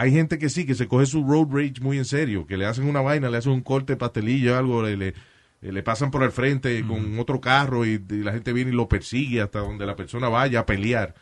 Hay 0.00 0.12
gente 0.12 0.38
que 0.38 0.48
sí, 0.48 0.64
que 0.64 0.76
se 0.76 0.86
coge 0.86 1.06
su 1.06 1.24
road 1.24 1.48
rage 1.50 1.80
muy 1.80 1.98
en 1.98 2.04
serio, 2.04 2.46
que 2.46 2.56
le 2.56 2.66
hacen 2.66 2.84
una 2.88 3.00
vaina, 3.00 3.28
le 3.28 3.38
hacen 3.38 3.50
un 3.50 3.62
corte 3.62 3.96
pastelillo, 3.96 4.56
algo, 4.56 4.80
le, 4.80 4.96
le, 4.96 5.12
le 5.60 5.82
pasan 5.82 6.12
por 6.12 6.22
el 6.22 6.30
frente 6.30 6.84
con 6.86 7.18
otro 7.18 7.40
carro 7.40 7.84
y, 7.84 8.00
y 8.08 8.22
la 8.22 8.30
gente 8.30 8.52
viene 8.52 8.70
y 8.70 8.74
lo 8.74 8.88
persigue 8.88 9.40
hasta 9.40 9.58
donde 9.58 9.84
la 9.86 9.96
persona 9.96 10.28
vaya 10.28 10.60
a 10.60 10.66
pelear. 10.66 11.16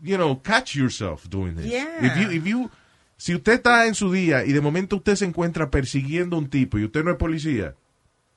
You 0.00 0.16
know, 0.16 0.42
catch 0.42 0.74
yourself 0.74 1.28
doing 1.28 1.54
this. 1.54 1.66
Yeah. 1.66 2.04
If 2.04 2.16
you, 2.16 2.30
if 2.32 2.44
you, 2.44 2.70
si 3.16 3.36
usted 3.36 3.52
está 3.52 3.86
en 3.86 3.94
su 3.94 4.10
día 4.10 4.44
y 4.44 4.52
de 4.52 4.60
momento 4.60 4.96
usted 4.96 5.14
se 5.14 5.24
encuentra 5.24 5.70
persiguiendo 5.70 6.34
a 6.34 6.40
un 6.40 6.48
tipo 6.48 6.80
y 6.80 6.84
usted 6.86 7.04
no 7.04 7.12
es 7.12 7.16
policía, 7.18 7.76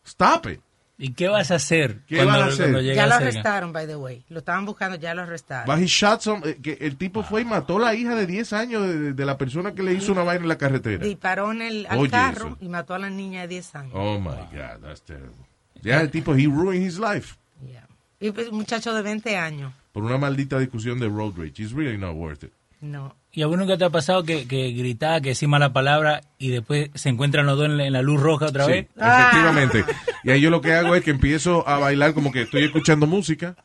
stop 0.06 0.46
it. 0.46 0.60
¿Y 0.98 1.12
qué 1.14 1.28
vas 1.28 1.52
a 1.52 1.56
hacer? 1.56 2.02
¿Qué 2.08 2.24
vas 2.24 2.38
a 2.40 2.46
hacer? 2.46 2.72
cuando 2.72 2.82
Ya 2.82 3.06
lo 3.08 3.16
arrestaron, 3.16 3.74
by 3.74 3.86
the 3.86 3.98
way. 3.98 4.24
Lo 4.30 4.40
estaban 4.40 4.66
buscando, 4.66 4.98
ya 4.98 5.14
lo 5.14 5.24
arrestaron. 5.24 5.66
But 5.68 5.84
he 5.84 5.88
shot 5.88 6.22
some- 6.22 6.42
eh, 6.50 6.58
que 6.62 6.78
el 6.80 6.96
tipo 6.96 7.22
fue 7.24 7.42
y 7.42 7.46
mató 7.46 7.78
a 7.78 7.82
la 7.82 7.96
hija 7.96 8.16
de 8.16 8.26
10 8.26 8.54
años 8.54 8.88
de, 8.88 9.12
de 9.14 9.26
la 9.26 9.38
persona 9.38 9.74
que 9.74 9.84
le 9.84 9.94
hizo 9.94 10.14
una 10.14 10.24
vaina 10.24 10.44
en 10.44 10.48
la 10.48 10.58
carretera. 10.58 11.04
Disparó 11.06 11.52
en 11.52 11.62
el, 11.62 11.86
al 11.90 12.00
Oye, 12.00 12.10
carro 12.12 12.48
eso. 12.48 12.58
y 12.62 12.70
mató 12.70 12.94
a 12.94 13.00
la 13.00 13.10
niña 13.10 13.42
de 13.42 13.48
10 13.50 13.76
años. 13.76 13.92
Oh 13.94 14.20
my 14.20 14.30
God, 14.56 14.80
that's 14.82 15.02
terrible. 15.02 15.36
Ya 15.82 16.00
el 16.00 16.10
tipo, 16.10 16.34
he 16.34 16.46
ruined 16.46 16.86
his 16.88 16.98
life 16.98 17.36
Yeah. 17.70 17.88
Y 18.20 18.32
pues, 18.32 18.48
un 18.48 18.58
muchacho 18.58 18.94
de 18.94 19.02
20 19.02 19.36
años. 19.38 19.74
por 19.92 20.04
una 20.04 20.18
maldita 20.18 20.58
discusión 20.60 21.00
de 21.00 21.08
road 21.10 21.34
rage. 21.38 21.62
It's 21.62 21.74
really 21.74 21.98
not 21.98 22.16
worth 22.16 22.44
it. 22.44 22.52
No. 22.82 23.16
¿Y 23.36 23.42
a 23.44 23.48
vos 23.48 23.58
nunca 23.58 23.78
te 23.78 23.84
ha 23.86 23.90
pasado 23.90 24.24
que, 24.24 24.48
que 24.48 24.72
gritaba, 24.72 25.20
que 25.22 25.30
decís 25.30 25.48
mala 25.48 25.74
palabra 25.74 26.22
y 26.38 26.50
después 26.52 26.90
se 26.96 27.10
encuentran 27.10 27.46
los 27.46 27.58
dos 27.58 27.66
en 27.66 27.78
la, 27.78 27.86
en 27.86 27.94
la 27.94 28.02
luz 28.02 28.22
roja 28.22 28.46
otra 28.46 28.66
Sí, 28.66 28.72
vez? 28.72 28.88
efectivamente. 28.96 29.86
Y 30.24 30.32
ahí 30.32 30.40
yo 30.42 30.50
lo 30.50 30.62
que 30.62 30.74
hago 30.74 30.96
es 30.96 31.04
que 31.04 31.12
empiezo 31.12 31.68
a 31.68 31.78
bailar 31.78 32.14
como 32.14 32.32
que 32.32 32.44
estoy 32.44 32.64
escuchando 32.64 33.06
música 33.08 33.56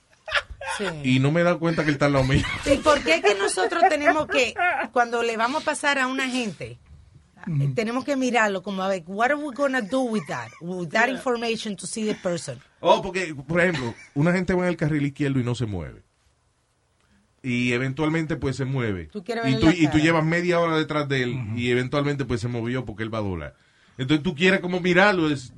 Sí. 0.76 0.85
y 1.04 1.18
no 1.20 1.30
me 1.33 1.40
he 1.40 1.44
dado 1.44 1.59
cuenta 1.59 1.83
que 1.83 1.88
él 1.90 1.94
está 1.94 2.06
al 2.06 2.12
lado 2.14 2.24
mío. 2.24 2.42
¿Y 2.66 2.76
por 2.78 3.02
qué 3.02 3.20
que 3.22 3.35
nosotros 3.35 3.83
tenemos 3.88 4.26
que, 4.26 4.54
cuando 4.92 5.22
le 5.22 5.37
vamos 5.37 5.62
a 5.62 5.64
pasar 5.64 5.98
a 5.98 6.06
una 6.06 6.28
gente, 6.28 6.78
eh, 7.46 7.72
tenemos 7.74 8.04
que 8.04 8.16
mirarlo 8.16 8.62
como 8.62 8.83
a 8.83 8.88
ver, 8.88 9.02
what 9.06 9.26
are 9.26 9.35
we 9.35 9.54
gonna 9.54 9.80
do 9.80 10.00
with 10.02 10.22
that? 10.28 10.48
With 10.61 10.88
that 10.90 11.09
information 11.09 11.76
to 11.76 11.87
see 11.87 12.04
the 12.06 12.14
person. 12.14 12.59
Oh, 12.80 13.02
porque, 13.02 13.35
por 13.35 13.61
ejemplo, 13.61 13.94
una 14.14 14.33
gente 14.33 14.52
va 14.54 14.62
en 14.64 14.68
el 14.68 14.76
carril 14.76 15.06
izquierdo 15.06 15.40
y 15.40 15.44
no 15.44 15.54
se 15.54 15.66
mueve. 15.66 16.02
Y 17.42 17.72
eventualmente 17.72 18.37
pues 18.37 18.57
se 18.57 18.64
mueve. 18.66 19.07
Tú 19.07 19.24
quieres 19.24 19.46
y, 19.48 19.59
tú, 19.59 19.68
y 19.71 19.88
tú 19.88 19.98
llevas 19.98 20.25
media 20.25 20.60
hora 20.60 20.77
detrás 20.77 21.08
de 21.08 21.23
él 21.23 21.38
y 21.56 21.71
eventualmente 21.71 22.25
pues 22.27 22.40
se 22.42 22.48
movió 22.48 22.85
porque 22.85 23.02
él 23.02 23.12
va 23.14 23.19
a 23.19 23.23
doblar. 23.23 23.54
Entonces 23.96 24.23
tú 24.23 24.35
quieres 24.35 24.60
como 24.60 24.81
mirarlo 24.81 25.31
es- 25.31 25.52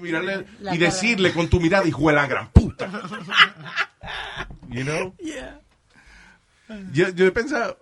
mirarle 0.00 0.46
La 0.60 0.74
y 0.74 0.78
cara. 0.78 0.90
decirle 0.90 1.32
con 1.32 1.48
tu 1.48 1.60
mirada, 1.60 1.86
hijo 1.86 2.08
de 2.08 2.14
la 2.14 2.26
gran 2.26 2.50
puta. 2.52 2.90
you 4.70 4.82
know? 4.84 5.14
Yo, 6.92 7.08
yo 7.10 7.26
he 7.26 7.32
pensado, 7.32 7.78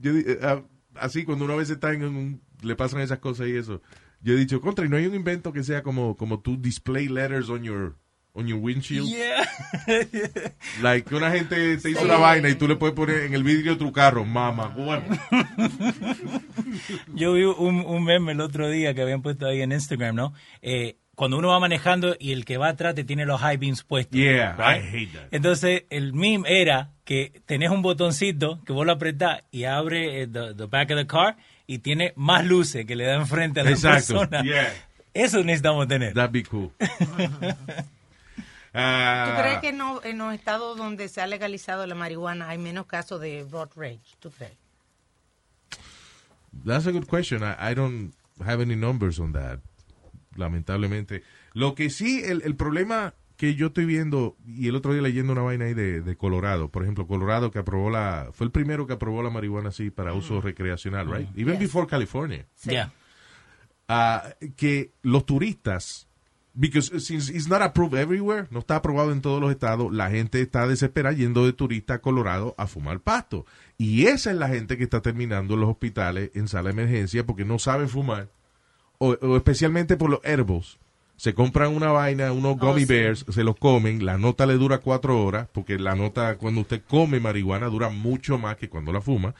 yo, 0.00 0.12
eh, 0.12 0.38
ah, 0.42 0.62
así 0.96 1.24
cuando 1.24 1.44
una 1.44 1.54
vez 1.54 1.70
está 1.70 1.92
en 1.92 2.04
un, 2.04 2.40
le 2.62 2.74
pasan 2.74 3.00
esas 3.00 3.18
cosas 3.20 3.46
y 3.48 3.56
eso, 3.56 3.80
yo 4.22 4.34
he 4.34 4.36
dicho, 4.36 4.60
contra, 4.60 4.84
y 4.84 4.88
no 4.88 4.96
hay 4.96 5.06
un 5.06 5.14
invento 5.14 5.52
que 5.52 5.62
sea 5.62 5.82
como, 5.82 6.16
como 6.16 6.40
tú 6.40 6.56
display 6.60 7.08
letters 7.08 7.48
on 7.48 7.62
your, 7.62 7.96
on 8.34 8.46
your 8.48 8.58
windshield. 8.58 9.08
Yeah. 9.08 9.44
Like 10.82 11.08
que 11.08 11.14
una 11.14 11.30
gente 11.30 11.76
te 11.78 11.90
hizo 11.90 12.02
una 12.02 12.16
vaina 12.16 12.48
y 12.48 12.54
tú 12.56 12.66
le 12.66 12.76
puedes 12.76 12.94
poner 12.94 13.24
en 13.24 13.34
el 13.34 13.42
vidrio 13.44 13.72
de 13.72 13.78
tu 13.78 13.92
carro, 13.92 14.24
mamá, 14.24 14.68
bueno. 14.68 15.04
Yo 17.14 17.32
vi 17.34 17.44
un, 17.44 17.84
un 17.86 18.04
meme 18.04 18.32
el 18.32 18.40
otro 18.40 18.68
día 18.68 18.94
que 18.94 19.02
habían 19.02 19.22
puesto 19.22 19.46
ahí 19.46 19.62
en 19.62 19.72
Instagram, 19.72 20.16
¿no? 20.16 20.34
Eh, 20.62 20.96
cuando 21.14 21.38
uno 21.38 21.48
va 21.48 21.60
manejando 21.60 22.16
y 22.18 22.32
el 22.32 22.44
que 22.44 22.56
va 22.56 22.68
atrás 22.70 22.96
te 22.96 23.04
tiene 23.04 23.24
los 23.24 23.40
high 23.40 23.56
beams 23.56 23.84
puestos. 23.84 24.18
Yeah, 24.18 24.56
I 24.58 24.78
hate 24.80 25.12
that. 25.12 25.28
Entonces, 25.30 25.84
el 25.90 26.12
meme 26.12 26.42
era 26.60 26.90
que 27.04 27.40
tenés 27.46 27.70
un 27.70 27.82
botoncito 27.82 28.60
que 28.64 28.72
vos 28.72 28.84
lo 28.84 28.92
apretás 28.92 29.42
y 29.52 29.62
abre 29.64 30.22
eh, 30.22 30.26
the, 30.26 30.54
the 30.54 30.66
back 30.66 30.90
of 30.90 30.96
the 30.96 31.06
car 31.06 31.36
y 31.68 31.78
tiene 31.78 32.12
más 32.16 32.44
luces 32.44 32.84
que 32.84 32.96
le 32.96 33.04
dan 33.04 33.28
frente 33.28 33.60
a 33.60 33.64
la 33.64 33.70
Exacto, 33.70 34.14
persona. 34.18 34.42
yeah. 34.42 34.72
Eso 35.12 35.44
necesitamos 35.44 35.86
tener. 35.86 36.12
That'd 36.14 36.32
be 36.32 36.42
cool. 36.42 36.72
¿Tú 38.74 38.80
Ah, 38.80 39.36
crees 39.40 39.58
que 39.60 39.72
no, 39.72 40.02
en 40.02 40.18
los 40.18 40.34
estados 40.34 40.76
donde 40.76 41.08
se 41.08 41.20
ha 41.20 41.28
legalizado 41.28 41.86
la 41.86 41.94
marihuana 41.94 42.48
hay 42.48 42.58
menos 42.58 42.86
casos 42.86 43.20
de 43.20 43.46
road 43.48 43.68
rage? 43.76 44.00
¿Tú 44.18 44.30
crees? 44.32 44.58
That's 46.64 46.86
a 46.86 46.90
good 46.90 47.06
question. 47.06 47.42
I, 47.44 47.70
I 47.70 47.74
don't 47.74 48.12
have 48.44 48.60
any 48.60 48.74
numbers 48.76 49.18
on 49.20 49.32
that. 49.32 49.60
Lamentablemente. 50.36 51.22
Lo 51.52 51.74
que 51.76 51.88
sí, 51.90 52.20
el, 52.24 52.42
el 52.42 52.56
problema 52.56 53.14
que 53.36 53.54
yo 53.54 53.68
estoy 53.68 53.84
viendo, 53.84 54.36
y 54.44 54.66
el 54.68 54.74
otro 54.76 54.92
día 54.92 55.02
leyendo 55.02 55.32
una 55.32 55.42
vaina 55.42 55.66
ahí 55.66 55.74
de, 55.74 56.00
de 56.00 56.16
Colorado, 56.16 56.68
por 56.68 56.82
ejemplo, 56.82 57.06
Colorado 57.06 57.50
que 57.52 57.58
aprobó 57.60 57.90
la, 57.90 58.30
fue 58.32 58.46
el 58.46 58.50
primero 58.52 58.86
que 58.88 58.92
aprobó 58.94 59.22
la 59.22 59.30
marihuana 59.30 59.68
así 59.68 59.90
para 59.90 60.14
uso 60.14 60.40
recreacional, 60.40 61.08
right? 61.12 61.28
Even 61.36 61.58
before 61.58 61.86
California. 61.86 62.46
Ya. 62.64 62.92
Ah, 63.88 64.34
que 64.56 64.92
los 65.02 65.26
turistas, 65.26 66.08
because 66.54 66.90
since 67.04 67.28
it's 67.28 67.48
not 67.48 67.62
approved 67.62 67.94
everywhere, 67.94 68.46
no 68.50 68.60
está 68.60 68.76
aprobado 68.76 69.12
en 69.12 69.20
todos 69.20 69.40
los 69.40 69.50
estados, 69.50 69.92
la 69.92 70.10
gente 70.10 70.40
está 70.40 70.66
desesperada 70.66 71.16
yendo 71.16 71.44
de 71.44 71.52
turista 71.52 71.94
a 71.94 71.98
Colorado 71.98 72.54
a 72.56 72.66
fumar 72.66 73.00
pasto. 73.00 73.44
Y 73.76 74.06
esa 74.06 74.30
es 74.30 74.36
la 74.36 74.48
gente 74.48 74.78
que 74.78 74.84
está 74.84 75.02
terminando 75.02 75.54
en 75.54 75.60
los 75.60 75.70
hospitales 75.70 76.30
en 76.34 76.48
sala 76.48 76.70
de 76.70 76.82
emergencia 76.82 77.26
porque 77.26 77.44
no 77.44 77.58
saben 77.58 77.88
fumar, 77.88 78.28
o, 78.98 79.16
o 79.20 79.36
especialmente 79.36 79.96
por 79.96 80.10
los 80.10 80.20
herbos. 80.24 80.78
Se 81.16 81.32
compran 81.32 81.74
una 81.74 81.92
vaina, 81.92 82.32
unos 82.32 82.58
gummy 82.58 82.84
bears, 82.84 83.24
se 83.28 83.44
los 83.44 83.56
comen, 83.56 84.04
la 84.04 84.18
nota 84.18 84.46
le 84.46 84.54
dura 84.54 84.78
cuatro 84.78 85.22
horas, 85.22 85.48
porque 85.52 85.78
la 85.78 85.94
nota 85.94 86.36
cuando 86.38 86.62
usted 86.62 86.82
come 86.88 87.20
marihuana 87.20 87.66
dura 87.66 87.88
mucho 87.88 88.36
más 88.36 88.56
que 88.56 88.68
cuando 88.68 88.92
la 88.92 89.00
fuma. 89.00 89.34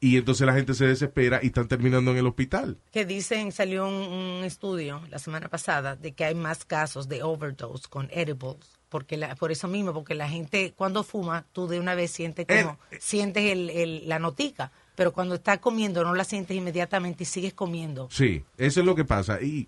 Y 0.00 0.18
entonces 0.18 0.46
la 0.46 0.52
gente 0.52 0.74
se 0.74 0.86
desespera 0.86 1.40
y 1.42 1.46
están 1.46 1.66
terminando 1.68 2.10
en 2.10 2.18
el 2.18 2.26
hospital. 2.26 2.76
Que 2.92 3.06
dicen, 3.06 3.52
salió 3.52 3.86
un, 3.88 3.94
un 3.94 4.44
estudio 4.44 5.00
la 5.08 5.18
semana 5.18 5.48
pasada 5.48 5.96
de 5.96 6.12
que 6.12 6.24
hay 6.26 6.34
más 6.34 6.64
casos 6.66 7.08
de 7.08 7.22
overdose 7.22 7.88
con 7.88 8.08
edibles. 8.12 8.56
Porque 8.90 9.16
la- 9.16 9.34
por 9.34 9.50
eso 9.50 9.66
mismo, 9.66 9.92
porque 9.94 10.14
la 10.14 10.28
gente 10.28 10.72
cuando 10.76 11.02
fuma, 11.04 11.46
tú 11.52 11.66
de 11.68 11.80
una 11.80 11.94
vez 11.94 12.10
sientes 12.10 12.46
como, 12.46 12.78
sientes 13.00 13.44
el, 13.50 13.70
el- 13.70 14.08
la 14.08 14.18
notica. 14.18 14.70
Pero 14.94 15.12
cuando 15.12 15.36
estás 15.36 15.58
comiendo, 15.58 16.04
no 16.04 16.14
la 16.14 16.24
sientes 16.24 16.56
inmediatamente 16.56 17.22
y 17.24 17.26
sigues 17.26 17.54
comiendo. 17.54 18.08
Sí, 18.10 18.44
eso 18.58 18.80
es 18.80 18.86
lo 18.86 18.94
que 18.94 19.04
pasa. 19.04 19.40
Y 19.40 19.66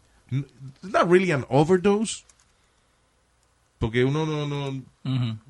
not 0.83 1.11
really 1.11 1.33
an 1.33 1.47
overdose. 1.49 2.25
Porque 3.79 4.05
uno 4.05 4.25
no, 4.27 4.47
no, 4.47 4.83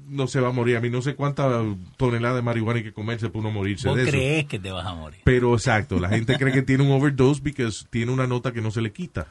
No 0.08 0.26
se 0.26 0.40
va 0.40 0.48
a 0.48 0.52
morir. 0.52 0.76
A 0.76 0.80
mí 0.80 0.90
no 0.90 1.02
sé 1.02 1.14
cuántas 1.14 1.50
toneladas 1.96 2.36
de 2.36 2.42
marihuana 2.42 2.78
hay 2.78 2.84
que 2.84 2.92
comerse 2.92 3.28
para 3.28 3.40
uno 3.40 3.50
morirse 3.50 3.88
Vos 3.88 3.96
de 3.96 4.02
eso. 4.04 4.10
crees 4.12 4.44
que 4.46 4.58
te 4.58 4.70
vas 4.70 4.86
a 4.86 4.94
morir. 4.94 5.20
Pero 5.24 5.54
exacto, 5.54 5.98
la 5.98 6.08
gente 6.08 6.36
cree 6.38 6.52
que 6.52 6.62
tiene 6.62 6.82
un 6.84 6.90
overdose 6.92 7.40
porque 7.40 7.68
tiene 7.90 8.12
una 8.12 8.26
nota 8.26 8.52
que 8.52 8.60
no 8.60 8.70
se 8.70 8.80
le 8.82 8.92
quita. 8.92 9.26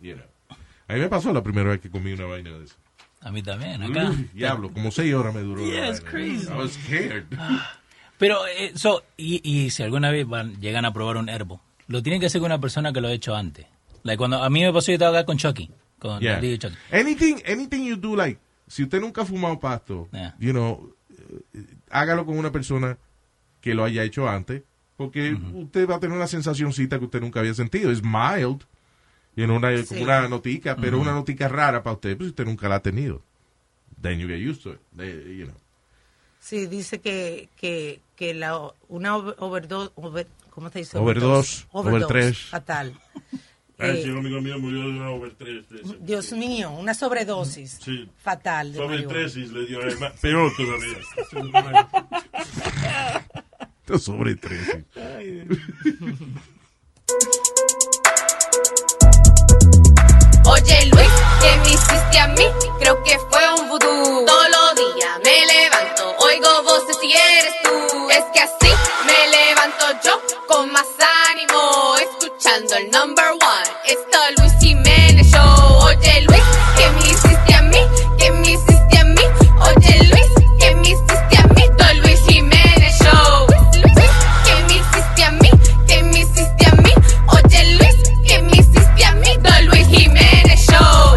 You 0.00 0.14
know. 0.14 0.24
A 0.88 0.94
mí 0.94 1.00
me 1.00 1.08
pasó 1.08 1.32
la 1.32 1.42
primera 1.42 1.70
vez 1.70 1.80
que 1.80 1.90
comí 1.90 2.12
una 2.12 2.24
vaina 2.26 2.50
de 2.50 2.64
eso. 2.64 2.74
A 3.20 3.30
mí 3.30 3.42
también, 3.42 3.82
acá. 3.82 4.10
Uy, 4.10 4.30
Diablo, 4.32 4.72
como 4.72 4.90
seis 4.90 5.12
horas 5.14 5.34
me 5.34 5.42
duró. 5.42 5.64
Yeah, 5.64 5.90
it's 5.90 6.00
crazy. 6.00 6.46
I 6.50 6.56
was 6.56 6.72
scared. 6.72 7.26
Pero, 8.18 8.46
eh, 8.46 8.72
so, 8.74 9.02
y, 9.16 9.40
y 9.44 9.70
si 9.70 9.82
alguna 9.82 10.10
vez 10.10 10.26
van, 10.26 10.60
llegan 10.60 10.84
a 10.84 10.92
probar 10.92 11.16
un 11.18 11.28
herbo, 11.28 11.60
lo 11.86 12.02
tienen 12.02 12.20
que 12.20 12.26
hacer 12.26 12.40
con 12.40 12.46
una 12.50 12.60
persona 12.60 12.92
que 12.92 13.00
lo 13.00 13.08
ha 13.08 13.12
hecho 13.12 13.34
antes. 13.36 13.66
Like 14.02 14.16
cuando 14.18 14.42
a 14.42 14.48
mí 14.50 14.62
me 14.62 14.72
pasó, 14.72 14.88
yo 14.88 14.94
estaba 14.94 15.18
acá 15.18 15.26
con 15.26 15.36
Chucky. 15.36 15.70
Con 15.98 16.20
Yeah. 16.20 16.40
Chucky. 16.58 16.74
Anything, 16.90 17.36
anything 17.44 17.84
you 17.84 17.96
do, 17.96 18.16
like, 18.16 18.40
si 18.70 18.84
usted 18.84 19.00
nunca 19.00 19.22
ha 19.22 19.24
fumado 19.24 19.58
pasto, 19.58 20.08
Yeah. 20.12 20.36
you 20.38 20.52
know, 20.52 20.94
eh, 21.54 21.64
hágalo 21.90 22.24
con 22.24 22.38
una 22.38 22.52
persona 22.52 22.96
que 23.60 23.74
lo 23.74 23.84
haya 23.84 24.04
hecho 24.04 24.28
antes, 24.28 24.62
porque 24.96 25.32
usted 25.54 25.88
va 25.88 25.96
a 25.96 26.00
tener 26.00 26.16
una 26.16 26.26
sensacioncita 26.26 26.98
que 26.98 27.06
usted 27.06 27.20
nunca 27.20 27.40
había 27.40 27.54
sentido. 27.54 27.90
Es 27.90 28.02
mild, 28.02 28.62
you 29.34 29.44
know, 29.46 29.56
una, 29.56 29.70
como 29.84 30.02
una 30.02 30.28
notica, 30.28 30.76
pero 30.76 30.98
una 31.00 31.12
notica 31.12 31.48
rara 31.48 31.82
para 31.82 31.94
usted, 31.94 32.16
pues 32.16 32.30
usted 32.30 32.44
nunca 32.44 32.68
la 32.68 32.76
ha 32.76 32.80
tenido. 32.82 33.22
Then 34.00 34.18
you 34.18 34.28
get 34.28 34.38
used 34.40 34.62
to 34.62 34.72
it, 34.74 34.80
They- 34.96 35.36
you 35.38 35.46
know. 35.46 35.56
Sí, 36.38 36.66
dice 36.66 37.00
que, 37.00 37.48
que, 37.56 38.00
que 38.16 38.32
la, 38.34 38.72
una 38.88 39.16
over- 39.16 39.34
overdose, 39.38 39.92
over- 39.96 40.26
¿cómo 40.50 40.70
se 40.70 40.78
dice? 40.80 40.96
Overdose, 40.96 41.66
overtrash. 41.72 42.48
Fatal. 42.50 42.94
Ay, 43.80 43.90
Eh, 43.98 44.02
si 44.02 44.10
un 44.10 44.18
amigo 44.18 44.40
mío 44.40 44.58
murió 44.58 44.80
de 44.82 44.88
una 44.88 45.10
over 45.10 45.32
3. 45.38 45.64
Dios 46.00 46.32
mío, 46.32 46.70
una 46.70 46.92
sobredosis 46.94 47.78
Sí. 47.82 48.08
fatal. 48.22 48.72
de 48.72 48.78
Sobre 48.78 48.96
marihuana. 48.96 49.18
3 49.20 49.36
le 49.52 49.66
dio 49.66 49.80
además, 49.82 50.12
peor 50.20 50.52
todavía. 50.56 50.98
Esto 53.80 53.98
sobre 53.98 54.36
tres. 54.36 54.84
Oye 60.46 60.86
Luis, 60.86 61.10
¿qué 61.40 61.56
me 61.62 61.68
hiciste 61.72 62.18
a 62.18 62.28
mí? 62.28 62.44
Creo 62.80 63.02
que 63.02 63.18
fue 63.30 63.40
un 63.60 63.68
vudú. 63.68 64.24
Todos 64.26 64.46
los 64.50 64.74
días 64.76 65.18
me 65.24 65.46
levanto, 65.46 66.14
oigo 66.18 66.62
voces 66.64 66.96
y 67.02 67.12
eres 67.12 67.54
tú. 67.62 68.10
Es 68.10 68.24
que 68.32 68.40
así 68.40 68.72
me 69.06 69.30
levanto 69.30 69.84
yo 70.04 70.20
con 70.46 70.70
más 70.72 70.86
Esto 74.12 74.42
Luis 74.42 74.52
Jiménez 74.58 75.30
Show. 75.30 75.84
Oye 75.84 76.22
Luis, 76.26 76.42
¿qué 76.76 76.90
me 76.90 77.10
hiciste 77.12 77.54
a 77.54 77.62
mí? 77.62 77.78
¿Qué 78.18 78.32
me 78.32 78.50
hiciste 78.50 78.98
a 78.98 79.04
mí? 79.04 79.22
Oye 79.60 80.08
Luis, 80.08 80.26
¿qué 80.58 80.74
me 80.74 80.88
hiciste 80.88 81.36
a 81.38 81.46
mí? 81.54 81.62
Don 81.78 82.00
Luis 82.00 82.20
Jiménez 82.26 82.98
Show. 82.98 83.46
Luis, 83.74 84.10
¿qué 84.44 84.54
me 84.66 84.74
hiciste 84.74 85.22
a 85.22 85.30
mí? 85.30 85.50
¿Qué 85.86 86.02
me 86.02 86.18
hiciste 86.18 86.66
a 86.66 86.74
mí? 86.82 86.90
Oye 87.28 87.76
Luis, 87.76 87.96
¿qué 88.26 88.42
me 88.42 88.56
hiciste 88.56 89.04
a 89.04 89.14
mí? 89.14 89.28
Don 89.42 89.66
Luis 89.66 89.86
Jiménez 89.86 90.60
Show. 90.66 91.14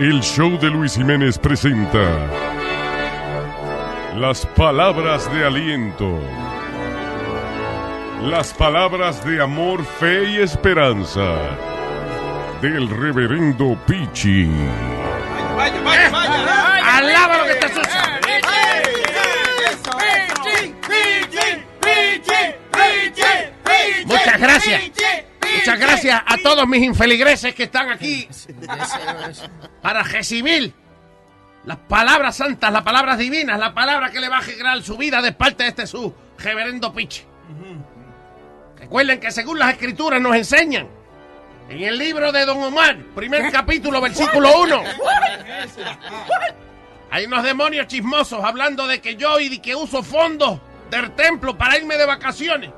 El 0.00 0.20
show 0.22 0.58
de 0.58 0.68
Luis 0.68 0.96
Jiménez 0.96 1.38
presenta 1.38 2.43
las 4.16 4.46
palabras 4.46 5.32
de 5.32 5.44
aliento, 5.44 6.20
las 8.22 8.52
palabras 8.54 9.24
de 9.24 9.42
amor, 9.42 9.84
fe 9.84 10.30
y 10.30 10.36
esperanza 10.36 11.36
del 12.60 12.88
reverendo 12.88 13.76
Pichi. 13.86 14.48
Alaba 16.84 17.38
lo 17.38 17.44
que 17.44 17.52
está 17.52 17.68
sucio. 17.68 18.00
Muchas 24.06 24.40
gracias. 24.40 24.82
Muchas 25.56 25.78
gracias 25.78 26.22
a 26.24 26.36
todos 26.38 26.68
mis 26.68 26.82
infeligreses 26.82 27.54
que 27.54 27.64
están 27.64 27.90
aquí 27.90 28.28
para 29.82 30.02
recibir 30.02 30.83
las 31.66 31.78
palabras 31.78 32.36
santas, 32.36 32.72
las 32.72 32.82
palabras 32.82 33.18
divinas, 33.18 33.58
la 33.58 33.72
palabra 33.72 34.10
que 34.10 34.20
le 34.20 34.28
va 34.28 34.38
a 34.38 34.42
generar 34.42 34.82
su 34.82 34.96
vida 34.96 35.22
de 35.22 35.32
parte 35.32 35.62
de 35.62 35.70
este 35.70 35.86
su 35.86 36.14
reverendo 36.38 36.92
Pichi. 36.92 37.22
Recuerden 38.76 39.18
que 39.18 39.30
según 39.30 39.58
las 39.58 39.72
escrituras 39.72 40.20
nos 40.20 40.36
enseñan 40.36 40.88
en 41.68 41.82
el 41.82 41.96
libro 41.96 42.32
de 42.32 42.44
Don 42.44 42.62
Omar, 42.62 42.98
primer 43.14 43.50
capítulo, 43.50 44.00
versículo 44.00 44.60
1. 44.60 44.82
Hay 47.10 47.24
unos 47.24 47.42
demonios 47.42 47.86
chismosos 47.86 48.44
hablando 48.44 48.86
de 48.86 49.00
que 49.00 49.16
yo 49.16 49.40
y 49.40 49.48
de 49.48 49.62
que 49.62 49.74
uso 49.74 50.02
fondos 50.02 50.60
del 50.90 51.12
templo 51.12 51.56
para 51.56 51.78
irme 51.78 51.96
de 51.96 52.04
vacaciones. 52.04 52.70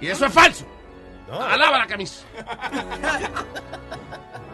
Y 0.00 0.06
eso 0.06 0.26
es 0.26 0.32
falso. 0.32 0.66
Alaba 1.32 1.78
la 1.78 1.86
camisa. 1.86 2.24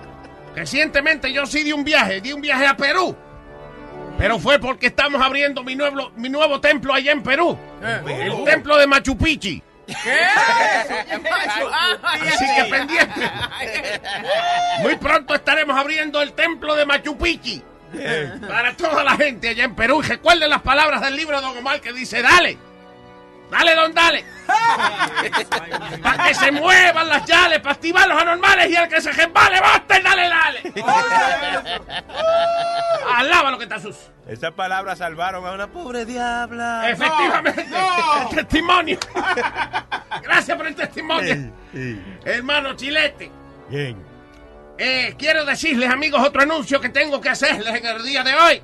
Recientemente 0.57 1.31
yo 1.33 1.45
sí 1.45 1.63
di 1.63 1.71
un 1.71 1.85
viaje, 1.85 2.23
di 2.23 2.33
un 2.33 2.41
viaje 2.41 2.67
a 2.67 2.75
Perú. 2.75 3.15
Pero 4.17 4.39
fue 4.39 4.59
porque 4.59 4.87
estamos 4.87 5.21
abriendo 5.21 5.63
mi 5.63 5.77
nuevo, 5.77 6.11
mi 6.17 6.31
nuevo 6.31 6.59
templo 6.61 6.95
allá 6.95 7.13
en 7.13 7.23
Perú. 7.23 7.59
El 8.09 8.43
templo 8.45 8.79
de 8.79 8.87
Machu 8.87 9.19
Picchu. 9.19 9.63
Así 12.03 12.45
que 12.57 12.65
pendiente. 12.71 13.31
Muy 14.81 14.97
pronto 14.97 15.35
estaremos 15.35 15.79
abriendo 15.79 16.23
el 16.23 16.33
templo 16.33 16.75
de 16.75 16.87
Machu 16.87 17.19
Picchu. 17.19 17.63
Para 18.49 18.75
toda 18.75 19.05
la 19.05 19.15
gente 19.17 19.51
allá 19.51 19.65
en 19.65 19.75
Perú. 19.77 20.01
Y 20.03 20.07
recuerden 20.07 20.49
las 20.49 20.63
palabras 20.63 21.03
del 21.03 21.17
libro 21.17 21.37
de 21.37 21.43
Don 21.47 21.59
Omar 21.59 21.83
que 21.83 21.93
dice, 21.93 22.23
dale. 22.23 22.57
Dale, 23.51 23.75
don, 23.75 23.95
dale. 23.95 24.25
Para 26.03 26.25
que 26.25 26.35
se 26.35 26.53
muevan 26.53 27.09
las 27.09 27.25
yales, 27.25 27.61
para 27.61 27.75
activar 27.75 28.09
los 28.09 28.21
anormales 28.21 28.71
y 28.71 28.77
el 28.77 28.89
que 28.89 29.01
se 29.01 29.13
resbale, 29.13 29.61
basta 29.61 29.99
y 29.99 30.03
dale, 30.03 30.29
dale. 30.29 30.63
Alaba 33.15 33.51
lo 33.51 33.59
que 33.59 33.65
está 33.65 33.79
sucio. 33.79 34.13
Esas 34.27 34.53
palabras 34.53 34.99
salvaron 34.99 35.47
a 35.47 35.53
una 35.53 35.69
pobre 35.69 36.05
diabla. 36.05 36.91
Efectivamente. 36.91 37.67
El 38.23 38.37
testimonio. 38.37 38.99
Gracias 40.23 40.57
por 40.57 40.67
el 40.67 40.75
testimonio. 40.75 41.53
Hermano 42.25 42.75
Chilete. 42.75 43.31
Bien. 43.69 43.97
Eh, 44.79 45.15
quiero 45.19 45.45
decirles, 45.45 45.91
amigos, 45.91 46.23
otro 46.27 46.43
anuncio 46.43 46.81
que 46.81 46.91
tengo 46.91 47.21
que 47.21 47.31
hacerles 47.31 47.75
en 47.75 47.87
el 47.87 48.03
día 48.05 48.23
de 48.23 48.35
hoy. 48.35 48.63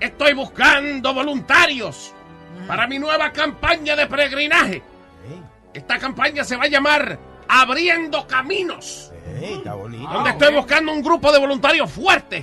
Estoy 0.00 0.34
buscando 0.34 1.14
voluntarios 1.14 2.12
para 2.72 2.86
mi 2.86 2.98
nueva 2.98 3.30
campaña 3.32 3.94
de 3.94 4.06
peregrinaje. 4.06 4.82
Esta 5.74 5.98
campaña 5.98 6.42
se 6.42 6.56
va 6.56 6.64
a 6.64 6.68
llamar 6.68 7.18
Abriendo 7.46 8.26
Caminos. 8.26 9.12
Está 9.42 9.74
bonito. 9.74 10.10
Donde 10.10 10.30
estoy 10.30 10.54
buscando 10.54 10.90
un 10.90 11.02
grupo 11.02 11.30
de 11.30 11.38
voluntarios 11.38 11.90
fuertes, 11.90 12.42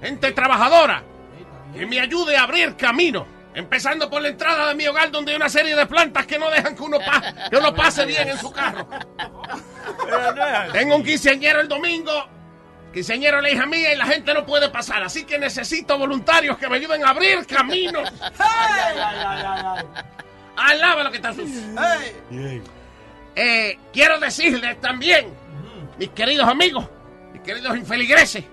gente 0.00 0.32
trabajadora, 0.32 1.04
que 1.72 1.86
me 1.86 2.00
ayude 2.00 2.36
a 2.36 2.42
abrir 2.42 2.74
camino. 2.74 3.26
Empezando 3.54 4.10
por 4.10 4.20
la 4.22 4.26
entrada 4.28 4.70
de 4.70 4.74
mi 4.74 4.88
hogar, 4.88 5.12
donde 5.12 5.30
hay 5.30 5.36
una 5.36 5.48
serie 5.48 5.76
de 5.76 5.86
plantas 5.86 6.26
que 6.26 6.36
no 6.36 6.50
dejan 6.50 6.74
que 6.74 6.82
uno, 6.82 6.98
pa- 6.98 7.48
que 7.48 7.56
uno 7.56 7.72
pase 7.72 8.04
bien 8.06 8.28
en 8.30 8.38
su 8.38 8.50
carro. 8.50 8.88
Tengo 10.72 10.96
un 10.96 11.04
quinceañero 11.04 11.60
el 11.60 11.68
domingo. 11.68 12.10
Quinceañero 12.94 13.40
la 13.40 13.50
hija 13.50 13.66
mía 13.66 13.92
y 13.92 13.96
la 13.96 14.06
gente 14.06 14.32
no 14.32 14.46
puede 14.46 14.68
pasar. 14.68 15.02
Así 15.02 15.24
que 15.24 15.36
necesito 15.36 15.98
voluntarios 15.98 16.56
que 16.56 16.68
me 16.68 16.76
ayuden 16.76 17.04
a 17.04 17.10
abrir 17.10 17.44
caminos. 17.44 18.08
Alaba 20.56 21.02
lo 21.02 21.10
que 21.10 21.16
está 21.16 21.32
sucio. 21.32 21.60
Eh, 23.34 23.78
quiero 23.92 24.20
decirles 24.20 24.80
también, 24.80 25.26
mis 25.98 26.10
queridos 26.10 26.48
amigos, 26.48 26.88
mis 27.32 27.42
queridos 27.42 27.76
infeligreses, 27.76 28.44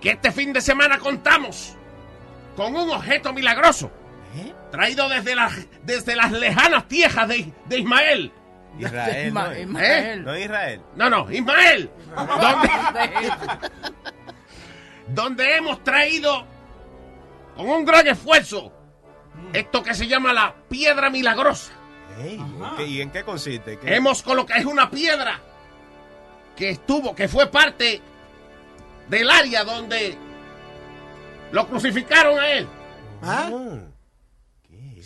que 0.00 0.12
este 0.12 0.32
fin 0.32 0.54
de 0.54 0.62
semana 0.62 0.98
contamos 0.98 1.74
con 2.56 2.74
un 2.74 2.88
objeto 2.88 3.34
milagroso 3.34 3.92
traído 4.70 5.10
desde 5.10 5.34
las, 5.34 5.52
desde 5.82 6.16
las 6.16 6.32
lejanas 6.32 6.88
tierras 6.88 7.28
de, 7.28 7.52
de 7.66 7.78
Ismael. 7.80 8.32
Israel, 8.78 9.34
no, 9.34 9.52
¿Eh? 9.52 10.16
no 10.24 10.36
Israel. 10.38 10.82
No, 10.96 11.10
no, 11.10 11.30
Ismael. 11.30 11.90
donde, 12.14 12.70
donde 15.08 15.56
hemos 15.56 15.82
traído 15.82 16.44
con 17.56 17.68
un 17.68 17.84
gran 17.84 18.06
esfuerzo 18.06 18.72
esto 19.52 19.82
que 19.82 19.94
se 19.94 20.06
llama 20.06 20.32
la 20.32 20.54
piedra 20.68 21.10
milagrosa. 21.10 21.72
Ey, 22.22 22.40
¿qué- 22.76 22.86
¿Y 22.86 23.00
en 23.00 23.10
qué 23.10 23.22
consiste? 23.24 23.78
¿Qué- 23.78 23.94
Hemos 23.94 24.22
colocado, 24.22 24.58
es 24.60 24.66
una 24.66 24.90
piedra 24.90 25.40
que 26.56 26.70
estuvo, 26.70 27.14
que 27.14 27.28
fue 27.28 27.46
parte 27.46 28.00
del 29.08 29.30
área 29.30 29.64
donde 29.64 30.16
lo 31.52 31.66
crucificaron 31.68 32.38
a 32.38 32.48
él. 32.50 32.68
Ah. 33.22 33.48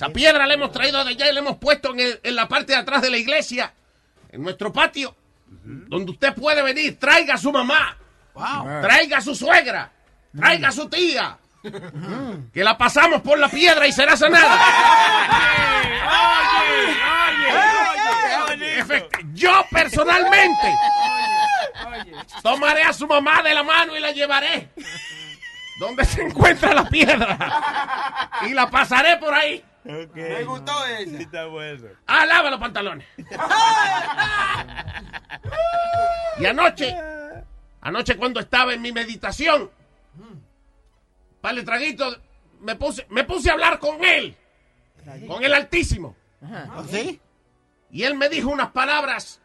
Esa 0.02 0.12
piedra 0.12 0.46
la 0.46 0.54
hemos 0.54 0.72
traído 0.72 1.04
de 1.04 1.10
allá 1.10 1.30
y 1.30 1.32
la 1.32 1.38
hemos 1.40 1.58
puesto 1.58 1.92
en, 1.92 2.00
el- 2.00 2.20
en 2.24 2.34
la 2.34 2.48
parte 2.48 2.72
de 2.72 2.78
atrás 2.78 3.02
de 3.02 3.10
la 3.10 3.18
iglesia, 3.18 3.72
en 4.32 4.42
nuestro 4.42 4.72
patio, 4.72 5.14
donde 5.46 6.10
usted 6.10 6.34
puede 6.34 6.60
venir, 6.60 6.98
traiga 6.98 7.34
a 7.34 7.38
su 7.38 7.52
mamá, 7.52 7.96
traiga 8.82 9.18
a 9.18 9.20
su 9.20 9.32
suegra, 9.36 9.92
traiga 10.36 10.68
a 10.68 10.72
su 10.72 10.88
tía, 10.88 11.38
que 12.52 12.64
la 12.64 12.76
pasamos 12.76 13.20
por 13.22 13.38
la 13.38 13.48
piedra 13.48 13.86
y 13.86 13.92
será 13.92 14.16
sanada. 14.16 14.58
Yo 19.34 19.64
personalmente 19.70 20.74
tomaré 22.42 22.82
a 22.82 22.92
su 22.92 23.06
mamá 23.06 23.40
de 23.42 23.54
la 23.54 23.62
mano 23.62 23.96
y 23.96 24.00
la 24.00 24.10
llevaré 24.10 24.68
donde 25.78 26.04
se 26.04 26.22
encuentra 26.22 26.74
la 26.74 26.88
piedra 26.88 28.30
y 28.48 28.52
la 28.52 28.68
pasaré 28.68 29.16
por 29.18 29.32
ahí. 29.32 29.64
Me 29.84 30.44
gustó 30.44 30.86
eso. 30.86 31.16
Está 31.16 31.46
bueno. 31.46 31.88
Ah, 32.06 32.24
lava 32.26 32.50
los 32.50 32.60
pantalones. 32.60 33.06
y 36.38 36.46
anoche, 36.46 36.96
anoche 37.80 38.16
cuando 38.16 38.40
estaba 38.40 38.74
en 38.74 38.82
mi 38.82 38.92
meditación, 38.92 39.70
para 41.40 41.58
el 41.58 41.64
traguito, 41.64 42.16
me 42.60 42.76
puse, 42.76 43.06
me 43.10 43.24
puse 43.24 43.50
a 43.50 43.54
hablar 43.54 43.78
con 43.80 44.04
él, 44.04 44.36
con 45.26 45.42
el 45.42 45.52
Altísimo. 45.52 46.16
¿Sí? 46.88 47.20
Y 47.90 48.04
él 48.04 48.14
me 48.14 48.28
dijo 48.28 48.48
unas 48.50 48.70
palabras 48.70 49.40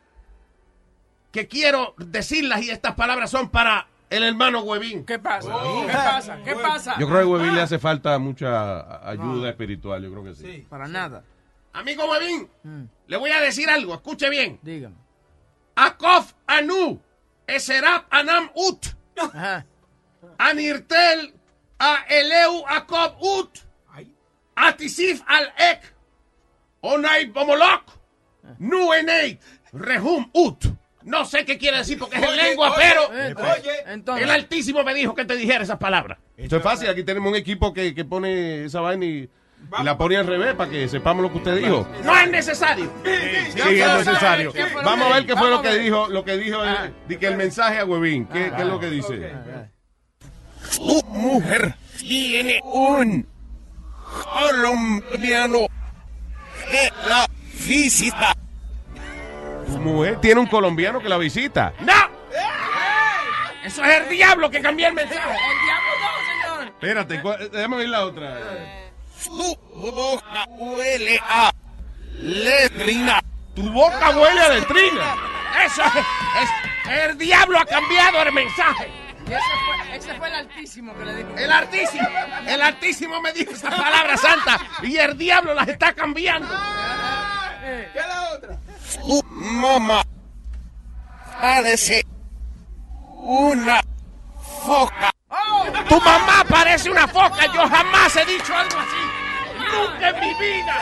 que 1.31 1.47
quiero 1.47 1.95
decirlas 1.97 2.61
y 2.61 2.69
estas 2.69 2.95
palabras 2.95 3.29
son 3.29 3.49
para 3.49 3.87
el 4.09 4.23
hermano 4.23 4.61
Huevín. 4.61 5.05
¿Qué 5.05 5.19
pasa? 5.19 5.53
¿Qué 5.85 5.93
pasa? 5.93 6.43
¿Qué 6.43 6.55
pasa? 6.55 6.95
Yo 6.99 7.07
creo 7.07 7.19
que 7.19 7.23
a 7.23 7.27
Huevín 7.27 7.55
le 7.55 7.61
hace 7.61 7.79
falta 7.79 8.17
mucha 8.19 9.07
ayuda 9.07 9.49
espiritual, 9.49 10.03
yo 10.03 10.11
creo 10.11 10.23
que 10.23 10.35
sí. 10.35 10.65
Para 10.69 10.87
nada. 10.87 11.23
Amigo 11.73 12.09
Huevín, 12.09 12.49
le 13.07 13.17
voy 13.17 13.31
a 13.31 13.41
decir 13.41 13.69
algo, 13.69 13.93
escuche 13.93 14.29
bien. 14.29 14.59
Dígame. 14.61 14.95
Akof 15.75 16.33
Anu, 16.47 16.99
Eserap 17.45 18.05
Anam 18.09 18.49
Ut, 18.55 18.87
Anirtel 20.39 21.33
a 21.79 22.03
Eleu 22.09 22.65
Akob 22.67 23.21
Ut, 23.21 23.59
Atisif 24.55 25.21
al 25.27 25.53
Ek, 25.55 25.93
Onay 26.81 27.25
Bomolok, 27.25 27.83
Nuenei, 28.57 29.39
Rehum 29.73 30.31
Ut. 30.33 30.65
No 31.07 31.25
sé 31.25 31.45
qué 31.45 31.57
quiere 31.57 31.77
decir 31.77 31.97
porque 31.97 32.17
es 32.17 32.23
en 32.23 32.35
lengua, 32.35 32.71
oye, 32.71 32.77
pero 32.81 33.07
oye, 33.07 33.71
entonces- 33.87 34.23
el 34.25 34.29
Altísimo 34.31 34.83
me 34.83 34.93
dijo 34.93 35.15
que 35.15 35.23
te 35.25 35.35
dijera 35.35 35.63
esas 35.63 35.77
palabras. 35.77 36.19
Esto 36.35 36.57
es 36.57 36.63
fácil, 36.63 36.89
aquí 36.89 37.03
tenemos 37.03 37.29
un 37.31 37.37
equipo 37.37 37.73
que, 37.73 37.95
que 37.95 38.03
pone 38.05 38.65
esa 38.65 38.81
vaina 38.81 39.05
y, 39.05 39.29
y 39.79 39.83
la 39.83 39.97
pone 39.97 40.17
al 40.17 40.27
revés 40.27 40.53
para 40.55 40.69
que 40.69 40.87
sepamos 40.89 41.23
lo 41.23 41.31
que 41.31 41.37
usted 41.37 41.57
dijo. 41.57 41.87
No 42.03 42.17
es 42.17 42.29
necesario. 42.29 42.91
Sí, 43.03 43.09
es 43.79 43.93
necesario. 43.97 44.53
Vamos 44.83 45.09
a 45.11 45.15
ver 45.15 45.25
qué 45.25 45.35
fue 45.37 45.49
lo 45.49 45.61
que 45.61 45.77
dijo, 45.79 46.07
lo 46.09 46.25
que 46.25 46.37
dijo, 46.37 46.63
eh, 46.65 46.93
di 47.07 47.15
que 47.17 47.27
el 47.27 47.37
mensaje 47.37 47.79
a 47.79 47.85
Huevín, 47.85 48.25
¿qué, 48.27 48.51
qué 48.55 48.61
es 48.61 48.67
lo 48.67 48.79
que 48.79 48.89
dice? 48.89 49.31
Tu 50.75 51.01
mujer 51.07 51.73
tiene 51.99 52.59
un 52.63 53.25
colombiano 54.33 55.67
que 56.69 56.91
la 57.07 57.25
visita. 57.65 58.35
Tu 59.67 59.77
mujer 59.79 60.19
tiene 60.21 60.39
un 60.39 60.47
colombiano 60.47 60.99
que 60.99 61.09
la 61.09 61.17
visita. 61.17 61.73
¡No! 61.79 61.93
Eso 63.63 63.83
es 63.83 64.01
el 64.01 64.09
diablo 64.09 64.49
que 64.49 64.61
cambió 64.61 64.87
el 64.87 64.93
mensaje. 64.93 65.19
El 65.29 65.65
diablo 65.65 65.89
no, 65.99 66.55
señor. 66.55 66.67
Espérate, 66.73 67.21
¿cuál- 67.21 67.51
déjame 67.51 67.75
oír 67.77 67.89
la 67.89 68.05
otra. 68.05 68.37
Tu 69.25 69.55
boca 69.75 70.45
huele 70.57 71.19
a 71.27 71.51
letrina. 72.19 73.21
Tu 73.55 73.69
boca 73.71 74.09
huele 74.11 74.39
a 74.39 74.49
letrina. 74.49 75.15
Eso 75.65 75.83
es, 75.83 75.93
es- 75.95 76.99
El 77.09 77.17
diablo 77.17 77.59
ha 77.59 77.65
cambiado 77.65 78.21
el 78.21 78.31
mensaje. 78.31 78.89
Y 79.27 79.33
ese 79.33 79.41
fue, 79.65 79.95
ese 79.97 80.13
fue 80.15 80.27
el 80.29 80.33
altísimo 80.35 80.97
que 80.97 81.03
le 81.03 81.15
dijo. 81.15 81.29
El 81.37 81.51
Altísimo. 81.51 82.07
El 82.47 82.61
Altísimo 82.61 83.21
me 83.21 83.33
dijo 83.33 83.51
esas 83.51 83.75
palabras 83.75 84.21
santas 84.21 84.61
y 84.83 84.95
el 84.95 85.17
diablo 85.17 85.53
las 85.53 85.67
está 85.67 85.91
cambiando. 85.91 86.47
¿Qué 87.91 87.99
es 87.99 88.07
la 88.07 88.29
otra? 88.33 88.57
Tu 88.95 89.23
mamá 89.31 90.03
parece 91.41 92.05
una 93.15 93.81
foca. 94.65 95.11
Tu 95.89 95.99
mamá 95.99 96.43
parece 96.47 96.89
una 96.89 97.07
foca. 97.07 97.45
Yo 97.53 97.67
jamás 97.67 98.15
he 98.15 98.25
dicho 98.25 98.53
algo 98.55 98.77
así. 98.77 99.03
Nunca 99.71 100.09
en 100.09 100.19
mi 100.19 100.33
vida. 100.35 100.75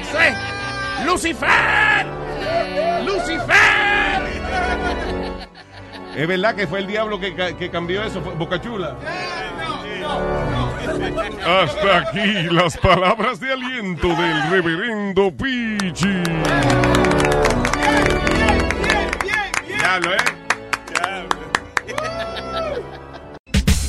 Eso 0.00 0.20
es. 0.20 0.36
Lucifer. 1.06 2.06
Lucifer. 3.04 4.22
Es 6.16 6.28
verdad 6.28 6.54
que 6.54 6.66
fue 6.66 6.78
el 6.78 6.86
diablo 6.86 7.18
que, 7.18 7.34
que 7.34 7.70
cambió 7.70 8.04
eso, 8.04 8.22
fue 8.22 8.34
Boca 8.34 8.60
Chula. 8.60 8.96
Hasta 11.44 11.98
aquí 11.98 12.48
las 12.50 12.76
palabras 12.76 13.40
de 13.40 13.52
aliento 13.52 14.08
del 14.08 14.50
reverendo 14.50 15.30
Pichi. 15.30 16.22
Diablo, 19.66 20.14
¿eh? 20.14 20.18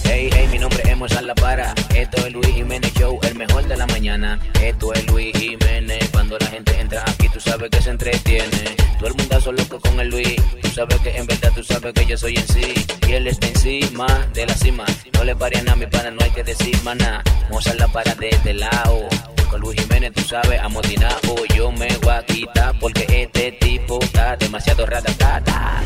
Hey, 0.03 0.29
hey, 0.33 0.47
mi 0.51 0.57
nombre 0.59 0.81
es 0.85 0.97
Mozart 0.97 1.25
La 1.25 1.35
Para. 1.35 1.73
Esto 1.95 2.25
es 2.25 2.33
Luis 2.33 2.47
Jiménez 2.47 2.93
Show, 2.93 3.19
el 3.23 3.35
mejor 3.35 3.65
de 3.67 3.77
la 3.77 3.87
mañana. 3.87 4.39
Esto 4.61 4.93
es 4.93 5.05
Luis 5.07 5.37
Jiménez. 5.37 6.04
Cuando 6.27 6.43
la 6.43 6.51
gente 6.51 6.81
entra 6.81 7.03
aquí, 7.05 7.29
tú 7.29 7.39
sabes 7.39 7.69
que 7.69 7.79
se 7.79 7.91
entretiene. 7.91 8.75
Todo 8.97 9.09
el 9.09 9.13
mundazo 9.13 9.51
loco 9.51 9.79
con 9.79 9.99
el 9.99 10.09
Luis. 10.09 10.35
Tú 10.59 10.69
sabes 10.69 10.99
que 11.01 11.15
en 11.15 11.27
verdad, 11.27 11.51
tú 11.53 11.63
sabes 11.63 11.93
que 11.93 12.03
yo 12.03 12.17
soy 12.17 12.35
en 12.35 12.47
sí. 12.47 12.73
Y 13.07 13.11
él 13.11 13.27
está 13.27 13.45
encima 13.45 14.07
de 14.33 14.47
la 14.47 14.55
cima. 14.55 14.85
No 15.13 15.23
le 15.23 15.35
parían 15.35 15.69
a 15.69 15.75
mi 15.75 15.85
pana, 15.85 16.09
no 16.09 16.17
hay 16.23 16.31
que 16.31 16.43
decir 16.43 16.75
maná. 16.83 17.23
Moza 17.51 17.75
la 17.75 17.87
para 17.89 18.15
de 18.15 18.29
este 18.29 18.55
lado. 18.55 19.07
Con 19.51 19.61
Luis 19.61 19.79
Jiménez, 19.79 20.13
tú 20.13 20.21
sabes, 20.21 20.59
amotinado. 20.61 21.45
Yo 21.55 21.71
me 21.71 21.95
voy 21.97 22.13
a 22.13 22.25
quitar 22.25 22.73
porque 22.79 23.05
este 23.07 23.51
tipo 23.51 24.01
está 24.01 24.35
demasiado 24.35 24.83
ratatata. 24.87 25.83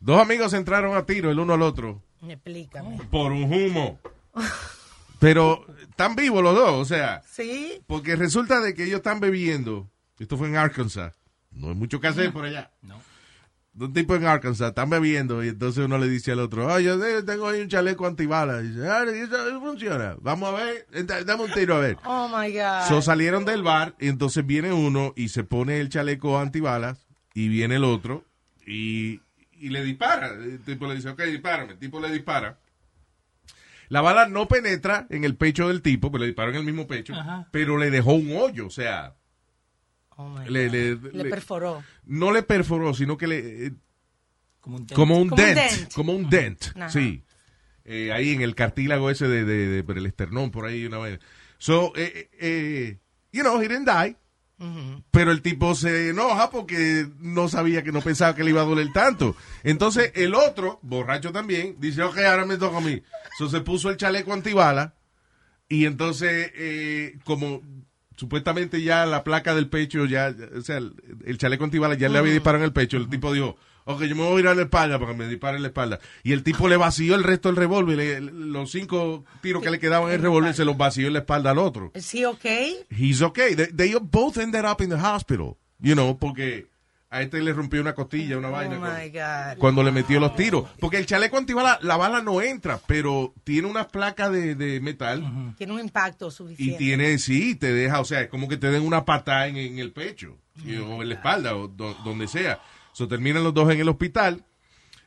Dos 0.00 0.20
amigos 0.20 0.54
entraron 0.54 0.96
a 0.96 1.06
tiro 1.06 1.30
el 1.30 1.38
uno 1.38 1.54
al 1.54 1.62
otro. 1.62 2.02
Me 2.20 2.32
Explícame. 2.32 2.98
Por 3.12 3.30
un 3.30 3.44
humo. 3.44 4.00
Pero 5.20 5.64
están 5.82 6.16
vivos 6.16 6.42
los 6.42 6.54
dos, 6.54 6.70
o 6.72 6.84
sea, 6.84 7.22
Sí. 7.30 7.80
porque 7.86 8.16
resulta 8.16 8.60
de 8.60 8.74
que 8.74 8.84
ellos 8.84 8.96
están 8.96 9.20
bebiendo. 9.20 9.88
Esto 10.18 10.36
fue 10.36 10.48
en 10.48 10.56
Arkansas. 10.56 11.14
No 11.52 11.68
hay 11.68 11.74
mucho 11.74 12.00
que 12.00 12.08
hacer 12.08 12.32
por 12.32 12.44
allá. 12.44 12.70
Dos 13.72 13.92
tipos 13.92 14.16
en 14.18 14.26
Arkansas 14.26 14.70
están 14.70 14.90
bebiendo 14.90 15.44
y 15.44 15.48
entonces 15.48 15.84
uno 15.84 15.96
le 15.96 16.08
dice 16.08 16.32
al 16.32 16.40
otro, 16.40 16.66
oye, 16.66 16.84
yo 16.86 17.24
tengo 17.24 17.48
ahí 17.48 17.60
un 17.60 17.68
chaleco 17.68 18.06
antibalas. 18.06 18.64
Y 18.64 18.68
dice, 18.68 18.88
ah, 18.88 19.04
¿y 19.06 19.18
eso 19.18 19.60
funciona. 19.60 20.16
Vamos 20.20 20.52
a 20.52 20.56
ver, 20.64 20.86
da- 21.06 21.22
dame 21.22 21.44
un 21.44 21.52
tiro 21.52 21.76
a 21.76 21.78
ver. 21.78 21.96
Oh 22.04 22.28
my 22.28 22.50
God. 22.52 22.88
So 22.88 23.00
salieron 23.00 23.44
del 23.44 23.62
bar 23.62 23.94
y 24.00 24.08
entonces 24.08 24.44
viene 24.44 24.72
uno 24.72 25.12
y 25.16 25.28
se 25.28 25.44
pone 25.44 25.80
el 25.80 25.88
chaleco 25.88 26.38
antibalas 26.38 27.06
y 27.32 27.48
viene 27.48 27.76
el 27.76 27.84
otro 27.84 28.24
y, 28.66 29.20
y 29.52 29.68
le 29.68 29.84
dispara. 29.84 30.28
El 30.28 30.60
tipo 30.60 30.86
le 30.88 30.96
dice, 30.96 31.10
ok, 31.10 31.22
dispárame. 31.24 31.72
El 31.74 31.78
tipo 31.78 32.00
le 32.00 32.10
dispara. 32.10 32.58
La 33.90 34.00
bala 34.00 34.26
no 34.28 34.48
penetra 34.48 35.06
en 35.10 35.24
el 35.24 35.36
pecho 35.36 35.68
del 35.68 35.82
tipo, 35.82 36.10
pero 36.10 36.20
le 36.22 36.28
disparó 36.28 36.50
en 36.52 36.56
el 36.56 36.64
mismo 36.64 36.86
pecho, 36.86 37.12
Ajá. 37.12 37.46
pero 37.52 37.76
le 37.76 37.90
dejó 37.90 38.14
un 38.14 38.34
hoyo, 38.36 38.66
o 38.66 38.70
sea, 38.70 39.16
Oh 40.16 40.38
le, 40.48 40.68
le- 40.70 40.94
Le 40.96 41.24
le- 41.24 41.30
perforó. 41.30 41.82
no 42.04 42.30
le 42.32 42.42
perforó, 42.42 42.94
sino 42.94 43.16
que 43.18 43.26
le... 43.26 43.66
eh, 43.66 43.72
Como 44.60 44.76
un, 44.76 44.86
como 44.86 45.16
un 45.18 45.28
Como 45.28 45.42
un 45.42 45.54
dent, 45.54 45.92
como 45.94 46.12
un 46.14 46.30
dent, 46.30 46.62
Ajá. 46.76 46.88
sí. 46.90 47.24
Eh, 47.84 48.12
ahí 48.12 48.32
en 48.32 48.42
el 48.42 48.54
cartílago 48.54 49.10
ese 49.10 49.26
de, 49.26 49.44
de, 49.44 49.66
de- 49.68 49.82
por 49.82 49.98
el 49.98 50.06
esternón, 50.06 50.50
por 50.50 50.66
ahí 50.66 50.84
una 50.86 50.98
vez. 50.98 51.18
So, 51.58 51.92
eh, 51.96 52.98
you 53.32 53.42
know, 53.42 53.60
he 53.60 53.66
didn't 53.68 53.88
die. 53.88 54.16
Pero 55.10 55.32
el 55.32 55.40
tipo 55.40 55.74
se 55.74 56.10
enoja 56.10 56.50
porque 56.50 57.08
no 57.18 57.48
sabía 57.48 57.82
que 57.82 57.92
no 57.92 58.02
pensaba 58.02 58.34
que 58.34 58.44
le 58.44 58.50
iba 58.50 58.60
a 58.60 58.66
doler 58.66 58.92
tanto. 58.92 59.34
Entonces 59.62 60.12
el 60.14 60.34
otro, 60.34 60.78
borracho 60.82 61.32
también, 61.32 61.76
dice, 61.78 62.02
ok, 62.02 62.18
ahora 62.18 62.44
me 62.44 62.58
toca 62.58 62.76
a 62.76 62.82
mí. 62.82 63.02
So, 63.38 63.48
se 63.48 63.60
puso 63.60 63.88
el 63.88 63.96
chaleco 63.96 64.34
antibala 64.34 64.94
y 65.66 65.86
entonces, 65.86 66.52
eh, 66.56 67.18
como 67.24 67.62
supuestamente 68.16 68.82
ya 68.82 69.06
la 69.06 69.24
placa 69.24 69.54
del 69.54 69.68
pecho, 69.68 70.04
ya, 70.04 70.34
o 70.54 70.60
sea, 70.60 70.76
el, 70.76 70.92
el 71.24 71.38
chaleco 71.38 71.64
antibala 71.64 71.94
ya 71.94 72.10
le 72.10 72.18
había 72.18 72.34
disparado 72.34 72.62
en 72.62 72.68
el 72.68 72.74
pecho, 72.74 72.98
el 72.98 73.08
tipo 73.08 73.32
dijo, 73.32 73.56
ok, 73.94 74.02
yo 74.04 74.16
me 74.16 74.22
voy 74.22 74.38
a 74.38 74.40
ir 74.40 74.48
a 74.48 74.54
la 74.54 74.62
espalda 74.62 74.98
para 74.98 75.12
que 75.12 75.18
me 75.18 75.28
dispare 75.28 75.56
en 75.56 75.62
la 75.62 75.68
espalda. 75.68 75.98
Y 76.22 76.32
el 76.32 76.42
tipo 76.42 76.68
le 76.68 76.76
vació 76.76 77.14
el 77.14 77.24
resto 77.24 77.48
del 77.48 77.56
revólver, 77.56 77.96
le- 77.96 78.20
los 78.20 78.70
cinco 78.70 79.24
tiros 79.42 79.62
que 79.62 79.70
le 79.70 79.78
quedaban 79.78 80.08
en 80.08 80.16
el 80.16 80.22
revólver 80.22 80.54
se 80.54 80.64
los 80.64 80.76
vació 80.76 81.06
en 81.06 81.12
la 81.14 81.18
espalda 81.20 81.50
al 81.50 81.58
otro. 81.58 81.90
¿Es 81.94 82.14
he 82.14 82.26
okay? 82.26 82.76
He's 82.90 83.22
okay. 83.22 83.54
They, 83.54 83.66
they 83.68 83.94
both 84.00 84.36
ended 84.38 84.64
up 84.64 84.80
in 84.82 84.90
the 84.90 84.96
hospital, 84.96 85.56
you 85.80 85.94
know, 85.94 86.18
porque 86.18 86.68
a 87.12 87.22
este 87.22 87.42
le 87.42 87.52
rompió 87.52 87.80
una 87.80 87.92
costilla, 87.92 88.38
una 88.38 88.50
vaina. 88.50 88.76
Oh 88.76 88.80
my 88.80 89.10
God. 89.10 89.58
Cuando 89.58 89.82
le 89.82 89.90
metió 89.90 90.20
los 90.20 90.36
tiros. 90.36 90.68
Porque 90.78 90.96
el 90.96 91.06
chaleco 91.06 91.36
antibala, 91.38 91.76
la 91.82 91.96
bala 91.96 92.22
no 92.22 92.40
entra, 92.40 92.78
pero 92.86 93.34
tiene 93.42 93.66
unas 93.66 93.86
placas 93.86 94.30
de, 94.30 94.54
de 94.54 94.78
metal 94.80 95.54
Tiene 95.58 95.72
un 95.72 95.80
impacto 95.80 96.28
y 96.28 96.30
suficiente. 96.30 96.78
tiene, 96.78 97.18
sí, 97.18 97.56
te 97.56 97.72
deja, 97.72 97.98
o 97.98 98.04
sea, 98.04 98.20
es 98.20 98.28
como 98.28 98.48
que 98.48 98.56
te 98.58 98.70
den 98.70 98.82
una 98.82 99.04
patada 99.04 99.48
en, 99.48 99.56
en 99.56 99.78
el 99.80 99.90
pecho, 99.90 100.38
y- 100.64 100.76
o 100.76 101.02
en 101.02 101.08
la 101.08 101.16
espalda, 101.16 101.56
o 101.56 101.66
do- 101.66 101.96
donde 102.04 102.28
sea. 102.28 102.60
So, 102.92 103.08
terminan 103.08 103.44
los 103.44 103.54
dos 103.54 103.70
en 103.72 103.80
el 103.80 103.88
hospital. 103.88 104.44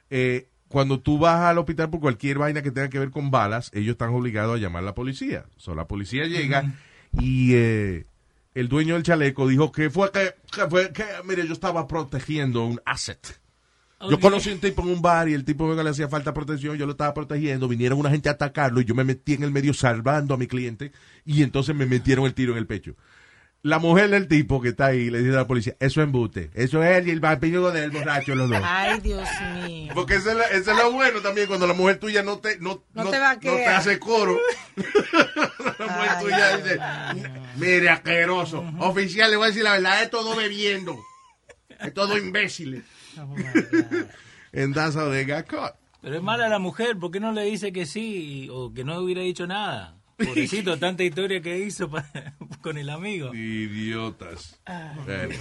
Eh, 0.09 0.47
cuando 0.67 0.99
tú 0.99 1.19
vas 1.19 1.41
al 1.41 1.57
hospital 1.57 1.89
por 1.89 1.99
cualquier 1.99 2.39
vaina 2.39 2.61
que 2.63 2.71
tenga 2.71 2.89
que 2.89 2.99
ver 2.99 3.11
con 3.11 3.29
balas, 3.31 3.69
ellos 3.73 3.91
están 3.93 4.09
obligados 4.13 4.55
a 4.55 4.59
llamar 4.59 4.83
a 4.83 4.85
la 4.87 4.95
policía. 4.95 5.45
So, 5.57 5.75
la 5.75 5.87
policía 5.87 6.25
llega 6.25 6.73
y 7.19 7.53
eh, 7.53 8.05
el 8.55 8.69
dueño 8.69 8.95
del 8.95 9.03
chaleco 9.03 9.47
dijo 9.47 9.71
que 9.71 9.89
fue 9.89 10.11
que, 10.11 10.33
que 10.51 10.67
fue 10.69 10.91
que, 10.91 11.05
mire, 11.25 11.45
yo 11.45 11.53
estaba 11.53 11.87
protegiendo 11.87 12.65
un 12.65 12.81
asset. 12.85 13.39
Yo 14.09 14.15
Ok. 14.15 14.21
conocí 14.21 14.49
a 14.49 14.53
un 14.53 14.59
tipo 14.59 14.81
en 14.81 14.89
un 14.89 15.01
bar 15.01 15.29
y 15.29 15.33
el 15.33 15.45
tipo 15.45 15.73
que 15.75 15.81
le 15.83 15.89
hacía 15.89 16.09
falta 16.09 16.33
protección, 16.33 16.75
yo 16.75 16.85
lo 16.85 16.91
estaba 16.91 17.13
protegiendo, 17.13 17.69
vinieron 17.69 17.99
una 17.99 18.09
gente 18.09 18.27
a 18.27 18.33
atacarlo 18.33 18.81
y 18.81 18.85
yo 18.85 18.95
me 18.95 19.05
metí 19.05 19.33
en 19.33 19.43
el 19.43 19.51
medio 19.51 19.73
salvando 19.73 20.33
a 20.33 20.37
mi 20.37 20.45
cliente 20.47 20.91
y 21.23 21.41
entonces 21.41 21.73
me 21.73 21.85
metieron 21.85 22.25
el 22.25 22.33
tiro 22.33 22.51
en 22.51 22.57
el 22.57 22.67
pecho. 22.67 22.95
La 23.65 23.79
mujer 23.79 24.09
del 24.09 24.27
tipo 24.27 24.61
que 24.61 24.69
está 24.69 24.87
ahí 24.87 25.09
le 25.09 25.19
dice 25.19 25.31
a 25.31 25.37
la 25.37 25.47
policía, 25.47 25.73
eso 25.79 26.01
es 26.01 26.05
embute, 26.05 26.51
eso 26.53 26.83
es 26.83 26.97
él 26.97 27.07
y 27.07 27.11
el 27.11 27.21
vampiro 27.21 27.71
del 27.71 27.91
borracho 27.91 28.35
los 28.35 28.49
dos. 28.49 28.59
Ay, 28.61 28.99
Dios 28.99 29.25
mío. 29.65 29.93
Porque 29.95 30.15
ese 30.15 30.31
es, 30.31 30.35
lo- 30.35 30.43
ese 30.43 30.71
es 30.71 30.77
lo 30.77 30.91
bueno 30.91 31.21
también 31.21 31.47
cuando 31.47 31.65
la 31.65 31.73
mujer 31.73 31.97
tuya 31.97 32.23
no 32.23 32.39
te, 32.39 32.59
no, 32.59 32.83
No 32.93 33.09
te 33.09 33.17
vaquea. 33.17 33.51
no 33.51 33.57
te 33.57 33.65
hace 33.67 33.99
coro. 33.99 34.37
la 34.75 35.87
mujer 35.87 36.09
Ay, 36.09 36.23
tuya 36.25 36.57
dice, 36.57 36.79
mire 37.55 37.89
asqueroso, 37.89 38.65
oficial 38.79 39.31
le 39.31 39.37
voy 39.37 39.45
a 39.45 39.47
decir 39.47 39.63
la 39.63 39.71
verdad, 39.71 40.03
es 40.03 40.09
todo 40.09 40.35
bebiendo, 40.35 40.99
es 41.79 41.93
todo 41.93 42.17
imbéciles. 42.17 42.83
Oh 43.17 43.33
And 44.53 44.75
that's 44.75 44.95
how 44.95 45.09
they 45.09 45.23
got 45.25 45.47
caught. 45.47 45.75
Pero 46.01 46.17
es 46.17 46.21
mala 46.21 46.49
la 46.49 46.59
mujer, 46.59 46.97
¿por 46.97 47.11
qué 47.11 47.21
no 47.21 47.31
le 47.31 47.43
dice 47.45 47.71
que 47.71 47.85
sí 47.85 48.49
o 48.51 48.73
que 48.73 48.83
no 48.83 48.99
hubiera 48.99 49.21
dicho 49.21 49.47
nada? 49.47 49.95
Pobrecito, 50.25 50.77
tanta 50.79 51.03
historia 51.03 51.41
que 51.41 51.59
hizo 51.59 51.89
pa- 51.89 52.05
con 52.61 52.77
el 52.77 52.89
amigo. 52.89 53.33
Idiotas. 53.33 54.59
Bueno. 55.05 55.35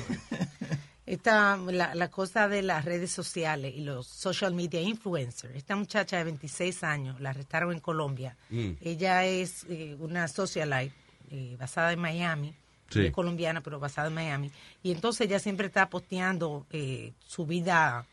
Esta, 1.05 1.57
la, 1.57 1.95
la 1.95 2.11
cosa 2.11 2.47
de 2.49 2.63
las 2.63 2.85
redes 2.85 3.11
sociales 3.11 3.75
y 3.77 3.81
los 3.81 4.07
social 4.07 4.55
media 4.55 4.81
influencers. 4.81 5.55
Esta 5.57 5.75
muchacha 5.77 6.17
de 6.19 6.25
26 6.25 6.85
años 6.85 7.21
la 7.21 7.31
arrestaron 7.31 7.73
en 7.73 7.81
Colombia. 7.81 8.37
Mm. 8.51 8.71
Ella 8.81 9.25
es 9.25 9.67
eh, 9.69 9.97
una 9.99 10.29
socialite 10.29 10.95
eh, 11.31 11.57
basada 11.59 11.93
en 11.93 11.99
Miami. 11.99 12.55
Sí. 12.89 13.07
Es 13.07 13.13
colombiana, 13.13 13.61
pero 13.63 13.81
basada 13.81 14.09
en 14.09 14.15
Miami. 14.15 14.51
Y 14.83 14.93
entonces 14.93 15.27
ella 15.27 15.39
siempre 15.41 15.67
está 15.67 15.89
posteando 15.91 16.67
eh, 16.71 17.13
su 17.27 17.47
vida 17.47 18.07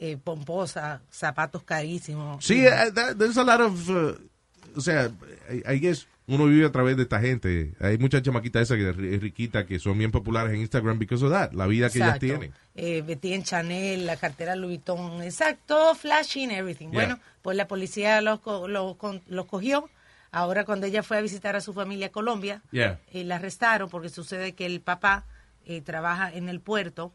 eh, 0.00 0.16
pomposa, 0.22 1.00
zapatos 1.10 1.62
carísimos. 1.62 2.44
Sí, 2.44 2.66
uh, 2.66 2.92
that- 2.92 3.16
there's 3.16 3.38
a 3.38 3.44
lot 3.44 3.60
of, 3.60 3.88
uh, 3.88 4.12
o 4.78 4.80
sea, 4.80 5.10
I, 5.50 5.74
I 5.74 5.80
guess 5.80 6.06
uno 6.26 6.44
vive 6.46 6.66
a 6.66 6.72
través 6.72 6.96
de 6.96 7.04
esta 7.04 7.20
gente. 7.20 7.72
Hay 7.80 7.98
muchas 7.98 8.22
chamaquitas 8.22 8.62
esas 8.62 8.76
que 8.76 9.14
es 9.14 9.20
riquita 9.20 9.66
que 9.66 9.78
son 9.78 9.98
bien 9.98 10.10
populares 10.10 10.52
en 10.54 10.60
Instagram 10.60 10.98
because 10.98 11.24
of 11.24 11.32
that, 11.32 11.52
la 11.52 11.66
vida 11.66 11.88
que 11.90 11.98
ellas 11.98 12.18
tienen. 12.18 12.52
Eh, 12.74 13.02
vestida 13.02 13.34
en 13.34 13.42
Chanel, 13.42 14.06
la 14.06 14.16
cartera 14.16 14.54
Louis 14.54 14.76
Vuitton, 14.84 15.22
exacto, 15.22 15.94
flashing, 15.94 16.50
everything. 16.50 16.88
Yeah. 16.90 16.92
Bueno, 16.94 17.18
pues 17.42 17.56
la 17.56 17.66
policía 17.66 18.20
los, 18.20 18.40
los 18.68 18.96
los 19.26 19.46
cogió. 19.46 19.88
Ahora 20.30 20.64
cuando 20.66 20.86
ella 20.86 21.02
fue 21.02 21.16
a 21.16 21.22
visitar 21.22 21.56
a 21.56 21.60
su 21.62 21.72
familia 21.72 22.08
a 22.08 22.10
Colombia, 22.10 22.62
Yeah. 22.70 23.00
eh, 23.12 23.24
la 23.24 23.36
arrestaron 23.36 23.88
porque 23.88 24.10
sucede 24.10 24.52
que 24.52 24.66
el 24.66 24.80
papá 24.82 25.24
eh, 25.64 25.80
trabaja 25.80 26.30
en 26.32 26.50
el 26.50 26.60
puerto 26.60 27.14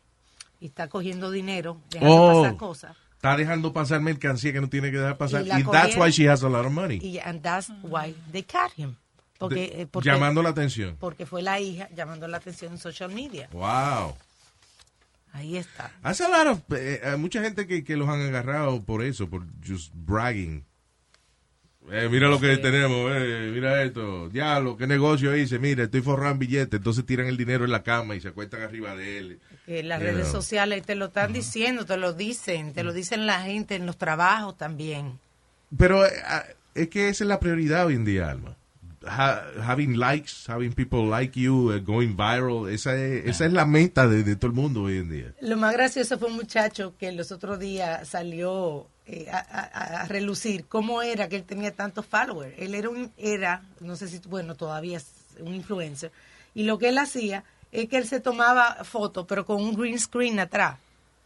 y 0.59 0.65
está 0.65 0.87
cogiendo 0.87 1.29
dinero, 1.29 1.79
dejando 1.91 2.15
Oh. 2.15 2.41
pasar 2.41 2.57
cosas. 2.57 2.97
Está 3.23 3.37
dejando 3.37 3.71
pasar 3.71 4.01
mercancía 4.01 4.51
que 4.51 4.59
no 4.59 4.67
tiene 4.67 4.91
que 4.91 4.97
dejar 4.97 5.17
pasar. 5.17 5.45
Y 5.47 5.63
that's 5.71 5.95
why 5.95 6.11
she 6.11 6.27
has 6.29 6.43
a 6.43 6.49
lot 6.49 6.65
of 6.65 6.73
money. 6.73 6.97
Y 7.01 7.19
and 7.23 7.41
that's 7.41 7.69
why 7.81 8.13
they 8.33 8.43
caught 8.43 8.73
him. 8.75 8.95
Porque, 9.37 9.55
De- 9.55 9.81
eh, 9.83 9.87
porque- 9.89 10.09
llamando 10.09 10.43
la 10.43 10.49
atención. 10.49 10.97
Porque 10.99 11.25
fue 11.25 11.41
la 11.41 11.57
hija 11.57 11.87
llamando 11.95 12.27
la 12.27 12.35
atención 12.35 12.73
en 12.73 12.77
social 12.79 13.13
media. 13.13 13.47
Wow. 13.53 14.13
Ahí 15.31 15.55
está. 15.55 15.89
Hace 16.01 16.25
a 16.25 16.27
lot 16.27 16.47
of, 16.47 16.59
eh, 16.77 16.99
hay 17.01 17.17
mucha 17.17 17.41
gente 17.41 17.65
que, 17.65 17.85
que 17.85 17.95
los 17.95 18.09
han 18.09 18.19
agarrado 18.19 18.81
por 18.83 19.01
eso, 19.01 19.29
por 19.29 19.45
just 19.65 19.93
bragging. 19.95 20.65
Eh, 21.91 22.09
mira 22.11 22.27
lo 22.27 22.41
que 22.41 22.57
tenemos, 22.57 23.09
eh, 23.15 23.51
mira 23.53 23.83
esto. 23.83 24.27
Diablo, 24.27 24.75
qué 24.75 24.85
negocio 24.85 25.33
hice. 25.33 25.59
Mira, 25.59 25.85
estoy 25.85 26.01
forrando 26.01 26.39
billetes. 26.39 26.77
Entonces 26.77 27.05
tiran 27.05 27.27
el 27.27 27.37
dinero 27.37 27.63
en 27.63 27.71
la 27.71 27.83
cama 27.83 28.15
y 28.17 28.19
se 28.21 28.27
acuestan 28.27 28.63
arriba 28.63 28.93
de 28.97 29.17
él. 29.17 29.39
Que 29.65 29.81
las 29.83 30.01
redes 30.01 30.27
sociales 30.27 30.83
te 30.85 30.95
lo 30.95 31.05
están 31.05 31.31
diciendo, 31.31 31.85
te 31.85 31.95
lo 31.97 32.13
dicen, 32.13 32.73
te 32.73 32.83
lo 32.83 32.91
dicen 32.91 33.25
la 33.25 33.41
gente 33.43 33.75
en 33.75 33.85
los 33.85 33.97
trabajos 33.97 34.57
también. 34.57 35.19
Pero 35.77 36.05
eh, 36.05 36.11
ah, 36.25 36.43
es 36.75 36.89
que 36.89 37.07
esa 37.09 37.23
es 37.23 37.27
la 37.29 37.39
prioridad 37.39 37.85
hoy 37.85 37.95
en 37.95 38.03
día, 38.05 38.29
Alma. 38.29 38.57
Ha- 39.05 39.43
having 39.61 39.97
likes, 39.97 40.31
having 40.47 40.71
people 40.73 41.05
like 41.09 41.37
you, 41.39 41.71
eh, 41.73 41.79
going 41.79 42.15
viral, 42.15 42.69
esa 42.69 42.95
es, 42.95 43.25
esa 43.25 43.45
es 43.45 43.53
la 43.53 43.65
meta 43.65 44.07
de, 44.07 44.23
de 44.23 44.35
todo 44.37 44.47
el 44.47 44.53
mundo 44.53 44.83
hoy 44.83 44.97
en 44.97 45.09
día. 45.09 45.33
Lo 45.41 45.57
más 45.57 45.73
gracioso 45.73 46.17
fue 46.19 46.29
un 46.29 46.35
muchacho 46.35 46.95
que 46.97 47.11
los 47.11 47.31
otros 47.33 47.59
días 47.59 48.07
salió 48.07 48.87
eh, 49.05 49.27
a, 49.31 49.37
a- 49.39 50.01
a 50.03 50.07
relucir 50.07 50.65
cómo 50.67 51.01
era 51.01 51.27
que 51.29 51.35
él 51.37 51.43
tenía 51.43 51.73
tantos 51.73 52.05
followers. 52.05 52.53
Él 52.57 52.75
era 52.75 52.89
un, 52.89 53.11
era, 53.17 53.61
no 53.81 53.95
sé 53.97 54.07
si, 54.07 54.19
bueno, 54.29 54.55
todavía 54.55 54.97
es 54.97 55.07
un 55.39 55.53
influencer, 55.53 56.11
y 56.53 56.63
lo 56.63 56.77
que 56.77 56.89
él 56.89 56.97
hacía 56.97 57.43
es 57.73 57.89
que 57.89 57.97
él 57.97 58.07
se 58.07 58.19
tomaba 58.19 58.83
fotos, 58.83 59.25
pero 59.27 59.45
con 59.45 59.61
un 59.61 59.75
green 59.75 59.99
screen 59.99 60.39
atrás, 60.39 60.77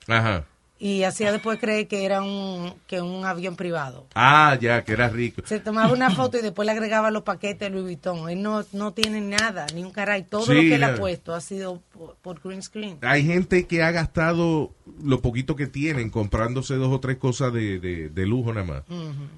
Ajá. 0.08 0.46
y 0.80 1.04
hacía 1.04 1.32
después 1.32 1.60
creer 1.60 1.88
que 1.88 2.06
era 2.06 2.22
un, 2.22 2.74
que 2.88 3.02
un 3.02 3.26
avión 3.26 3.56
privado. 3.56 4.06
Ah, 4.16 4.58
ya, 4.62 4.84
que 4.84 4.94
era 4.94 5.10
rico. 5.10 5.42
Se 5.46 5.60
tomaba 5.60 5.92
una 5.92 6.10
foto 6.12 6.38
y 6.38 6.42
después 6.42 6.66
le 6.66 6.72
agregaba 6.72 7.10
los 7.12 7.24
paquetes 7.24 7.60
de 7.60 7.70
Louis 7.72 7.84
Vuitton. 7.84 8.30
Él 8.30 8.42
no, 8.42 8.64
no 8.74 8.94
tiene 8.94 9.20
nada, 9.22 9.66
ni 9.74 9.84
un 9.84 9.92
caray. 9.92 10.24
Todo 10.24 10.46
Sí, 10.46 10.54
lo 10.54 10.62
que 10.62 10.76
él 10.76 10.84
ha 10.84 10.96
puesto 10.96 11.34
ha 11.34 11.42
sido 11.42 11.82
por, 11.94 12.16
por 12.22 12.40
green 12.42 12.62
screen. 12.62 13.00
Hay 13.02 13.26
gente 13.26 13.66
que 13.68 13.82
ha 13.84 13.92
gastado 13.92 14.72
lo 15.04 15.22
poquito 15.22 15.56
que 15.56 15.68
tienen 15.68 16.10
comprándose 16.12 16.76
dos 16.76 16.94
o 16.94 17.00
tres 17.00 17.18
cosas 17.18 17.52
de, 17.54 17.80
de- 17.80 18.10
de 18.10 18.26
lujo 18.26 18.54
nada 18.54 18.66
más. 18.68 18.84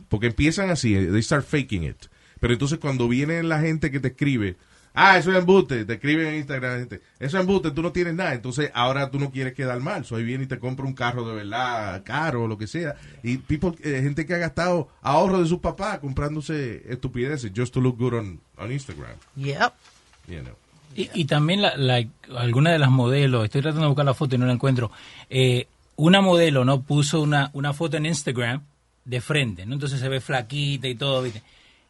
Porque 0.10 0.28
empiezan 0.28 0.70
así, 0.70 0.94
eh, 0.96 1.08
they 1.12 1.24
start 1.24 1.46
faking 1.46 1.84
it. 1.86 2.06
Pero 2.42 2.54
entonces 2.54 2.80
cuando 2.80 3.08
viene 3.08 3.42
la 3.44 3.60
gente 3.60 3.92
que 3.92 4.00
te 4.00 4.10
escribe, 4.10 4.56
Ah, 5.02 5.18
eso 5.18 5.32
es 5.32 5.38
embuste. 5.38 5.86
Te 5.86 5.94
escriben 5.94 6.28
en 6.28 6.36
Instagram, 6.36 6.80
gente. 6.80 7.02
Eso 7.20 7.38
es 7.38 7.42
embuste, 7.42 7.72
tú 7.72 7.82
no 7.82 7.92
tienes 7.92 8.14
nada. 8.16 8.34
Entonces, 8.34 8.70
ahora 8.74 9.10
tú 9.10 9.18
no 9.20 9.32
quieres 9.32 9.54
quedar 9.54 9.80
mal. 9.80 10.04
So, 10.04 10.16
ahí 10.18 10.24
viene 10.24 10.44
y 10.44 10.48
te 10.48 10.60
compra 10.60 10.86
un 10.86 10.94
carro 10.94 11.28
de 11.28 11.36
verdad 11.36 12.04
caro 12.04 12.44
o 12.44 12.48
lo 12.48 12.58
que 12.58 12.68
sea. 12.68 12.96
Y 13.24 13.38
people, 13.38 13.72
eh, 13.84 14.02
gente 14.02 14.26
que 14.26 14.34
ha 14.34 14.38
gastado 14.40 14.90
ahorro 15.02 15.42
de 15.42 15.48
sus 15.48 15.60
papás 15.60 16.00
comprándose 16.00 16.84
estupideces 16.92 17.52
just 17.56 17.74
to 17.74 17.80
look 17.80 17.98
good 17.98 18.14
on, 18.16 18.42
on 18.58 18.72
Instagram. 18.72 19.16
Yep. 19.38 19.74
You 20.28 20.40
know. 20.42 20.54
Y, 20.96 21.10
y 21.14 21.26
también 21.26 21.62
la, 21.62 21.78
la- 21.78 22.04
alguna 22.38 22.72
de 22.72 22.80
las 22.80 22.90
modelos, 22.90 23.46
estoy 23.46 23.62
tratando 23.62 23.84
de 23.84 23.88
buscar 23.90 24.06
la 24.06 24.14
foto 24.14 24.36
y 24.36 24.38
no 24.38 24.46
la 24.48 24.54
encuentro. 24.54 24.92
eh, 25.30 25.68
una 25.96 26.22
modelo 26.22 26.64
no 26.66 26.82
puso 26.82 27.22
una, 27.22 27.50
una 27.54 27.74
foto 27.74 27.98
en 27.98 28.06
Instagram 28.06 28.64
de 29.06 29.22
frente, 29.22 29.66
¿no? 29.66 29.74
Entonces 29.74 30.00
se 30.00 30.08
ve 30.08 30.22
flaquita 30.22 30.88
y 30.88 30.96
todo, 30.96 31.22
¿viste? 31.22 31.44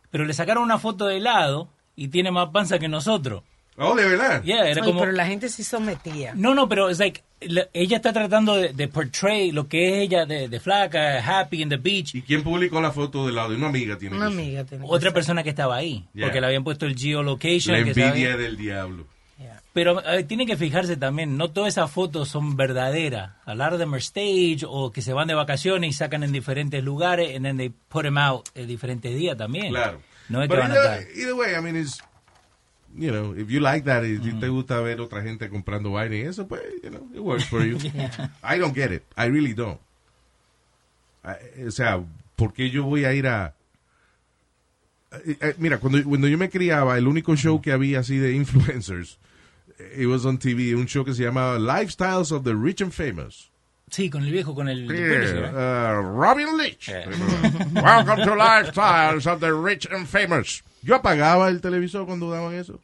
Pero 0.10 0.26
le 0.26 0.34
sacaron 0.34 0.64
una 0.64 0.80
foto 0.80 1.06
de 1.06 1.20
lado 1.20 1.70
y 2.00 2.08
tiene 2.08 2.32
más 2.32 2.50
panza 2.50 2.80
que 2.80 2.88
nosotros. 2.88 3.44
Oh, 3.82 3.96
de 3.96 4.06
verdad. 4.10 4.44
Yeah, 4.44 4.68
era 4.68 4.82
Ay, 4.84 4.88
como... 4.90 5.00
pero 5.00 5.14
la 5.14 5.26
gente 5.26 5.48
sí 5.48 5.64
sometía. 5.64 6.34
No, 6.36 6.54
no, 6.54 6.68
pero 6.68 6.90
es 6.90 7.00
like, 7.00 7.22
la- 7.40 7.68
ella 7.74 7.96
está 7.98 8.12
tratando 8.12 8.56
de, 8.58 8.74
de 8.74 8.88
portray 8.90 9.52
lo 9.54 9.70
que 9.70 9.88
es 9.90 10.04
ella 10.04 10.26
de, 10.26 10.50
de 10.50 10.60
flaca, 10.60 11.20
happy 11.40 11.62
in 11.62 11.70
the 11.70 11.78
beach. 11.78 12.14
¿Y 12.14 12.22
quién 12.22 12.44
publicó 12.44 12.82
la 12.82 12.92
foto 12.92 13.26
de 13.26 13.32
lado? 13.32 13.56
Una 13.56 13.68
amiga 13.68 13.98
tiene 13.98 14.18
Una 14.18 14.28
que 14.28 14.34
ser. 14.34 14.42
amiga 14.44 14.64
tenía. 14.66 14.86
Otra 14.90 15.12
persona 15.14 15.44
que 15.44 15.50
estaba 15.52 15.78
ahí, 15.78 16.06
Yeah. 16.14 16.26
porque 16.28 16.42
le 16.42 16.48
habían 16.48 16.66
puesto 16.66 16.86
el 16.86 16.96
geolocation. 16.98 17.74
La 17.78 17.84
que 17.84 17.90
envidia 17.92 18.10
había- 18.34 18.38
del 18.38 18.58
diablo. 18.58 19.06
Pero 19.72 20.04
eh, 20.04 20.24
tienen 20.24 20.48
que 20.48 20.58
fijarse 20.58 20.98
también, 20.98 21.38
no 21.38 21.52
todas 21.52 21.70
esas 21.76 21.90
fotos 21.92 22.28
son 22.28 22.58
verdaderas. 22.58 23.34
A 23.46 23.54
lot 23.54 23.72
of 23.72 23.80
them 23.80 23.94
are 23.94 24.02
stage 24.02 24.62
o 24.68 24.92
que 24.92 25.02
se 25.04 25.14
van 25.14 25.28
de 25.28 25.36
vacaciones 25.36 25.92
y 25.92 25.94
sacan 25.94 26.24
en 26.24 26.32
diferentes 26.32 26.84
lugares 26.84 27.36
and 27.36 27.46
then 27.46 27.56
they 27.56 27.70
put 27.70 28.02
them 28.02 28.18
out 28.18 28.50
en 28.56 28.68
diferentes 28.68 29.16
días 29.16 29.38
también. 29.38 29.70
Claro. 29.70 30.02
No 30.30 30.42
es 30.42 30.48
que 30.50 30.56
But 30.56 30.62
van 30.64 30.72
a 30.72 31.02
either, 31.16 31.36
way, 31.36 31.56
I 31.56 31.60
mean, 31.62 31.76
it's, 31.76 32.00
you 32.96 33.12
know, 33.12 33.34
if 33.36 33.50
you 33.50 33.60
like 33.60 33.86
that, 33.86 34.04
if 34.04 34.22
te 34.40 34.48
gusta 34.48 34.80
ver 34.82 35.00
otra 35.02 35.22
gente 35.24 35.50
comprando 35.50 35.92
vaina 35.92 36.16
y 36.16 36.22
eso, 36.22 36.48
pues, 36.48 36.62
you 36.84 36.90
know, 36.92 37.08
it 37.14 37.20
works 37.20 37.46
for 37.46 37.64
you. 37.64 37.78
Yeah. 37.94 38.30
I 38.44 38.58
don't 38.60 38.74
get 38.76 38.92
it. 38.92 39.04
I 39.18 39.26
really 39.28 39.54
don't. 39.54 39.80
I- 41.24 41.66
o 41.68 41.72
sea, 41.72 42.04
¿por 42.36 42.54
qué 42.54 42.70
yo 42.70 42.84
voy 42.84 43.06
a 43.06 43.14
ir 43.14 43.28
a... 43.28 43.54
eh, 45.12 45.38
eh, 45.42 45.56
mira, 45.58 45.80
cuando, 45.80 46.04
cuando 46.04 46.28
yo 46.28 46.38
me 46.38 46.50
criaba, 46.50 46.98
el 46.98 47.08
único 47.08 47.36
show 47.36 47.60
que 47.62 47.72
había 47.72 48.00
así 48.00 48.18
de 48.18 48.34
influencers, 48.34 49.18
it 49.98 50.08
was 50.08 50.26
on 50.26 50.38
TV, 50.38 50.76
un 50.76 50.86
show 50.86 51.04
que 51.04 51.14
se 51.14 51.24
llamaba 51.24 51.58
Lifestyles 51.58 52.32
of 52.32 52.44
the 52.44 52.54
Rich 52.56 52.82
and 52.82 52.92
Famous. 52.94 53.49
Sí, 53.92 54.10
con 54.10 54.24
el 54.24 54.32
viejo, 54.32 54.54
con 54.54 54.70
el... 54.70 54.88
Yeah, 54.88 55.52
uh, 56.00 56.02
Robin 56.22 56.58
Leach. 56.58 56.90
Welcome 57.74 58.24
to 58.24 58.36
Lifestyles 58.36 59.26
of 59.26 59.40
the 59.40 59.52
Rich 59.54 59.88
and 59.92 60.08
Famous. 60.08 60.64
Yo 60.84 60.96
apagaba 60.96 61.50
el 61.50 61.60
televisor 61.62 62.06
cuando 62.06 62.30
daban 62.30 62.54
eso. 62.54 62.80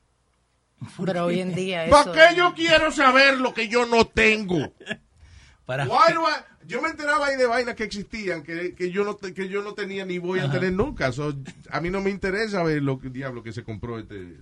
Pero 1.06 1.26
hoy 1.26 1.39
en 1.39 1.56
día 1.56 1.88
¿Para 1.89 2.01
eso... 2.01 2.12
qué 2.12 2.36
yo 2.36 2.53
quiero 2.53 2.91
saber 2.91 3.39
lo 3.39 3.53
que 3.53 3.68
yo 3.68 3.86
no 3.86 4.06
tengo? 4.06 4.74
Para... 5.66 5.86
Why 5.86 6.14
do 6.14 6.22
I- 6.28 6.43
yo 6.68 6.82
me 6.82 6.89
enteraba 6.89 7.28
ahí 7.28 7.38
de 7.38 7.45
vainas 7.45 7.76
que 7.76 7.84
existían 7.84 8.41
que, 8.43 8.74
que 8.74 8.89
yo 8.91 9.03
no 9.03 9.16
te- 9.16 9.34
que 9.34 9.47
yo 9.47 9.62
no 9.62 9.74
tenía 9.76 10.03
ni 10.06 10.18
voy 10.18 10.39
a 10.39 10.45
Ajá. 10.45 10.53
tener 10.53 10.74
nunca. 10.74 11.12
So, 11.12 11.34
a 11.70 11.80
mí 11.80 11.91
no 11.91 12.01
me 12.01 12.10
interesa 12.10 12.64
ver 12.64 12.82
lo 12.82 12.99
que 12.99 13.10
diablo 13.10 13.43
que 13.43 13.53
se 13.53 13.64
compró 13.64 13.99
este 13.99 14.39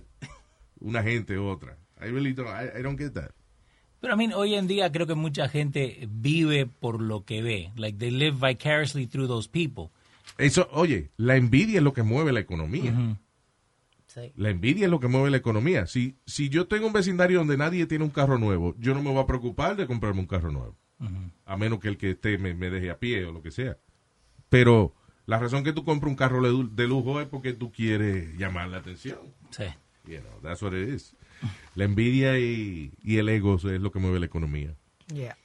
una 0.80 1.02
gente 1.02 1.38
u 1.38 1.46
otra. 1.46 1.76
I 2.00 2.06
really 2.06 2.32
don't. 2.32 2.48
I, 2.48 2.78
I 2.78 2.82
don't 2.82 2.98
get 2.98 3.12
that. 3.12 3.30
Pero 4.04 4.12
a 4.12 4.16
mí 4.18 4.28
hoy 4.34 4.54
en 4.54 4.66
día 4.66 4.92
creo 4.92 5.06
que 5.06 5.14
mucha 5.14 5.48
gente 5.48 6.06
vive 6.10 6.66
por 6.66 7.00
lo 7.00 7.24
que 7.24 7.40
ve. 7.40 7.72
Like 7.74 7.96
they 7.96 8.10
live 8.10 8.36
vicariously 8.38 9.06
through 9.06 9.28
those 9.28 9.48
people. 9.48 9.88
Eso, 10.36 10.68
oye, 10.72 11.08
la 11.16 11.36
envidia 11.36 11.78
es 11.78 11.82
lo 11.82 11.94
que 11.94 12.02
mueve 12.02 12.30
la 12.30 12.40
economía. 12.40 12.92
La 14.36 14.50
envidia 14.50 14.84
es 14.84 14.90
lo 14.90 15.00
que 15.00 15.08
mueve 15.08 15.30
la 15.30 15.38
economía. 15.38 15.86
Si, 15.86 16.16
si 16.26 16.50
yo 16.50 16.66
tengo 16.66 16.86
un 16.86 16.92
vecindario 16.92 17.38
donde 17.38 17.56
nadie 17.56 17.86
tiene 17.86 18.04
un 18.04 18.10
carro 18.10 18.36
nuevo, 18.36 18.74
yo 18.78 18.92
no 18.92 19.02
me 19.02 19.10
voy 19.10 19.22
a 19.22 19.26
preocupar 19.26 19.74
de 19.74 19.86
comprarme 19.86 20.20
un 20.20 20.26
carro 20.26 20.52
nuevo. 20.52 20.76
A 21.46 21.56
menos 21.56 21.80
que 21.80 21.88
el 21.88 21.96
que 21.96 22.10
esté 22.10 22.36
me, 22.36 22.52
me 22.52 22.68
deje 22.68 22.90
a 22.90 22.98
pie 22.98 23.24
o 23.24 23.32
lo 23.32 23.40
que 23.40 23.52
sea. 23.52 23.78
Pero 24.50 24.92
la 25.24 25.38
razón 25.38 25.64
que 25.64 25.72
tú 25.72 25.82
compras 25.82 26.10
un 26.10 26.16
carro 26.16 26.42
de, 26.42 26.68
de 26.72 26.86
lujo 26.86 27.22
es 27.22 27.26
porque 27.26 27.54
tú 27.54 27.72
quieres 27.72 28.36
llamar 28.36 28.68
la 28.68 28.76
atención. 28.76 29.20
Sí. 29.48 29.64
You 30.06 30.18
know, 30.20 30.42
that's 30.42 30.60
what 30.60 30.74
it 30.74 30.90
is. 30.90 31.16
La 31.74 31.84
envidia 31.84 32.38
y, 32.38 32.92
y 33.02 33.18
el 33.18 33.28
ego 33.28 33.56
es 33.56 33.64
lo 33.64 33.90
que 33.90 33.98
mueve 33.98 34.20
la 34.20 34.26
economía. 34.26 34.70
Yeah. 35.12 35.36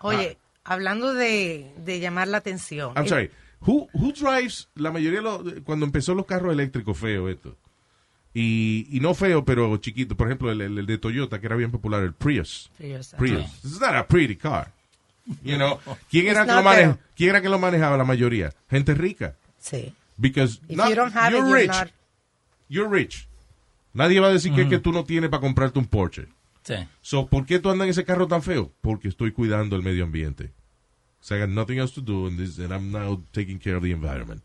Oye, 0.00 0.36
hablando 0.64 1.14
de, 1.14 1.72
de 1.84 2.00
llamar 2.00 2.28
la 2.28 2.38
atención. 2.38 2.92
I'm 2.96 3.06
eh, 3.06 3.08
sorry. 3.08 3.30
Who, 3.66 3.88
who 3.94 4.12
drives 4.12 4.68
la 4.74 4.90
mayoría 4.92 5.20
de 5.20 5.24
los, 5.24 5.42
cuando 5.64 5.86
empezó 5.86 6.14
los 6.14 6.26
carros 6.26 6.52
eléctricos 6.52 6.96
feos 6.98 7.30
esto? 7.30 7.56
Y, 8.34 8.86
y 8.90 9.00
no 9.00 9.14
feo, 9.14 9.44
pero 9.44 9.76
chiquito. 9.78 10.16
Por 10.16 10.26
ejemplo, 10.26 10.50
el, 10.50 10.60
el- 10.60 10.78
el 10.78 10.86
de 10.86 10.98
Toyota, 10.98 11.40
que 11.40 11.46
era 11.46 11.56
bien 11.56 11.70
popular, 11.70 12.02
el 12.02 12.12
Prius. 12.12 12.70
Prius, 12.76 13.14
Prius. 13.16 13.46
This 13.62 13.72
is 13.72 13.80
not 13.80 13.94
a 13.94 14.06
pretty 14.06 14.36
car. 14.36 14.72
You 15.42 15.56
know, 15.56 15.78
¿quién 16.10 16.26
era, 16.26 16.44
que 16.44 16.52
lo 16.52 16.98
¿Quién 17.16 17.30
era 17.30 17.40
que 17.40 17.48
lo 17.48 17.58
manejaba 17.58 17.96
la 17.96 18.04
mayoría? 18.04 18.52
Gente 18.68 18.92
rica. 18.94 19.34
Sí. 19.58 19.94
Because 20.18 20.60
If 20.68 20.76
not- 20.76 20.90
you 20.90 20.94
don't 20.96 21.16
have 21.16 21.28
it, 21.32 21.38
you're 21.38 21.48
you're 21.48 21.60
rich. 21.62 21.68
not- 21.68 21.90
You're 22.68 22.88
rich. 22.88 23.26
Nadie 23.94 24.20
va 24.20 24.26
a 24.28 24.32
decir 24.32 24.52
que, 24.54 24.68
que 24.68 24.78
tú 24.78 24.92
no 24.92 25.04
tienes 25.04 25.30
para 25.30 25.40
comprarte 25.40 25.78
un 25.78 25.86
Porsche. 25.86 26.26
Sí. 26.64 26.74
So, 27.00 27.26
¿por 27.26 27.46
qué 27.46 27.58
tú 27.58 27.70
andas 27.70 27.86
en 27.86 27.90
ese 27.90 28.04
carro 28.04 28.26
tan 28.26 28.42
feo? 28.42 28.72
Porque 28.80 29.08
estoy 29.08 29.32
cuidando 29.32 29.76
el 29.76 29.82
medio 29.82 30.04
ambiente. 30.04 30.52
So 31.20 31.36
I 31.36 31.40
got 31.40 31.48
nothing 31.48 31.78
else 31.78 31.94
to 31.94 32.00
do 32.02 32.26
and, 32.26 32.36
this, 32.38 32.58
and 32.58 32.72
I'm 32.72 32.90
now 32.92 33.22
taking 33.32 33.58
care 33.58 33.76
of 33.76 33.82
the 33.82 33.90
environment. 33.92 34.42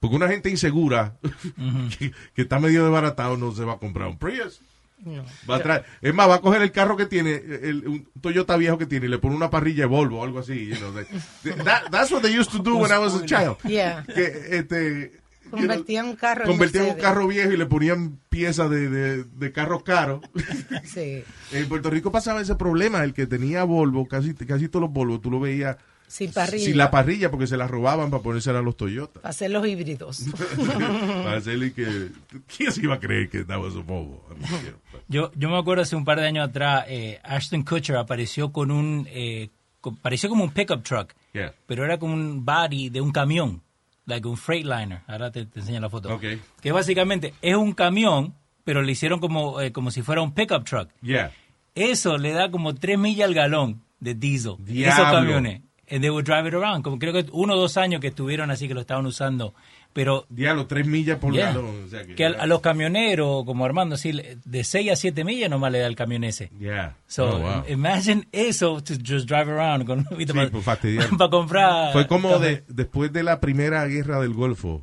Porque 0.00 0.16
una 0.16 0.28
gente 0.28 0.48
insegura 0.50 1.16
que, 1.98 2.12
que 2.34 2.42
está 2.42 2.58
medio 2.58 2.82
desbaratado 2.84 3.36
no 3.36 3.52
se 3.52 3.64
va 3.64 3.74
a 3.74 3.78
comprar 3.78 4.08
un 4.08 4.18
Prius. 4.18 4.60
No. 5.04 5.24
Va 5.50 5.56
a 5.56 5.62
traer- 5.62 5.84
es 6.00 6.14
más, 6.14 6.28
va 6.28 6.36
a 6.36 6.40
coger 6.40 6.62
el 6.62 6.70
carro 6.70 6.96
que 6.96 7.06
tiene, 7.06 7.34
el, 7.34 7.86
un 7.88 8.08
Toyota 8.20 8.56
viejo 8.56 8.78
que 8.78 8.86
tiene 8.86 9.06
y 9.06 9.08
le 9.08 9.18
pone 9.18 9.34
una 9.34 9.50
parrilla 9.50 9.82
de 9.82 9.86
Volvo 9.88 10.20
o 10.20 10.24
algo 10.24 10.38
así. 10.38 10.66
you 10.68 10.76
know, 10.76 10.92
that- 10.92 11.06
that- 11.64 11.90
that's 11.90 12.10
what 12.12 12.22
they 12.22 12.32
used 12.38 12.52
to 12.52 12.58
do 12.62 12.76
when 12.76 12.92
I 12.92 12.98
was 12.98 13.14
a 13.14 13.24
child. 13.26 13.56
Yeah. 13.64 14.04
Que, 14.04 14.58
este, 14.58 15.21
Convertían 15.60 16.06
un 16.06 16.16
carro 16.16 16.44
en 16.44 16.50
convertían 16.50 16.86
un 16.86 16.94
carro 16.94 17.26
viejo 17.28 17.52
y 17.52 17.56
le 17.56 17.66
ponían 17.66 18.18
piezas 18.28 18.68
de, 18.70 18.88
de, 18.88 19.24
de 19.24 19.52
carros 19.52 19.82
caros. 19.82 20.20
Sí. 20.84 21.22
En 21.52 21.68
Puerto 21.68 21.90
Rico 21.90 22.10
pasaba 22.12 22.40
ese 22.40 22.54
problema, 22.56 23.04
el 23.04 23.14
que 23.14 23.26
tenía 23.26 23.64
Volvo, 23.64 24.06
casi, 24.08 24.34
casi 24.34 24.68
todos 24.68 24.82
los 24.84 24.92
Volvo, 24.92 25.20
tú 25.20 25.30
lo 25.30 25.38
veías 25.40 25.76
Sin 26.08 26.32
parrilla. 26.32 26.64
sin 26.64 26.76
la 26.76 26.90
parrilla 26.90 27.30
porque 27.30 27.46
se 27.46 27.56
la 27.56 27.66
robaban 27.68 28.10
para 28.10 28.22
ponérsela 28.22 28.58
a 28.58 28.62
los 28.62 28.76
Toyota. 28.76 29.20
Para 29.20 29.30
hacer 29.30 29.50
los 29.50 29.66
híbridos. 29.66 30.24
para 31.24 31.36
hacerle 31.36 31.72
que... 31.72 32.08
¿Quién 32.56 32.72
se 32.72 32.82
iba 32.82 32.94
a 32.96 33.00
creer 33.00 33.28
que 33.28 33.40
estaba 33.40 33.70
su 33.70 33.82
know, 33.84 34.04
but- 34.30 35.02
Yo, 35.08 35.30
yo 35.36 35.48
me 35.50 35.58
acuerdo 35.58 35.82
hace 35.82 35.96
un 35.96 36.04
par 36.04 36.18
de 36.20 36.26
años 36.26 36.48
atrás, 36.48 36.84
eh, 36.88 37.20
Ashton 37.22 37.62
Kutcher 37.62 37.96
apareció 37.96 38.52
con 38.52 38.70
un, 38.70 39.06
eh, 39.10 39.50
con- 39.80 39.96
pareció 39.96 40.28
como 40.28 40.44
un 40.44 40.50
pickup 40.52 40.82
truck, 40.82 41.14
Yeah. 41.34 41.54
pero 41.66 41.84
era 41.86 41.98
como 41.98 42.12
un 42.12 42.44
body 42.44 42.90
de 42.90 43.00
un 43.00 43.10
camión, 43.10 43.62
like 44.06 44.26
un 44.26 44.36
Freightliner. 44.36 45.00
Ahora 45.06 45.30
te, 45.30 45.46
te 45.46 45.60
enseño 45.60 45.80
la 45.80 45.90
foto. 45.90 46.14
Ok. 46.14 46.24
Que 46.60 46.72
básicamente 46.72 47.34
es 47.42 47.56
un 47.56 47.72
camión, 47.72 48.34
pero 48.64 48.82
le 48.82 48.92
hicieron 48.92 49.20
como, 49.20 49.60
eh, 49.60 49.72
como 49.72 49.90
si 49.90 50.02
fuera 50.02 50.22
un 50.22 50.32
pickup 50.34 50.64
truck. 50.64 50.90
Yeah. 51.02 51.32
Eso 51.74 52.18
le 52.18 52.32
da 52.32 52.50
como 52.50 52.74
3 52.74 52.98
millas 52.98 53.28
al 53.28 53.34
galón 53.34 53.82
de 54.00 54.14
diesel. 54.14 54.54
Esos 54.54 54.66
Diablo. 54.66 55.04
camiones. 55.12 55.60
And 55.90 56.00
they 56.00 56.10
would 56.10 56.24
drive 56.24 56.46
it 56.48 56.54
around. 56.54 56.82
Como 56.82 56.98
creo 56.98 57.12
que 57.12 57.26
uno 57.32 57.54
o 57.54 57.56
dos 57.56 57.76
años 57.76 58.00
que 58.00 58.08
estuvieron 58.08 58.50
así 58.50 58.66
que 58.66 58.74
lo 58.74 58.80
estaban 58.80 59.04
usando. 59.04 59.54
Pero 59.94 60.24
Diablo, 60.30 60.66
tres 60.66 60.86
millas 60.86 61.18
por 61.18 61.34
Yeah. 61.34 61.48
galón. 61.52 61.84
o 61.84 61.88
sea 61.88 62.04
que- 62.06 62.14
que 62.14 62.24
a, 62.24 62.30
a 62.30 62.46
los 62.46 62.60
camioneros, 62.62 63.44
como 63.44 63.64
Armando, 63.66 63.96
así, 63.96 64.12
de 64.44 64.64
6 64.64 64.90
a 64.90 64.96
7 64.96 65.22
millas 65.24 65.50
nomás 65.50 65.70
le 65.70 65.80
da 65.80 65.86
el 65.86 65.96
camión 65.96 66.24
ese. 66.24 66.50
Yeah. 66.58 66.96
So, 67.06 67.26
Oh, 67.36 67.38
wow. 67.40 67.64
imagine 67.68 68.26
eso 68.32 68.82
to 68.82 68.94
just 69.06 69.28
drive 69.28 69.50
around 69.52 69.84
con. 69.86 70.06
Sí, 70.16 70.24
para, 70.26 70.50
pues, 70.50 70.64
para 71.18 71.30
comprar. 71.30 71.92
Fue 71.92 72.06
como 72.06 72.38
de, 72.38 72.64
después 72.68 73.12
de 73.12 73.22
la 73.22 73.38
primera 73.40 73.84
guerra 73.86 74.20
del 74.20 74.32
Golfo, 74.32 74.80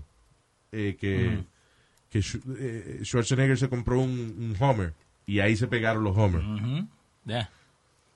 eh, 0.72 0.96
que, 1.00 1.40
eh, 2.14 3.00
Schwarzenegger 3.04 3.58
se 3.58 3.70
compró 3.70 4.00
un, 4.00 4.12
un 4.12 4.56
Hummer 4.60 4.94
y 5.26 5.40
ahí 5.40 5.56
se 5.56 5.68
pegaron 5.68 6.04
los 6.04 6.16
Hummers. 6.16 6.46
Ujú. 6.46 6.88
Yeah. 7.26 7.50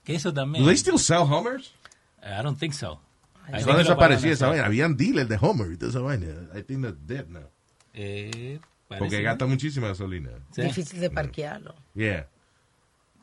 Que 0.04 0.16
eso 0.16 0.34
también. 0.34 0.64
Do 0.64 0.70
they 0.70 0.78
still 0.78 1.00
sell 1.00 1.22
Hummers? 1.24 1.74
I 2.22 2.42
don't 2.44 2.60
think 2.60 2.74
so. 2.74 3.00
I 3.48 3.64
No 3.66 3.78
desaparecía 3.78 4.32
esa 4.32 4.48
vaina. 4.48 4.66
Habían 4.66 4.96
dealers 4.96 5.30
de 5.30 5.38
Hummer 5.40 5.72
y 5.72 5.78
toda 5.78 5.90
esa 5.92 6.00
vaina. 6.00 6.28
I 6.56 6.62
think 6.64 6.84
that's 6.84 7.08
dead 7.08 7.28
now. 7.28 7.50
Eh, 7.94 8.60
Porque 9.00 9.22
gasta 9.22 9.46
muchísima 9.46 9.88
gasolina. 9.88 10.30
Sí. 10.52 10.62
Difícil 10.62 11.00
de 11.00 11.10
parquearlo. 11.10 11.76
Yeah. 11.96 12.28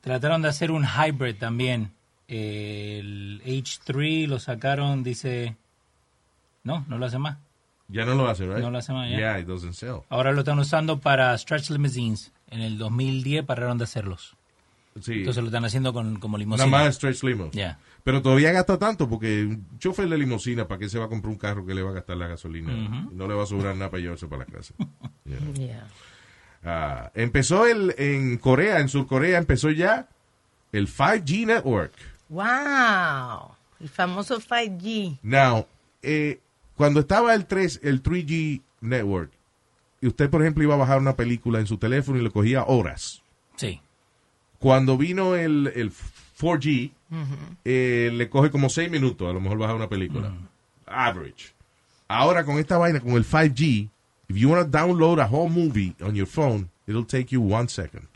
Trataron 0.01 0.43
de 0.43 0.49
hacer 0.49 0.71
un 0.71 0.85
hybrid 0.85 1.37
también. 1.37 1.93
El 2.29 3.43
H3 3.45 4.27
lo 4.29 4.39
sacaron, 4.39 5.03
dice... 5.03 5.57
No, 6.63 6.85
no 6.89 6.99
lo 6.99 7.07
hace 7.07 7.19
más. 7.19 7.39
Ya 7.89 8.05
no 8.05 8.15
lo 8.15 8.29
hace, 8.29 8.47
right? 8.47 8.59
No 8.59 8.71
lo 8.71 8.79
hace 8.79 8.93
más, 8.93 9.11
ya. 9.11 9.17
Yeah, 9.17 9.41
it 9.41 9.47
doesn't 9.47 9.73
sell. 9.75 10.03
Ahora 10.11 10.33
lo 10.33 10.41
están 10.41 10.59
usando 10.59 11.01
para 11.01 11.37
stretch 11.37 11.71
limousines. 11.71 12.33
En 12.49 12.61
el 12.61 12.79
2010 12.79 13.45
pararon 13.45 13.79
de 13.79 13.85
hacerlos. 13.85 14.37
Sí. 15.01 15.15
Entonces 15.15 15.43
lo 15.43 15.49
están 15.49 15.65
haciendo 15.65 15.93
con, 15.93 16.19
como 16.21 16.37
Nada 16.39 16.45
limusina. 16.45 16.67
más 16.69 16.95
stretch 16.95 17.23
limo. 17.25 17.51
Yeah. 17.51 17.79
Pero 18.03 18.23
todavía 18.23 18.53
gasta 18.53 18.79
tanto 18.79 19.09
porque 19.09 19.45
un 19.45 19.79
chofer 19.79 20.09
de 20.09 20.17
limusina, 20.17 20.67
¿para 20.67 20.79
qué 20.79 20.89
se 20.89 20.99
va 20.99 21.05
a 21.05 21.09
comprar 21.09 21.31
un 21.31 21.39
carro 21.39 21.67
que 21.67 21.75
le 21.75 21.83
va 21.83 21.91
a 21.91 21.95
gastar 21.95 22.17
la 22.17 22.29
gasolina? 22.29 22.73
No 23.13 23.29
le 23.29 23.35
va 23.35 23.43
a 23.43 23.47
sobrar 23.47 23.75
nada 23.77 23.91
para 23.91 24.03
llevarse 24.03 24.27
para 24.27 24.45
la 24.45 24.53
casa. 24.53 24.75
Yeah. 25.27 25.53
Yeah. 25.53 25.89
Ah, 26.65 27.13
empezó 27.15 27.67
el, 27.67 27.95
en 27.99 28.37
Corea, 28.39 28.81
en 28.81 28.89
Surcorea, 28.89 29.39
empezó 29.39 29.71
ya 29.71 30.09
el 30.73 30.89
5G 30.89 31.47
Network. 31.47 31.93
Wow. 32.29 33.55
El 33.79 33.89
famoso 33.89 34.41
5G. 34.41 35.21
Now, 35.23 35.67
eh, 36.03 36.41
cuando 36.75 37.01
estaba 37.01 37.35
el 37.35 37.47
3, 37.47 37.81
el 37.85 38.03
3G 38.03 38.63
Network, 38.81 39.31
y 40.01 40.07
usted, 40.07 40.31
por 40.31 40.43
ejemplo, 40.43 40.65
iba 40.65 40.75
a 40.75 40.79
bajar 40.79 40.99
una 40.99 41.15
película 41.15 41.61
en 41.61 41.67
su 41.67 41.77
teléfono 41.77 42.19
y 42.19 42.23
le 42.23 42.31
cogía 42.31 42.65
horas. 42.65 43.23
Sí. 43.57 43.81
Cuando 44.59 44.97
vino 44.97 45.37
el, 45.37 45.71
el 45.75 45.93
4G, 46.41 46.91
eh, 47.65 48.11
le 48.13 48.29
coge 48.29 48.51
como 48.51 48.69
6 48.69 48.91
minutos 48.91 49.29
a 49.29 49.33
lo 49.33 49.41
mejor 49.41 49.59
bajar 49.59 49.77
una 49.77 49.89
película. 49.89 50.33
Average. 50.87 51.53
Ahora 52.09 52.45
con 52.45 52.59
esta 52.59 52.79
vaina, 52.79 53.01
con 53.01 53.13
el 53.13 53.25
5G, 53.25 53.89
if 54.29 54.37
you 54.37 54.49
want 54.49 54.65
to 54.65 54.79
download 54.79 55.21
a 55.21 55.27
whole 55.27 55.49
movie 55.49 55.95
on 56.03 56.15
your 56.15 56.27
phone, 56.27 56.69
it'll 56.87 57.05
take 57.07 57.27
you 57.31 57.41
one 57.41 57.69
second. 57.69 58.07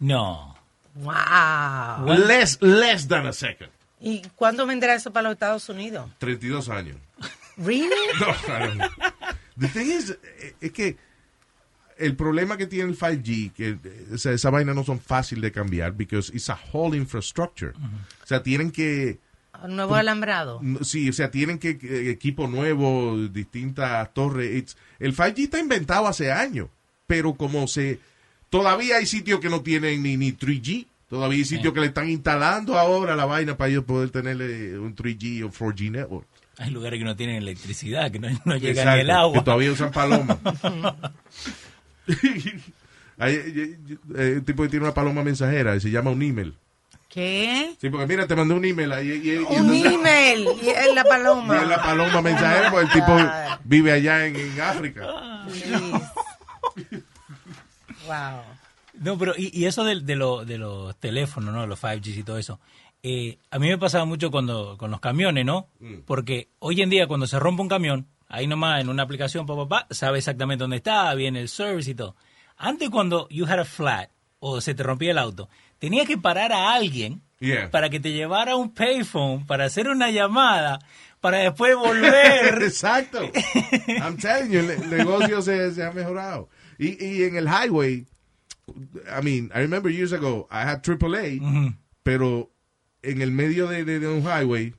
No. 0.00 0.54
Wow. 0.96 2.04
Less, 2.06 2.60
less 2.60 3.06
than 3.06 3.26
a 3.26 3.32
second. 3.32 3.70
¿Y 4.00 4.22
cuándo 4.36 4.66
vendrá 4.66 4.94
eso 4.94 5.12
para 5.12 5.24
los 5.24 5.32
Estados 5.34 5.68
Unidos? 5.68 6.10
32 6.18 6.68
años. 6.68 6.96
¿Really? 7.56 7.88
No, 8.20 8.26
I 8.28 8.58
don't 8.66 8.78
know. 8.78 8.88
The 9.56 9.68
thing 9.68 9.90
is, 9.90 10.10
eh, 10.10 10.54
es 10.60 10.72
que 10.72 10.96
el 11.98 12.16
problema 12.16 12.56
que 12.56 12.66
tiene 12.66 12.90
el 12.90 12.98
5G, 12.98 13.52
que 13.52 13.68
eh, 13.82 14.06
o 14.14 14.18
sea, 14.18 14.32
esa 14.32 14.50
vaina 14.50 14.74
no 14.74 14.84
son 14.84 14.98
fácil 15.00 15.40
de 15.40 15.52
cambiar, 15.52 15.92
because 15.92 16.30
it's 16.34 16.50
a 16.50 16.58
whole 16.72 16.96
infrastructure. 16.96 17.72
O 18.22 18.26
sea, 18.26 18.42
tienen 18.42 18.70
que, 18.70 19.18
Un 19.62 19.76
nuevo 19.76 19.94
alambrado. 19.94 20.60
sí, 20.82 21.08
o 21.08 21.12
sea, 21.12 21.30
tienen 21.30 21.58
que, 21.58 21.78
que 21.78 22.10
equipo 22.10 22.46
nuevo, 22.48 23.16
distintas 23.28 24.12
torres. 24.14 24.50
It's- 24.50 24.76
el 24.98 25.14
5G 25.14 25.44
está 25.44 25.58
inventado 25.58 26.06
hace 26.06 26.30
años, 26.32 26.68
pero 27.06 27.34
como 27.34 27.66
se, 27.68 27.98
todavía 28.50 28.96
hay 28.96 29.06
sitios 29.06 29.40
que 29.40 29.48
no 29.50 29.60
tienen 29.62 30.02
ni, 30.02 30.16
ni 30.16 30.32
3G. 30.32 30.86
Todavía 31.08 31.38
hay 31.38 31.44
sitios 31.44 31.72
que 31.74 31.80
le 31.80 31.86
están 31.86 32.08
instalando 32.08 32.76
ahora 32.78 33.14
la 33.14 33.24
vaina 33.26 33.56
para 33.56 33.70
ellos 33.70 33.84
poder 33.84 34.10
tener 34.10 34.40
eh, 34.40 34.76
un 34.78 34.96
3G 34.96 35.44
o 35.44 35.50
4G 35.52 35.90
network. 35.92 36.26
Hay 36.58 36.70
lugares 36.70 36.98
que 36.98 37.04
no 37.04 37.14
tienen 37.16 37.36
electricidad, 37.36 38.10
que 38.12 38.18
no, 38.20 38.28
no 38.44 38.56
llega 38.56 38.80
Exacto, 38.82 38.94
ni 38.96 39.00
el 39.02 39.10
agua. 39.10 39.38
Que 39.38 39.44
todavía 39.44 39.72
usan 39.72 39.90
paloma. 39.92 40.38
Hay 43.18 43.34
eh, 43.34 43.78
eh, 44.16 44.34
un 44.38 44.44
tipo 44.44 44.62
que 44.64 44.68
tiene 44.70 44.84
una 44.86 44.94
paloma 44.94 45.22
mensajera 45.22 45.76
y 45.76 45.80
se 45.80 45.90
llama 45.90 46.10
un 46.10 46.20
email. 46.22 46.54
¿Qué? 47.08 47.74
Sí, 47.80 47.88
porque 47.90 48.06
mira, 48.08 48.26
te 48.26 48.34
mandé 48.34 48.54
un 48.54 48.64
email 48.64 48.90
ahí. 48.92 49.08
y- 49.08 49.30
y- 49.30 49.34
y 49.34 49.36
Un 49.38 49.72
entonces- 49.72 49.92
email. 49.92 50.48
Y 50.62 50.68
es 50.70 50.94
la 50.94 51.04
paloma. 51.04 51.56
y 51.56 51.62
es 51.62 51.68
la 51.68 51.80
paloma 51.82 52.22
mensajera 52.22 52.70
porque 52.72 52.86
el 52.86 52.92
tipo 52.92 53.16
vive 53.64 53.92
allá 53.92 54.26
en, 54.26 54.34
en 54.36 54.60
África. 54.60 55.06
Wow. 58.06 58.42
No, 59.00 59.18
pero 59.18 59.32
y, 59.36 59.50
y 59.58 59.66
eso 59.66 59.84
de, 59.84 60.00
de, 60.00 60.16
lo- 60.16 60.44
de 60.44 60.58
los 60.58 60.94
teléfonos, 60.98 61.54
¿no? 61.54 61.66
Los 61.66 61.82
5G 61.82 62.18
y 62.18 62.22
todo 62.22 62.38
eso. 62.38 62.60
eh, 63.02 63.38
a 63.50 63.58
mí 63.58 63.68
me 63.68 63.78
pasaba 63.78 64.04
mucho 64.04 64.30
cuando 64.30 64.76
con 64.78 64.90
los 64.90 65.00
camiones, 65.00 65.44
¿no? 65.44 65.68
Mm. 65.80 66.00
Porque 66.06 66.48
hoy 66.58 66.80
en 66.82 66.90
día 66.90 67.06
cuando 67.06 67.26
se 67.26 67.38
rompe 67.38 67.62
un 67.62 67.68
camión, 67.68 68.06
ahí 68.34 68.46
nomás 68.46 68.80
en 68.80 68.88
una 68.88 69.02
aplicación, 69.02 69.46
papá, 69.46 69.68
pa, 69.68 69.94
sabe 69.94 70.18
exactamente 70.18 70.62
dónde 70.62 70.76
está, 70.76 71.14
viene 71.14 71.40
el 71.40 71.48
service 71.48 71.90
y 71.90 71.94
todo. 71.94 72.16
Antes 72.56 72.90
cuando 72.90 73.28
you 73.30 73.44
had 73.46 73.58
a 73.58 73.64
flat 73.64 74.10
o 74.38 74.60
se 74.60 74.74
te 74.74 74.82
rompía 74.82 75.10
el 75.12 75.18
auto, 75.18 75.48
tenías 75.78 76.06
que 76.06 76.18
parar 76.18 76.52
a 76.52 76.72
alguien 76.74 77.22
Yeah. 77.40 77.70
para 77.70 77.90
que 77.90 78.00
te 78.00 78.12
llevara 78.12 78.56
un 78.56 78.72
payphone 78.72 79.44
para 79.44 79.66
hacer 79.66 79.88
una 79.88 80.10
llamada 80.10 80.78
para 81.20 81.38
después 81.38 81.76
volver. 81.76 82.62
Exacto. 82.62 83.20
I'm 84.00 84.16
telling 84.16 84.50
you, 84.50 84.60
el, 84.60 84.88
negocio 84.88 85.42
se, 85.42 85.74
se 85.74 85.84
ha 85.84 85.90
mejorado. 85.92 86.48
Y, 86.78 87.04
y 87.04 87.24
en 87.24 87.36
el 87.36 87.46
highway, 87.46 88.06
I 88.68 89.22
mean, 89.22 89.50
I 89.54 89.58
remember 89.58 89.90
years 89.92 90.12
ago, 90.14 90.48
I 90.50 90.62
had 90.62 90.80
AAA, 90.82 91.74
pero 92.02 92.50
en 93.02 93.20
el 93.20 93.30
medio 93.30 93.66
de, 93.66 93.84
de- 93.84 93.98
de 94.00 94.08
un 94.08 94.22
highway, 94.22 94.72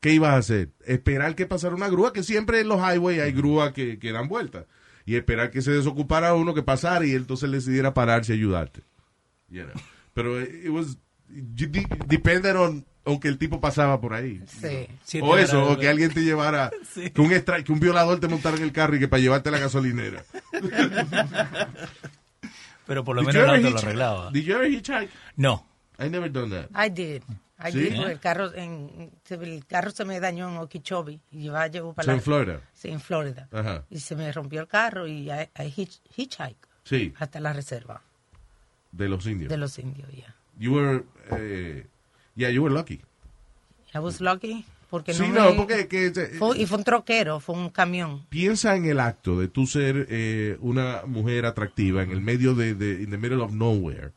¿qué 0.00 0.12
ibas 0.12 0.30
a 0.32 0.36
hacer? 0.38 0.70
Esperar 0.84 1.34
que 1.34 1.46
pasara 1.46 1.74
una 1.74 1.88
grúa, 1.88 2.12
que 2.12 2.22
siempre 2.22 2.60
en 2.60 2.68
los 2.68 2.78
highways 2.80 3.20
hay 3.20 3.32
grúas 3.32 3.72
que, 3.72 3.98
que 3.98 4.12
dan 4.12 4.28
vueltas. 4.28 4.66
Y 5.04 5.14
esperar 5.16 5.50
que 5.50 5.62
se 5.62 5.70
desocupara 5.70 6.34
uno 6.34 6.52
que 6.54 6.62
pasara 6.62 7.06
y 7.06 7.10
él 7.12 7.18
entonces 7.18 7.50
decidiera 7.50 7.94
pararse 7.94 8.34
y 8.34 8.38
ayudarte. 8.38 8.82
You 9.48 9.62
know. 9.64 9.74
Pero 10.14 10.40
it 10.40 10.68
was 10.68 10.98
depended 11.28 12.56
on, 12.56 12.84
on 13.04 13.20
que 13.20 13.28
el 13.28 13.38
tipo 13.38 13.60
pasaba 13.60 14.00
por 14.00 14.14
ahí. 14.14 14.40
Sí. 14.46 15.20
O 15.20 15.36
eso, 15.36 15.72
o 15.72 15.78
que 15.78 15.88
alguien 15.88 16.12
te 16.12 16.22
llevara, 16.22 16.70
que, 17.14 17.20
un 17.20 17.32
extra- 17.32 17.62
que 17.62 17.70
un 17.72 17.78
violador 17.78 18.18
te 18.18 18.26
montara 18.28 18.56
en 18.56 18.64
el 18.64 18.72
carro 18.72 18.96
y 18.96 18.98
que 18.98 19.06
para 19.08 19.20
llevarte 19.22 19.48
a 19.48 19.52
la 19.52 19.58
gasolinera. 19.60 20.24
Pero 22.86 23.04
por 23.04 23.16
lo 23.16 23.22
Did 23.22 23.28
menos 23.28 23.42
el 23.42 23.50
auto 23.56 23.70
lo 23.70 23.78
arreglaba. 23.78 24.30
Did 24.30 24.44
you 24.44 24.54
ever 24.54 24.70
hitchhike? 24.70 25.10
No. 25.36 25.64
I 25.98 26.08
never 26.08 26.30
done 26.30 26.50
that. 26.50 26.68
I 26.74 26.90
did. 26.90 27.22
Did, 27.72 27.96
porque 27.96 28.12
el 28.12 28.20
carro, 28.20 28.54
en, 28.54 29.10
el 29.30 29.66
carro 29.66 29.90
se 29.90 30.04
me 30.04 30.20
dañó 30.20 30.48
en 30.50 30.58
Okeechobee 30.58 31.20
y 31.32 31.38
llevaba 31.44 31.66
llevo 31.68 31.94
para 31.94 32.06
la- 32.08 32.12
en 32.14 32.20
Florida? 32.20 32.60
Sí, 32.74 32.88
en 32.88 33.00
Florida. 33.00 33.48
Ajá. 33.50 33.82
Y 33.90 33.98
se 34.00 34.14
me 34.14 34.30
rompió 34.32 34.60
el 34.60 34.68
carro 34.68 35.06
y 35.06 35.30
I 35.30 35.48
hitch- 35.56 36.00
hitchhike 36.16 36.68
Sí, 36.84 37.12
hasta 37.18 37.40
la 37.40 37.52
reserva 37.52 38.02
de 38.92 39.08
los 39.08 39.26
indios. 39.26 39.50
de 39.50 39.56
los 39.56 39.78
indios. 39.78 40.10
Yeah. 40.12 40.34
You 40.58 40.74
were, 40.74 41.04
eh, 41.32 41.86
yeah, 42.34 42.50
you 42.50 42.62
were 42.62 42.74
lucky. 42.74 43.00
I 43.94 43.98
was 43.98 44.20
lucky 44.20 44.64
porque 44.90 45.14
Sí, 45.14 45.26
no, 45.28 45.56
porque 45.56 45.88
que, 45.88 46.10
te- 46.10 46.26
Fue- 46.38 46.58
y 46.58 46.66
fue 46.66 46.78
un 46.78 46.84
troquero, 46.84 47.40
fue 47.40 47.54
un 47.56 47.70
camión. 47.70 48.26
piensa 48.28 48.76
en 48.76 48.84
el 48.84 49.00
acto 49.00 49.38
de 49.40 49.48
tú 49.48 49.66
ser 49.66 50.06
eh, 50.10 50.56
una 50.60 51.02
mujer 51.06 51.44
atractiva 51.46 52.02
en 52.02 52.10
el 52.10 52.20
medio 52.20 52.54
de, 52.54 52.74
de 52.74 53.02
in 53.02 53.10
the 53.10 53.16
middle 53.18 53.42
of 53.42 53.52
nowhere 53.52 54.12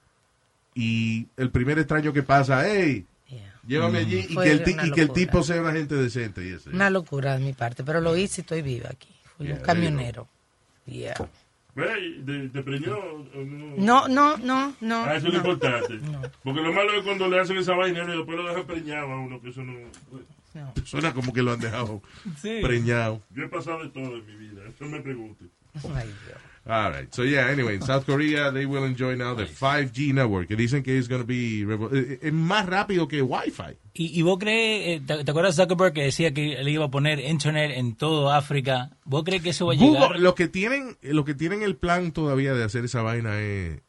y 0.75 1.27
el 1.37 1.49
primer 1.51 1.79
extraño 1.79 2.13
que 2.13 2.21
pasa, 2.23 2.63
hey, 2.69 3.05
llévame 3.67 3.99
Mm. 4.03 4.07
allí 4.07 4.25
y 4.29 4.35
que, 4.35 4.51
el 4.51 4.63
y 4.85 4.91
que 4.91 5.01
el 5.01 5.11
tipo 5.11 5.43
sea 5.43 5.61
una 5.61 5.71
gente 5.73 5.95
decente 5.95 6.45
y 6.45 6.53
eso. 6.53 6.69
Una 6.71 6.89
locura 6.89 7.37
de 7.37 7.43
mi 7.45 7.53
parte, 7.53 7.83
pero 7.83 8.01
lo 8.01 8.15
hice 8.17 8.41
y 8.41 8.43
estoy 8.43 8.61
viva 8.61 8.89
aquí. 8.91 9.09
Fui 9.37 9.47
Yeah, 9.47 9.55
un 9.55 9.61
camionero. 9.61 10.27
Yeah. 10.85 11.13
¿te, 12.25 12.49
te 12.49 12.63
preñó 12.63 12.97
no? 13.35 13.77
No, 13.77 14.07
no, 14.07 14.37
no, 14.37 14.73
no. 14.81 15.03
Ah, 15.05 15.15
eso 15.15 15.27
es 15.27 15.33
lo 15.33 15.41
no. 15.43 15.51
importante. 15.51 15.99
Porque 16.43 16.61
lo 16.61 16.73
malo 16.73 16.93
es 16.93 17.03
cuando 17.03 17.27
le 17.27 17.39
hacen 17.39 17.57
esa 17.57 17.73
vaina 17.73 18.03
y 18.03 18.17
después 18.17 18.37
lo 18.37 18.47
dejan 18.49 18.65
preñado 18.65 19.11
a 19.11 19.19
uno, 19.19 19.39
que 19.41 19.49
eso 19.49 19.61
no... 19.63 19.73
Suena 20.85 21.13
como 21.13 21.33
que 21.33 21.41
lo 21.41 21.51
han 21.53 21.59
dejado 21.59 22.01
Sí. 22.41 22.59
preñado. 22.61 23.21
Yo 23.31 23.43
he 23.43 23.49
pasado 23.49 23.83
de 23.83 23.89
todo 23.89 24.17
en 24.17 24.25
mi 24.25 24.35
vida, 24.35 24.61
eso 24.67 24.85
me 24.85 24.99
pregunte. 25.01 25.45
All 26.65 26.91
right. 26.91 27.11
So 27.13 27.23
yeah, 27.23 27.47
anyway, 27.47 27.75
in 27.75 27.81
South 27.81 28.05
Korea 28.05 28.51
they 28.51 28.65
will 28.65 28.83
enjoy 28.83 29.15
now 29.15 29.33
the 29.35 29.45
5G 29.45 30.13
network. 30.13 30.47
Que 30.47 30.55
dicen 30.55 30.83
que 30.83 30.97
es 30.97 31.07
going 31.07 31.21
to 31.21 31.25
be 31.27 31.61
eh, 31.61 31.77
eh, 31.93 32.19
es 32.21 32.33
más 32.33 32.65
rápido 32.65 33.07
que 33.07 33.21
Wi-Fi. 33.21 33.77
¿Y, 33.93 34.19
y 34.19 34.21
vos 34.23 34.37
crees, 34.39 34.99
eh, 34.99 35.03
te, 35.05 35.23
te 35.23 35.31
acuerdas 35.31 35.55
de 35.55 35.63
Zuckerberg 35.63 35.93
que 35.93 36.03
decía 36.03 36.31
que 36.33 36.61
le 36.61 36.69
iba 36.71 36.85
a 36.85 36.91
poner 36.91 37.19
internet 37.19 37.71
en 37.75 37.95
todo 37.95 38.31
África? 38.31 38.91
¿Vos 39.05 39.23
crees 39.23 39.41
que 39.41 39.49
eso 39.49 39.67
va 39.67 39.73
a 39.73 39.75
llegar? 39.77 40.07
Google, 40.09 40.19
lo 40.19 40.35
que 40.35 40.47
tienen, 40.47 40.97
lo 41.01 41.23
que 41.25 41.33
tienen 41.33 41.63
el 41.63 41.75
plan 41.75 42.11
todavía 42.11 42.53
de 42.53 42.63
hacer 42.63 42.85
esa 42.85 43.01
vaina 43.01 43.39
es, 43.39 43.81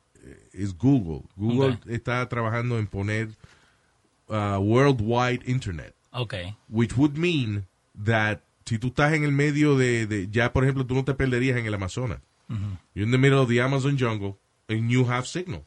es 0.53 0.77
Google. 0.79 1.23
Google 1.37 1.79
está 1.89 2.27
trabajando 2.29 2.79
en 2.79 2.87
poner 2.87 3.29
uh, 4.29 4.57
worldwide 4.59 5.41
internet. 5.47 5.95
Ok. 6.13 6.35
Which 6.69 6.97
would 6.97 7.17
mean 7.17 7.67
that 8.05 8.41
si 8.67 8.79
tú 8.79 8.89
estás 8.89 9.13
en 9.15 9.25
el 9.25 9.33
medio 9.33 9.77
de, 9.77 10.07
de- 10.07 10.29
ya 10.31 10.53
por 10.53 10.65
ejemplo 10.65 10.87
tú 10.87 10.95
no 10.95 11.05
te 11.05 11.15
perderías 11.15 11.57
en 11.59 11.67
el 11.67 11.75
Amazonas. 11.75 12.21
Ujú. 12.49 12.79
You're 12.95 13.05
in 13.07 13.11
the 13.13 13.19
middle 13.19 13.39
of 13.41 13.49
the 13.49 13.61
Amazon 13.61 13.97
jungle 13.99 14.37
and 14.69 14.91
you 14.91 15.05
have 15.11 15.27
signal. 15.27 15.65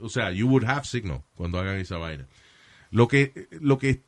O 0.00 0.08
sea, 0.08 0.30
you 0.30 0.46
would 0.48 0.64
have 0.64 0.84
signal 0.84 1.22
cuando 1.34 1.58
hagan 1.58 1.76
esa 1.78 1.96
vaina. 1.96 2.26
Lo 2.90 3.08
que, 3.08 3.48
lo 3.60 3.78
que 3.78 4.02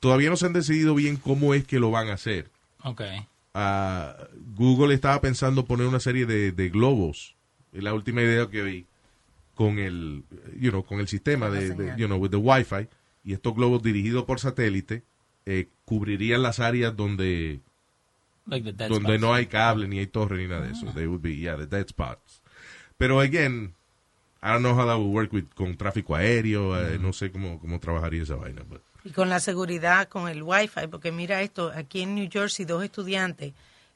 todavía 0.00 0.30
no 0.30 0.36
se 0.36 0.46
han 0.46 0.52
decidido 0.52 0.94
bien 0.94 1.16
cómo 1.16 1.54
es 1.54 1.64
que 1.66 1.78
lo 1.78 1.90
van 1.90 2.08
a 2.08 2.14
hacer. 2.14 2.50
Ok. 2.82 3.02
Ah, 3.54 4.16
Google 4.54 4.94
estaba 4.94 5.20
pensando 5.20 5.64
poner 5.64 5.86
una 5.86 6.00
serie 6.00 6.26
de, 6.26 6.52
de 6.52 6.68
globos. 6.68 7.34
Es 7.72 7.82
la 7.82 7.92
última 7.94 8.22
idea 8.22 8.48
que 8.48 8.62
vi 8.62 8.86
con 9.54 9.78
el, 9.78 10.24
you 10.58 10.70
know, 10.70 10.84
con 10.84 11.00
el 11.00 11.08
sistema 11.08 11.50
de, 11.50 11.70
de, 11.74 11.94
you 11.96 12.06
know, 12.06 12.18
with 12.18 12.30
the 12.30 12.36
Wi-Fi. 12.36 12.88
Y 13.26 13.32
estos 13.34 13.54
globos 13.54 13.82
dirigidos 13.82 14.24
por 14.24 14.40
satélite 14.40 15.02
eh, 15.44 15.68
cubrirían 15.84 16.42
las 16.42 16.60
áreas 16.60 16.96
donde 16.96 17.60
Like 18.46 18.72
donde 18.72 18.96
spots. 19.00 19.20
no 19.20 19.34
hay 19.34 19.46
cable 19.46 19.88
ni 19.88 19.98
hay 19.98 20.06
torre 20.06 20.38
ni 20.38 20.48
nada 20.48 20.62
de 20.66 20.72
eso. 20.72 20.86
They 20.94 21.06
would 21.06 21.20
be, 21.20 21.36
yeah, 21.36 21.56
the 21.56 21.66
dead 21.66 21.88
spots. 21.88 22.40
Pero 22.96 23.20
again, 23.20 23.74
I 24.42 24.48
don't 24.52 24.60
know 24.62 24.74
how 24.78 24.86
that 24.86 24.96
would 24.96 25.12
work 25.12 25.32
with, 25.32 25.46
con 25.54 25.76
tráfico 25.76 26.14
aéreo. 26.14 26.78
eh, 26.80 26.98
no 27.00 27.12
sé 27.12 27.30
cómo, 27.32 27.58
cómo 27.58 27.80
trabajaría 27.80 28.22
esa 28.22 28.36
vaina. 28.36 28.62
but- 28.62 28.80
Y 29.04 29.10
con 29.10 29.28
la 29.28 29.38
seguridad, 29.40 30.08
con 30.08 30.28
el 30.28 30.42
Wi-Fi, 30.42 30.86
porque 30.90 31.10
mira 31.12 31.42
esto, 31.42 31.72
aquí 31.74 32.02
en 32.02 32.14
New 32.14 32.28
Jersey 32.30 32.64
dos 32.64 32.82
estudiantes, 32.84 33.52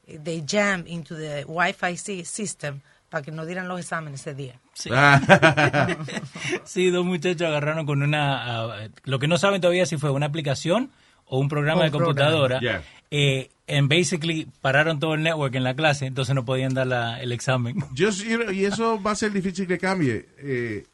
eh, 0.07 0.19
they 0.23 0.43
jam 0.47 0.83
into 0.87 1.15
the 1.15 1.45
Wi-Fi 1.45 1.95
sy- 1.97 2.25
system 2.25 2.81
para 3.11 3.21
que 3.23 3.31
no 3.31 3.45
dieran 3.45 3.67
los 3.67 3.79
exámenes 3.79 4.21
ese 4.21 4.33
día. 4.33 4.59
Sí. 4.73 4.89
Sí, 6.63 6.89
dos 6.89 7.05
muchachos 7.05 7.41
agarraron 7.47 7.85
con 7.85 8.01
una... 8.01 8.61
ah, 8.63 8.87
lo 9.03 9.19
que 9.19 9.27
no 9.27 9.37
saben 9.37 9.61
todavía 9.61 9.85
si 9.85 9.97
fue 9.97 10.09
una 10.11 10.25
aplicación 10.27 10.89
o 11.25 11.39
un 11.39 11.49
programa 11.49 11.83
de 11.83 11.91
programa. 11.91 12.13
computadora. 12.15 12.59
Yeah. 12.59 12.83
Eh, 13.11 13.49
And 13.67 13.87
basically 13.87 14.47
pararon 14.59 14.99
todo 14.99 15.13
el 15.13 15.23
network 15.23 15.55
en 15.55 15.63
la 15.63 15.73
clase, 15.75 16.05
entonces 16.05 16.35
no 16.35 16.43
podían 16.43 16.73
dar 16.73 16.87
la- 16.87 17.21
el 17.21 17.31
examen. 17.31 17.77
Yo, 17.93 18.09
y 18.51 18.65
eso 18.65 19.01
va 19.01 19.11
a 19.11 19.15
ser 19.15 19.31
difícil 19.31 19.65
que 19.65 19.77
cambie. 19.77 20.27
Eh, 20.39 20.85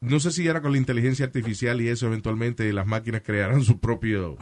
no 0.00 0.18
sé 0.18 0.32
si 0.32 0.46
ahora 0.48 0.60
con 0.60 0.72
la 0.72 0.78
inteligencia 0.78 1.26
artificial 1.26 1.80
y 1.80 1.88
eso 1.88 2.06
eventualmente 2.06 2.72
las 2.72 2.86
máquinas 2.86 3.22
crearán 3.22 3.62
su 3.62 3.78
propio 3.78 4.36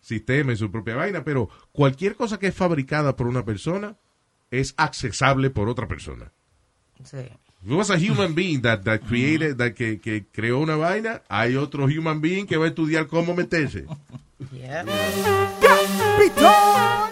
sistema 0.00 0.52
y 0.52 0.56
su 0.56 0.70
propia 0.70 0.96
vaina, 0.96 1.22
pero 1.22 1.50
cualquier 1.72 2.14
cosa 2.16 2.38
que 2.38 2.46
es 2.46 2.54
fabricada 2.54 3.14
por 3.14 3.26
una 3.26 3.44
persona 3.44 3.96
es 4.50 4.72
accesible 4.78 5.50
por 5.50 5.68
otra 5.68 5.86
persona. 5.86 6.32
Sí. 7.04 7.28
It 7.66 7.72
was 7.72 7.90
a 7.90 7.96
human 7.96 8.34
being 8.34 8.62
that, 8.62 8.84
that 8.84 9.00
created, 9.00 9.58
that 9.58 9.74
que, 9.74 10.00
que 10.00 10.24
creó 10.32 10.60
una 10.60 10.76
vaina, 10.76 11.22
hay 11.28 11.56
otro 11.56 11.86
human 11.86 12.20
being 12.20 12.46
que 12.46 12.56
va 12.56 12.66
a 12.66 12.68
estudiar 12.68 13.08
cómo 13.08 13.34
meterse. 13.34 13.84
Yeah. 14.52 14.82
El 14.82 17.07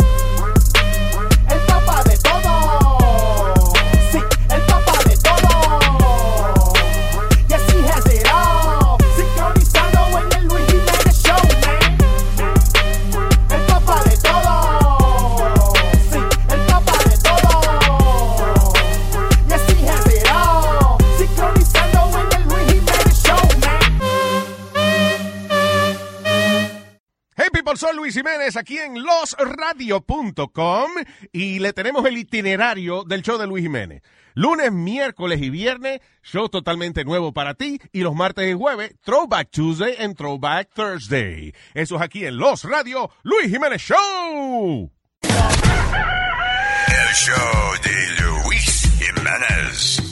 Jiménez 28.16 28.56
aquí 28.56 28.78
en 28.78 29.02
losradio.com 29.02 30.90
y 31.32 31.58
le 31.58 31.72
tenemos 31.72 32.04
el 32.06 32.18
itinerario 32.18 33.04
del 33.04 33.22
show 33.22 33.38
de 33.38 33.46
Luis 33.46 33.62
Jiménez. 33.62 34.02
Lunes, 34.34 34.72
miércoles 34.72 35.40
y 35.40 35.50
viernes, 35.50 36.00
show 36.22 36.48
totalmente 36.48 37.04
nuevo 37.04 37.32
para 37.32 37.54
ti 37.54 37.80
y 37.92 38.00
los 38.00 38.14
martes 38.14 38.50
y 38.50 38.54
jueves, 38.54 38.94
Throwback 39.02 39.50
Tuesday 39.50 39.96
and 39.98 40.16
Throwback 40.16 40.70
Thursday. 40.74 41.54
Eso 41.74 41.96
es 41.96 42.02
aquí 42.02 42.26
en 42.26 42.36
Los 42.38 42.64
Radio, 42.64 43.10
Luis 43.22 43.48
Jiménez 43.50 43.80
Show. 43.80 44.90
El 45.22 47.14
show 47.14 47.72
de 47.82 48.22
Luis 48.22 48.82
Jiménez. 48.98 50.02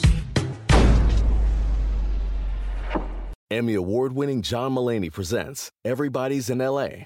Emmy 3.51 3.75
award 3.75 4.13
winning 4.13 4.41
John 4.41 4.73
Mullaney 4.73 5.11
presents 5.11 5.71
Everybody's 5.85 6.49
in 6.49 6.57
LA, 6.57 7.05